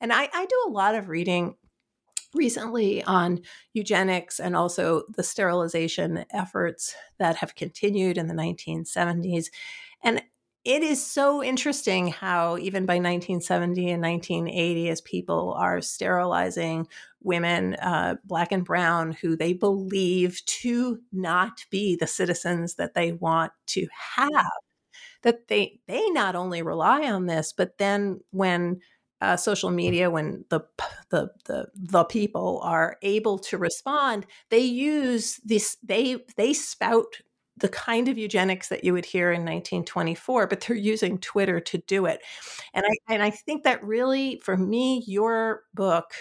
And 0.00 0.12
I, 0.12 0.28
I 0.32 0.46
do 0.46 0.64
a 0.66 0.70
lot 0.70 0.94
of 0.94 1.08
reading 1.08 1.54
recently 2.34 3.02
on 3.04 3.40
eugenics 3.72 4.38
and 4.38 4.54
also 4.54 5.02
the 5.16 5.22
sterilization 5.22 6.24
efforts 6.32 6.94
that 7.18 7.36
have 7.36 7.54
continued 7.54 8.18
in 8.18 8.28
the 8.28 8.34
1970s. 8.34 9.46
And 10.02 10.22
it 10.68 10.82
is 10.82 11.04
so 11.04 11.42
interesting 11.42 12.08
how 12.08 12.58
even 12.58 12.84
by 12.84 12.96
1970 12.96 13.90
and 13.90 14.02
1980 14.02 14.90
as 14.90 15.00
people 15.00 15.54
are 15.54 15.80
sterilizing 15.80 16.86
women 17.22 17.74
uh, 17.76 18.16
black 18.24 18.52
and 18.52 18.66
brown 18.66 19.12
who 19.12 19.34
they 19.34 19.54
believe 19.54 20.44
to 20.44 21.00
not 21.10 21.64
be 21.70 21.96
the 21.96 22.06
citizens 22.06 22.74
that 22.74 22.92
they 22.92 23.12
want 23.12 23.50
to 23.66 23.86
have 24.16 24.30
that 25.22 25.48
they 25.48 25.80
they 25.88 26.06
not 26.10 26.36
only 26.36 26.60
rely 26.60 27.10
on 27.10 27.24
this 27.24 27.54
but 27.56 27.78
then 27.78 28.20
when 28.30 28.78
uh, 29.22 29.36
social 29.36 29.70
media 29.70 30.10
when 30.10 30.44
the, 30.50 30.60
the 31.08 31.30
the 31.46 31.66
the 31.74 32.04
people 32.04 32.60
are 32.62 32.98
able 33.00 33.38
to 33.38 33.56
respond 33.56 34.26
they 34.50 34.58
use 34.58 35.40
this 35.44 35.78
they 35.82 36.18
they 36.36 36.52
spout 36.52 37.16
the 37.58 37.68
kind 37.68 38.08
of 38.08 38.18
eugenics 38.18 38.68
that 38.68 38.84
you 38.84 38.92
would 38.92 39.04
hear 39.04 39.30
in 39.30 39.42
1924, 39.42 40.46
but 40.46 40.60
they're 40.60 40.76
using 40.76 41.18
Twitter 41.18 41.60
to 41.60 41.78
do 41.78 42.06
it. 42.06 42.20
And 42.74 42.84
I 42.86 43.12
and 43.12 43.22
I 43.22 43.30
think 43.30 43.64
that 43.64 43.82
really, 43.82 44.40
for 44.42 44.56
me, 44.56 45.04
your 45.06 45.64
book 45.74 46.12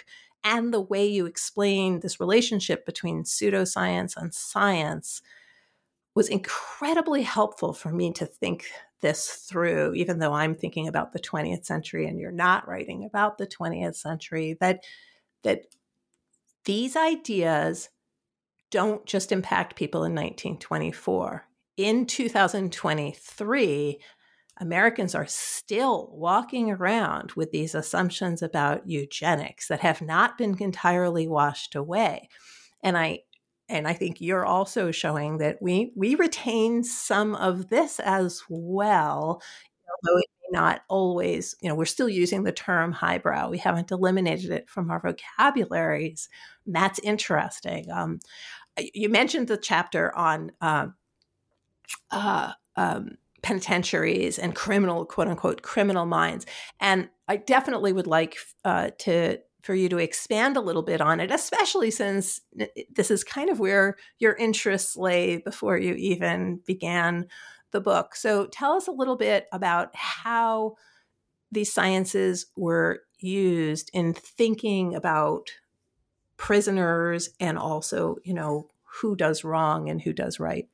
and 0.43 0.73
the 0.73 0.81
way 0.81 1.05
you 1.05 1.25
explain 1.25 1.99
this 1.99 2.19
relationship 2.19 2.85
between 2.85 3.23
pseudoscience 3.23 4.15
and 4.15 4.33
science 4.33 5.21
was 6.15 6.29
incredibly 6.29 7.21
helpful 7.21 7.73
for 7.73 7.91
me 7.91 8.11
to 8.13 8.25
think 8.25 8.65
this 9.01 9.45
through, 9.47 9.93
even 9.93 10.19
though 10.19 10.33
I'm 10.33 10.55
thinking 10.55 10.87
about 10.87 11.13
the 11.13 11.19
20th 11.19 11.65
century 11.65 12.07
and 12.07 12.19
you're 12.19 12.31
not 12.31 12.67
writing 12.67 13.05
about 13.05 13.37
the 13.37 13.45
20th 13.45 13.95
century, 13.95 14.57
that 14.59 14.83
that 15.43 15.65
these 16.65 16.95
ideas 16.95 17.89
don't 18.71 19.05
just 19.05 19.31
impact 19.31 19.75
people 19.75 20.01
in 20.01 20.13
1924. 20.13 21.47
In 21.77 22.05
2023, 22.05 23.99
Americans 24.59 25.13
are 25.13 25.27
still 25.27 26.09
walking 26.11 26.71
around 26.71 27.33
with 27.33 27.51
these 27.51 27.75
assumptions 27.75 28.41
about 28.41 28.87
eugenics 28.87 29.67
that 29.67 29.81
have 29.81 30.01
not 30.01 30.37
been 30.37 30.57
entirely 30.59 31.27
washed 31.27 31.75
away. 31.75 32.29
And 32.83 32.97
I 32.97 33.19
and 33.69 33.85
I 33.87 33.93
think 33.93 34.21
you're 34.21 34.45
also 34.45 34.91
showing 34.91 35.39
that 35.39 35.61
we 35.61 35.91
we 35.95 36.15
retain 36.15 36.83
some 36.83 37.35
of 37.35 37.69
this 37.69 37.99
as 37.99 38.41
well, 38.49 39.41
although 39.87 40.19
it 40.19 40.25
may 40.41 40.59
not 40.59 40.81
always, 40.89 41.55
you 41.61 41.69
know, 41.69 41.75
we're 41.75 41.85
still 41.85 42.09
using 42.09 42.43
the 42.43 42.51
term 42.51 42.91
highbrow. 42.91 43.49
We 43.49 43.57
haven't 43.57 43.91
eliminated 43.91 44.51
it 44.51 44.69
from 44.69 44.91
our 44.91 44.99
vocabularies. 44.99 46.29
That's 46.65 46.99
interesting. 46.99 47.91
Um, 47.91 48.19
you 48.93 49.09
mentioned 49.09 49.47
the 49.47 49.57
chapter 49.57 50.15
on 50.15 50.51
uh, 50.61 50.87
uh, 52.11 52.53
um, 52.75 53.17
penitentiaries 53.41 54.39
and 54.39 54.55
criminal, 54.55 55.05
quote 55.05 55.27
unquote, 55.27 55.61
criminal 55.61 56.05
minds. 56.05 56.45
And 56.79 57.09
I 57.27 57.37
definitely 57.37 57.93
would 57.93 58.07
like 58.07 58.37
uh, 58.65 58.91
to 58.99 59.39
for 59.63 59.75
you 59.75 59.89
to 59.89 59.97
expand 59.97 60.55
a 60.55 60.61
little 60.61 60.81
bit 60.81 61.01
on 61.01 61.19
it, 61.19 61.29
especially 61.29 61.91
since 61.91 62.39
this 62.89 63.11
is 63.11 63.23
kind 63.25 63.49
of 63.49 63.59
where 63.59 63.97
your 64.17 64.33
interests 64.33 64.95
lay 64.95 65.37
before 65.37 65.77
you 65.77 65.93
even 65.95 66.61
began 66.65 67.27
the 67.71 67.81
book. 67.81 68.15
So 68.15 68.47
tell 68.47 68.73
us 68.73 68.87
a 68.87 68.91
little 68.91 69.17
bit 69.17 69.47
about 69.51 69.95
how 69.95 70.75
these 71.51 71.71
sciences 71.71 72.47
were 72.55 73.01
used 73.19 73.89
in 73.93 74.13
thinking 74.13 74.95
about 74.95 75.49
prisoners 76.37 77.29
and 77.39 77.57
also, 77.57 78.17
you 78.23 78.33
know, 78.33 78.69
who 78.83 79.15
does 79.15 79.43
wrong 79.43 79.89
and 79.89 80.01
who 80.01 80.13
does 80.13 80.39
right. 80.39 80.67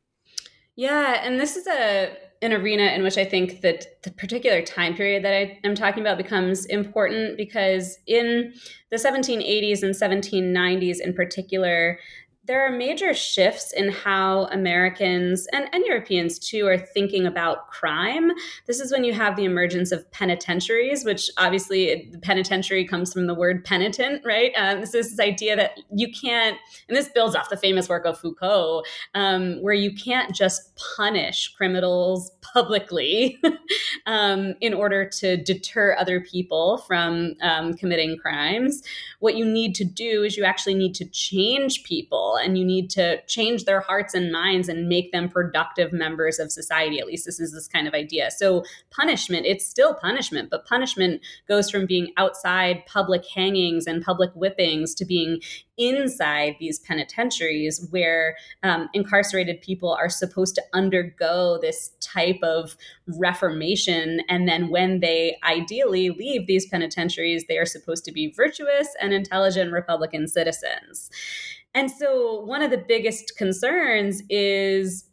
Yeah, 0.75 1.21
and 1.23 1.39
this 1.39 1.55
is 1.55 1.67
a 1.67 2.15
an 2.43 2.51
arena 2.51 2.83
in 2.87 3.03
which 3.03 3.17
I 3.17 3.23
think 3.23 3.61
that 3.61 4.03
the 4.03 4.11
particular 4.11 4.61
time 4.61 4.95
period 4.95 5.23
that 5.23 5.33
I 5.33 5.59
am 5.63 5.75
talking 5.75 6.01
about 6.01 6.17
becomes 6.17 6.65
important 6.65 7.37
because 7.37 7.97
in 8.05 8.53
the 8.91 8.97
1780s 8.97 9.81
and 9.81 9.95
1790s 9.95 10.99
in 10.99 11.13
particular, 11.13 11.99
there 12.45 12.65
are 12.65 12.69
major 12.69 13.13
shifts 13.13 13.71
in 13.71 13.89
how 13.89 14.47
Americans 14.47 15.47
and, 15.53 15.69
and 15.71 15.85
Europeans 15.85 16.37
too 16.37 16.67
are 16.67 16.77
thinking 16.77 17.25
about 17.25 17.69
crime. 17.69 18.31
This 18.67 18.81
is 18.81 18.91
when 18.91 19.05
you 19.05 19.13
have 19.13 19.37
the 19.37 19.45
emergence 19.45 19.93
of 19.93 20.09
penitentiaries, 20.11 21.05
which 21.05 21.29
obviously 21.37 22.09
the 22.11 22.19
penitentiary 22.19 22.85
comes 22.85 23.13
from 23.13 23.27
the 23.27 23.33
word 23.33 23.63
penitent, 23.63 24.23
right? 24.25 24.51
Um, 24.57 24.81
this 24.81 24.93
is 24.93 25.11
this 25.11 25.25
idea 25.25 25.55
that 25.55 25.79
you 25.95 26.11
can't, 26.11 26.57
and 26.89 26.97
this 26.97 27.07
builds 27.07 27.33
off 27.33 27.49
the 27.49 27.55
famous 27.55 27.87
work 27.87 28.05
of 28.05 28.19
Foucault, 28.19 28.83
um, 29.15 29.61
where 29.61 29.73
you 29.73 29.95
can't 29.95 30.35
just 30.35 30.75
punish 30.97 31.53
criminals 31.55 32.31
publicly 32.41 33.39
um, 34.05 34.53
in 34.59 34.73
order 34.73 35.07
to 35.07 35.37
deter 35.37 35.95
other 35.97 36.19
people 36.19 36.79
from 36.79 37.35
um, 37.41 37.73
committing 37.73 38.17
crimes. 38.17 38.83
What 39.19 39.37
you 39.37 39.45
need 39.45 39.75
to 39.75 39.85
do 39.85 40.23
is 40.23 40.35
you 40.35 40.43
actually 40.43 40.75
need 40.75 40.93
to 40.95 41.05
change 41.05 41.83
people 41.83 42.32
and 42.37 42.57
you 42.57 42.65
need 42.65 42.89
to 42.91 43.21
change 43.27 43.65
their 43.65 43.81
hearts 43.81 44.13
and 44.13 44.31
minds 44.31 44.69
and 44.69 44.87
make 44.87 45.11
them 45.11 45.29
productive 45.29 45.93
members 45.93 46.39
of 46.39 46.51
society. 46.51 46.99
At 46.99 47.07
least 47.07 47.25
this 47.25 47.39
is 47.39 47.53
this 47.53 47.67
kind 47.67 47.87
of 47.87 47.93
idea. 47.93 48.31
So, 48.31 48.63
punishment, 48.91 49.45
it's 49.45 49.65
still 49.65 49.93
punishment, 49.93 50.49
but 50.49 50.65
punishment 50.65 51.21
goes 51.47 51.69
from 51.69 51.85
being 51.85 52.13
outside 52.17 52.85
public 52.85 53.23
hangings 53.27 53.87
and 53.87 54.03
public 54.03 54.31
whippings 54.33 54.93
to 54.95 55.05
being 55.05 55.39
inside 55.77 56.55
these 56.59 56.79
penitentiaries 56.79 57.87
where 57.89 58.35
um, 58.61 58.89
incarcerated 58.93 59.61
people 59.61 59.93
are 59.93 60.09
supposed 60.09 60.55
to 60.55 60.61
undergo 60.73 61.57
this 61.61 61.91
type 61.99 62.39
of 62.43 62.75
reformation. 63.07 64.21
And 64.29 64.47
then 64.47 64.69
when 64.69 64.99
they 64.99 65.37
ideally 65.43 66.09
leave 66.09 66.47
these 66.47 66.67
penitentiaries, 66.67 67.45
they 67.47 67.57
are 67.57 67.65
supposed 67.65 68.05
to 68.05 68.11
be 68.11 68.31
virtuous 68.31 68.87
and 69.01 69.13
intelligent 69.13 69.71
Republican 69.71 70.27
citizens. 70.27 71.09
And 71.75 71.89
so 71.89 72.41
one 72.41 72.61
of 72.61 72.71
the 72.71 72.77
biggest 72.77 73.37
concerns 73.37 74.21
is 74.29 75.05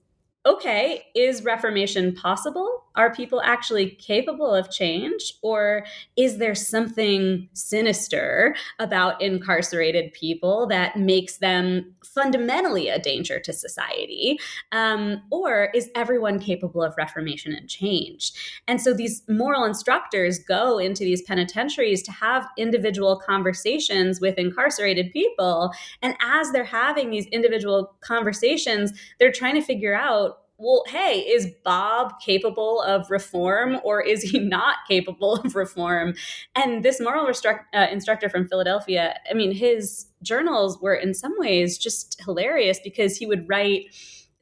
okay, 0.46 1.06
is 1.14 1.44
reformation 1.44 2.14
possible? 2.14 2.84
Are 2.96 3.14
people 3.14 3.40
actually 3.42 3.90
capable 3.90 4.52
of 4.52 4.70
change? 4.70 5.34
Or 5.42 5.84
is 6.16 6.38
there 6.38 6.54
something 6.54 7.48
sinister 7.52 8.56
about 8.78 9.20
incarcerated 9.22 10.12
people 10.12 10.66
that 10.68 10.96
makes 10.96 11.36
them 11.38 11.94
fundamentally 12.04 12.88
a 12.88 12.98
danger 12.98 13.38
to 13.40 13.52
society? 13.52 14.38
Um, 14.72 15.22
or 15.30 15.70
is 15.74 15.88
everyone 15.94 16.40
capable 16.40 16.82
of 16.82 16.94
reformation 16.98 17.52
and 17.52 17.68
change? 17.68 18.32
And 18.66 18.80
so 18.80 18.92
these 18.92 19.22
moral 19.28 19.64
instructors 19.64 20.38
go 20.38 20.78
into 20.78 21.04
these 21.04 21.22
penitentiaries 21.22 22.02
to 22.02 22.12
have 22.12 22.46
individual 22.58 23.20
conversations 23.24 24.20
with 24.20 24.36
incarcerated 24.38 25.12
people. 25.12 25.72
And 26.02 26.16
as 26.20 26.50
they're 26.50 26.64
having 26.64 27.10
these 27.10 27.26
individual 27.26 27.94
conversations, 28.00 28.92
they're 29.18 29.32
trying 29.32 29.54
to 29.54 29.62
figure 29.62 29.94
out 29.94 30.38
well, 30.60 30.84
hey, 30.88 31.20
is 31.20 31.48
Bob 31.64 32.20
capable 32.20 32.82
of 32.82 33.10
reform 33.10 33.78
or 33.82 34.02
is 34.02 34.22
he 34.22 34.38
not 34.56 34.76
capable 34.86 35.36
of 35.36 35.56
reform? 35.56 36.14
And 36.54 36.84
this 36.84 37.00
moral 37.00 37.26
restruct- 37.26 37.64
uh, 37.74 37.86
instructor 37.90 38.28
from 38.28 38.46
Philadelphia, 38.46 39.18
I 39.28 39.34
mean, 39.34 39.52
his 39.52 40.06
journals 40.22 40.78
were 40.80 40.94
in 40.94 41.14
some 41.14 41.34
ways 41.38 41.78
just 41.78 42.20
hilarious 42.24 42.78
because 42.82 43.16
he 43.16 43.26
would 43.26 43.48
write 43.48 43.94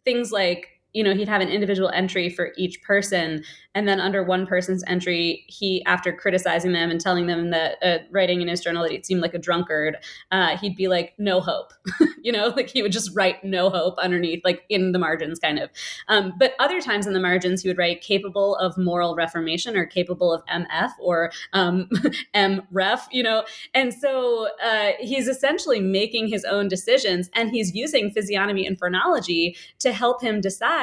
things 0.04 0.32
like, 0.32 0.77
you 0.92 1.04
know, 1.04 1.14
he'd 1.14 1.28
have 1.28 1.40
an 1.40 1.48
individual 1.48 1.90
entry 1.90 2.28
for 2.28 2.52
each 2.56 2.82
person 2.82 3.42
and 3.78 3.86
then 3.86 4.00
under 4.00 4.24
one 4.24 4.44
person's 4.44 4.82
entry, 4.88 5.44
he, 5.46 5.84
after 5.84 6.12
criticizing 6.12 6.72
them 6.72 6.90
and 6.90 7.00
telling 7.00 7.28
them 7.28 7.50
that, 7.50 7.76
uh, 7.80 7.98
writing 8.10 8.40
in 8.40 8.48
his 8.48 8.60
journal 8.60 8.82
that 8.82 8.90
he 8.90 9.00
seemed 9.04 9.20
like 9.20 9.34
a 9.34 9.38
drunkard, 9.38 9.98
uh, 10.32 10.56
he'd 10.56 10.74
be 10.74 10.88
like, 10.88 11.14
no 11.16 11.40
hope. 11.40 11.72
you 12.22 12.32
know, 12.32 12.48
like 12.56 12.68
he 12.68 12.82
would 12.82 12.90
just 12.90 13.14
write 13.14 13.44
no 13.44 13.70
hope 13.70 13.96
underneath, 13.98 14.42
like 14.44 14.64
in 14.68 14.90
the 14.90 14.98
margins, 14.98 15.38
kind 15.38 15.60
of. 15.60 15.70
Um, 16.08 16.32
but 16.40 16.54
other 16.58 16.80
times 16.80 17.06
in 17.06 17.12
the 17.12 17.20
margins, 17.20 17.62
he 17.62 17.68
would 17.68 17.78
write 17.78 18.00
capable 18.00 18.56
of 18.56 18.76
moral 18.76 19.14
reformation 19.14 19.76
or 19.76 19.86
capable 19.86 20.32
of 20.32 20.44
MF 20.46 20.90
or 20.98 21.30
um, 21.52 21.88
MREF, 22.34 23.02
you 23.12 23.22
know. 23.22 23.44
And 23.74 23.94
so 23.94 24.48
uh, 24.64 24.92
he's 24.98 25.28
essentially 25.28 25.78
making 25.78 26.26
his 26.26 26.44
own 26.44 26.66
decisions 26.66 27.30
and 27.32 27.50
he's 27.50 27.76
using 27.76 28.10
physiognomy 28.10 28.66
and 28.66 28.76
phrenology 28.76 29.56
to 29.78 29.92
help 29.92 30.20
him 30.20 30.40
decide 30.40 30.77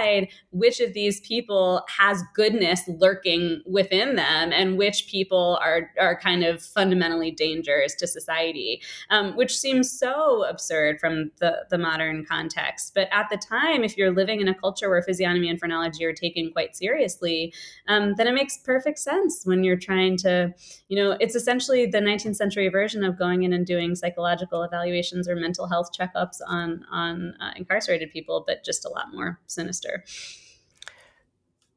which 0.52 0.80
of 0.80 0.94
these 0.94 1.20
people 1.22 1.82
has 1.98 2.24
goodness 2.34 2.82
lurking 2.88 3.62
within 3.66 4.16
them 4.16 4.52
and 4.52 4.78
which 4.78 5.08
people 5.08 5.60
are 5.62 5.92
are 6.00 6.20
kind 6.20 6.44
of 6.44 6.62
fundamentally 6.62 7.32
dangerous 7.32 7.96
to 7.96 8.08
society 8.08 8.82
um, 9.10 9.36
which 9.36 9.58
seems 9.58 9.92
so 9.92 10.44
absurd 10.46 11.00
from 11.00 11.32
the 11.40 11.66
the 11.70 11.78
modern 11.78 12.26
context. 12.26 12.94
But 12.94 13.08
at 13.12 13.28
the 13.30 13.38
time 13.38 13.84
if 13.84 13.98
you're 13.98 14.14
living 14.14 14.42
in 14.42 14.48
a 14.48 14.56
culture 14.56 14.90
where 14.90 15.02
physiognomy 15.02 15.50
and 15.50 15.60
phrenology 15.60 16.06
are 16.06 16.14
taken 16.14 16.52
quite 16.52 16.76
seriously 16.76 17.54
um, 17.88 18.14
then 18.18 18.28
it 18.28 18.34
makes 18.34 18.58
perfect 18.58 19.00
sense 19.00 19.42
when 19.46 19.64
you're 19.64 19.78
trying 19.78 20.18
to 20.18 20.54
you 20.88 20.98
know 20.98 21.18
it's 21.20 21.36
essentially 21.36 21.86
the 21.86 22.00
19th 22.00 22.36
century 22.36 22.70
version 22.70 23.04
of 23.04 23.18
going 23.18 23.44
in 23.44 23.54
and 23.54 23.66
doing 23.66 23.96
psychological 23.96 24.64
evaluations 24.64 25.28
or 25.28 25.36
mental 25.36 25.68
health 25.68 25.90
checkups 25.98 26.38
on 26.48 26.86
on 26.92 27.34
uh, 27.40 27.52
incarcerated 27.56 28.12
people 28.12 28.44
but 28.46 28.64
just 28.64 28.86
a 28.86 28.90
lot 28.90 29.14
more 29.14 29.40
sinister 29.48 29.85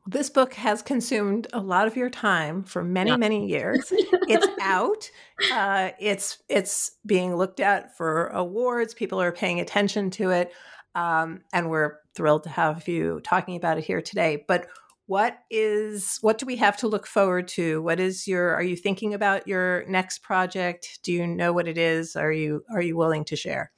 this 0.09 0.31
book 0.31 0.55
has 0.55 0.81
consumed 0.81 1.49
a 1.53 1.61
lot 1.61 1.87
of 1.87 1.95
your 1.95 2.09
time 2.09 2.63
for 2.63 2.83
many, 2.83 3.11
yeah. 3.11 3.17
many 3.17 3.47
years. 3.47 3.93
it's 3.93 4.47
out. 4.63 5.11
Uh, 5.53 5.91
it's 6.01 6.39
it's 6.49 6.93
being 7.05 7.37
looked 7.37 7.61
at 7.61 7.95
for 7.97 8.29
awards. 8.29 8.95
People 8.95 9.21
are 9.21 9.33
paying 9.33 9.61
attention 9.61 10.11
to 10.13 10.31
it, 10.31 10.53
um, 10.95 11.43
and 11.53 11.69
we're 11.69 11.99
thrilled 12.15 12.45
to 12.45 12.49
have 12.49 12.89
you 12.89 13.21
talking 13.23 13.55
about 13.57 13.77
it 13.77 13.85
here 13.85 14.01
today. 14.01 14.45
But 14.49 14.69
what 15.05 15.39
is 15.51 16.19
what 16.23 16.39
do 16.39 16.47
we 16.47 16.57
have 16.57 16.79
to 16.79 16.89
look 16.89 17.07
forward 17.07 17.47
to? 17.49 17.83
What 17.83 18.01
is 18.01 18.27
your? 18.27 18.55
Are 18.55 18.63
you 18.63 18.77
thinking 18.77 19.13
about 19.13 19.47
your 19.47 19.85
next 19.89 20.23
project? 20.23 21.01
Do 21.03 21.13
you 21.13 21.27
know 21.27 21.53
what 21.53 21.69
it 21.69 21.77
is? 21.77 22.17
Are 22.17 22.33
you 22.33 22.65
are 22.73 22.81
you 22.81 22.97
willing 22.97 23.27
to 23.27 23.37
share? 23.37 23.73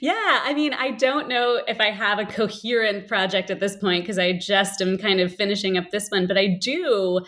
Yeah, 0.00 0.40
I 0.44 0.54
mean, 0.54 0.72
I 0.72 0.90
don't 0.92 1.28
know 1.28 1.60
if 1.66 1.80
I 1.80 1.90
have 1.90 2.18
a 2.18 2.26
coherent 2.26 3.08
project 3.08 3.50
at 3.50 3.60
this 3.60 3.76
point 3.76 4.04
because 4.04 4.18
I 4.18 4.32
just 4.32 4.80
am 4.80 4.98
kind 4.98 5.20
of 5.20 5.34
finishing 5.34 5.76
up 5.76 5.90
this 5.90 6.08
one, 6.10 6.26
but 6.26 6.36
I 6.36 6.58
do 6.60 7.20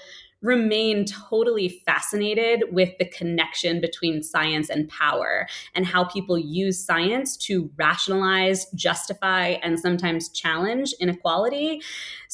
remain 0.42 1.04
totally 1.04 1.68
fascinated 1.86 2.64
with 2.72 2.90
the 2.98 3.04
connection 3.04 3.80
between 3.80 4.22
science 4.22 4.68
and 4.68 4.88
power 4.88 5.46
and 5.74 5.86
how 5.86 6.04
people 6.04 6.36
use 6.36 6.84
science 6.84 7.36
to 7.36 7.70
rationalize, 7.76 8.66
justify, 8.74 9.50
and 9.62 9.78
sometimes 9.78 10.28
challenge 10.30 10.92
inequality. 11.00 11.80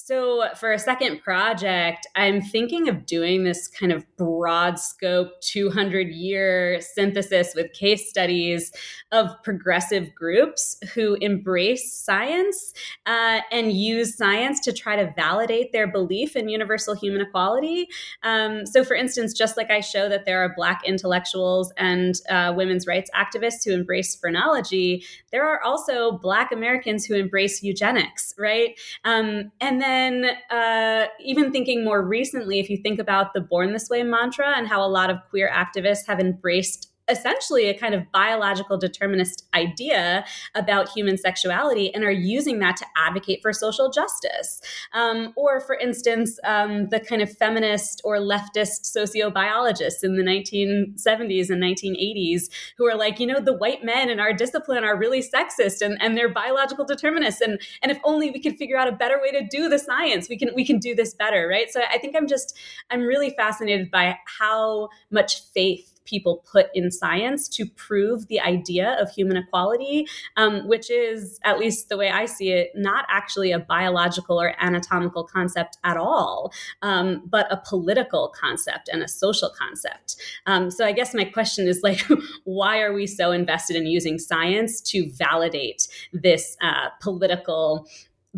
So, 0.05 0.45
for 0.55 0.73
a 0.73 0.79
second 0.79 1.23
project, 1.23 2.07
I'm 2.15 2.41
thinking 2.41 2.89
of 2.89 3.05
doing 3.05 3.43
this 3.43 3.67
kind 3.67 3.91
of 3.91 4.07
broad 4.17 4.79
scope 4.79 5.41
200 5.41 6.09
year 6.09 6.81
synthesis 6.81 7.53
with 7.57 7.73
case 7.73 8.09
studies 8.09 8.71
of 9.11 9.31
progressive 9.43 10.15
groups 10.15 10.77
who 10.95 11.15
embrace 11.15 11.93
science 11.93 12.73
uh, 13.07 13.41
and 13.51 13.73
use 13.73 14.17
science 14.17 14.61
to 14.61 14.73
try 14.73 14.95
to 14.95 15.13
validate 15.17 15.73
their 15.73 15.89
belief 15.89 16.37
in 16.37 16.49
universal 16.49 16.95
human 16.95 17.21
equality. 17.21 17.89
Um, 18.23 18.67
so, 18.67 18.85
for 18.85 18.95
instance, 18.95 19.35
just 19.35 19.57
like 19.57 19.73
I 19.73 19.81
show 19.81 20.09
that 20.09 20.27
there 20.27 20.41
are 20.45 20.55
Black 20.55 20.81
intellectuals 20.87 21.73
and 21.77 22.15
uh, 22.31 22.55
women's 22.57 22.87
rights 22.87 23.11
activists 23.17 23.65
who 23.65 23.73
embrace 23.73 24.15
phrenology, 24.15 25.05
there 25.33 25.45
are 25.45 25.61
also 25.65 26.13
Black 26.13 26.53
Americans 26.53 27.05
who 27.05 27.17
embrace 27.17 27.65
eugenics, 27.65 28.33
right? 28.39 28.79
Um, 29.05 29.51
and 29.61 29.81
then 29.81 29.88
then 29.89 30.31
uh, 30.51 31.07
even 31.21 31.51
thinking 31.51 31.85
more 31.85 32.03
recently, 32.03 32.61
if 32.61 32.69
you 32.69 32.77
think 32.77 32.99
about 32.99 33.33
the 33.33 33.41
Born 33.41 33.73
This 33.73 33.89
Way 33.89 34.03
mantra 34.03 34.57
and 34.57 34.69
how 34.69 34.85
a 34.85 34.89
lot 34.89 35.11
of 35.11 35.19
queer 35.31 35.51
activists 35.51 36.07
have 36.07 36.21
embraced 36.21 36.88
essentially 37.09 37.69
a 37.69 37.79
kind 37.79 37.95
of 37.95 38.11
biological 38.13 38.77
determinist 38.77 39.47
idea 39.55 40.25
about 40.55 40.89
human 40.89 41.17
sexuality 41.17 41.93
and 41.95 42.05
are 42.05 42.11
using 42.11 42.59
that 42.59 42.77
to 42.77 42.87
advocate 42.97 43.41
for 43.43 43.53
social 43.53 43.91
justice. 43.91 44.61
Um, 44.93 45.33
or, 45.37 45.61
for 45.61 45.75
instance, 45.75 46.39
um, 46.45 46.89
the 46.89 47.01
kind 47.01 47.23
of 47.23 47.35
feminist 47.37 48.01
or 48.05 48.19
leftist 48.19 48.85
sociobiologists 48.97 50.03
in 50.03 50.17
the 50.17 50.23
1970s 50.23 51.51
and 51.51 51.63
1980s 51.63 52.49
who 52.77 52.87
are 52.87 52.97
like, 52.97 53.21
you 53.21 53.27
know, 53.27 53.41
the 53.41 53.55
white 53.55 53.85
men 53.85 54.11
in 54.11 54.21
our 54.21 54.33
discipline 54.33 54.85
are 54.85 54.97
really 54.97 55.23
sexist 55.23 55.81
and, 55.81 56.01
and 56.01 56.17
they're 56.17 56.29
biological 56.29 56.85
determinists. 56.85 57.41
And, 57.41 57.61
and 57.83 57.91
if 57.93 57.99
only 58.05 58.31
we 58.31 58.41
could 58.41 58.57
figure 58.57 58.77
out 58.77 58.89
a 58.89 58.93
better 58.93 59.19
way 59.21 59.31
to 59.33 59.47
do 59.47 59.69
the 59.69 59.79
science, 59.79 60.29
we 60.29 60.37
can 60.37 60.51
we 60.55 60.65
can 60.65 60.79
do 60.79 60.95
this 60.95 61.15
better, 61.15 61.49
right? 61.49 61.71
So 61.71 61.81
I 61.93 61.99
think 61.99 62.17
I'm 62.17 62.27
just 62.27 62.57
I'm 62.91 63.03
really 63.03 63.31
fascinated 63.31 63.91
by 63.91 64.19
how 64.39 64.89
much 65.11 65.43
faith 65.53 65.98
people 66.09 66.45
put 66.51 66.67
in 66.75 66.91
science 66.91 67.49
to 67.49 67.67
prove 67.67 68.27
the 68.29 68.41
idea 68.41 68.97
of 69.01 69.11
human 69.11 69.37
equality, 69.37 70.07
um, 70.37 70.67
which 70.67 70.91
is, 70.91 71.39
at 71.45 71.59
least 71.59 71.89
the 71.89 71.97
way 71.97 72.11
I 72.11 72.27
see 72.27 72.51
it, 72.51 72.71
not 72.75 73.05
actually 73.09 73.53
a 73.53 73.59
biological 73.59 74.41
or 74.41 74.55
anatomical 74.61 75.25
concept 75.25 75.79
at 75.85 75.97
all, 75.97 76.53
um, 76.83 77.23
but 77.27 77.47
a 77.51 77.61
political 77.69 78.33
concept 78.39 78.89
and 78.93 79.03
a 79.03 79.09
social 79.09 79.51
concept. 79.57 80.17
Um, 80.47 80.71
so 80.71 80.85
I 80.85 80.93
guess 80.93 81.15
my 81.15 81.25
question 81.25 81.69
is 81.69 81.81
like, 81.83 82.01
why 82.45 82.81
are 82.81 82.93
we 82.93 83.07
so 83.07 83.31
invested 83.33 83.77
in 83.77 83.87
using 83.87 84.19
science 84.19 84.81
to 84.83 85.11
validate 85.11 85.87
this 86.13 86.57
uh, 86.61 86.89
political 87.01 87.87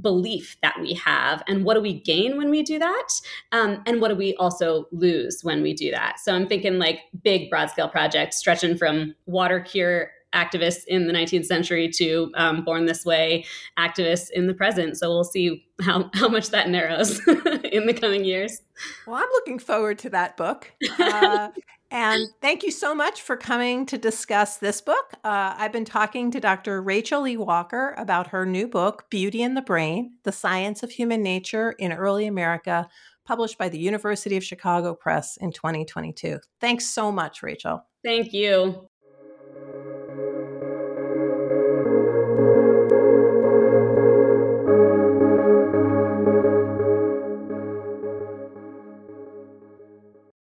belief 0.01 0.57
that 0.63 0.81
we 0.81 0.95
have 0.95 1.43
and 1.47 1.65
what 1.65 1.75
do 1.75 1.81
we 1.81 2.01
gain 2.01 2.37
when 2.37 2.51
we 2.51 2.63
do 2.63 2.79
that? 2.79 3.09
Um, 3.53 3.83
and 3.87 4.01
what 4.01 4.09
do 4.09 4.17
we 4.17 4.35
also 4.37 4.87
lose 4.93 5.41
when 5.43 5.63
we 5.63 5.75
do 5.75 5.91
that? 5.91 6.21
So 6.21 6.35
i'm 6.35 6.47
thinking 6.47 6.79
like 6.79 7.01
big 7.23 7.51
broad 7.51 7.71
scale 7.71 7.89
projects 7.89 8.37
stretching 8.37 8.77
from 8.77 9.15
water 9.27 9.61
cure 9.61 10.11
activists 10.35 10.85
in 10.87 11.07
the 11.07 11.13
19th 11.13 11.47
century 11.47 11.89
to 11.89 12.31
um, 12.37 12.65
born 12.65 12.87
this 12.87 13.05
way 13.05 13.45
activists 13.79 14.31
in 14.31 14.47
the 14.47 14.55
present 14.55 14.97
so 14.97 15.09
we'll 15.09 15.25
see 15.25 15.67
how, 15.83 16.09
how 16.15 16.29
much 16.29 16.51
that 16.51 16.69
narrows 16.69 17.21
in 17.65 17.87
the 17.87 17.97
coming 17.99 18.25
years 18.25 18.63
well 19.07 19.17
i'm 19.17 19.29
looking 19.33 19.59
forward 19.59 19.99
to 19.99 20.11
that 20.11 20.37
book 20.37 20.73
uh, 20.99 21.49
and 21.91 22.29
thank 22.41 22.63
you 22.63 22.71
so 22.71 22.95
much 22.95 23.21
for 23.21 23.37
coming 23.37 23.85
to 23.87 23.99
discuss 23.99 24.59
this 24.59 24.81
book. 24.81 25.13
Uh, 25.25 25.55
I've 25.59 25.73
been 25.73 25.85
talking 25.85 26.31
to 26.31 26.39
Dr. 26.39 26.81
Rachel 26.81 27.27
E. 27.27 27.37
Walker 27.37 27.97
about 27.99 28.29
her 28.29 28.47
new 28.47 28.69
book, 28.69 29.07
Beauty 29.11 29.43
and 29.43 29.57
the 29.57 29.63
Brain 29.63 30.13
The 30.23 30.31
Science 30.31 30.85
of 30.85 30.93
Human 30.93 31.21
Nature 31.21 31.73
in 31.73 31.93
Early 31.93 32.27
America, 32.27 32.89
published 33.25 33.59
by 33.59 33.69
the 33.69 33.79
University 33.79 34.37
of 34.37 34.45
Chicago 34.45 34.95
Press 34.95 35.37
in 35.37 35.51
2022. 35.51 36.39
Thanks 36.61 36.87
so 36.87 37.11
much, 37.11 37.43
Rachel. 37.43 37.85
Thank 38.05 38.33
you. 38.33 38.90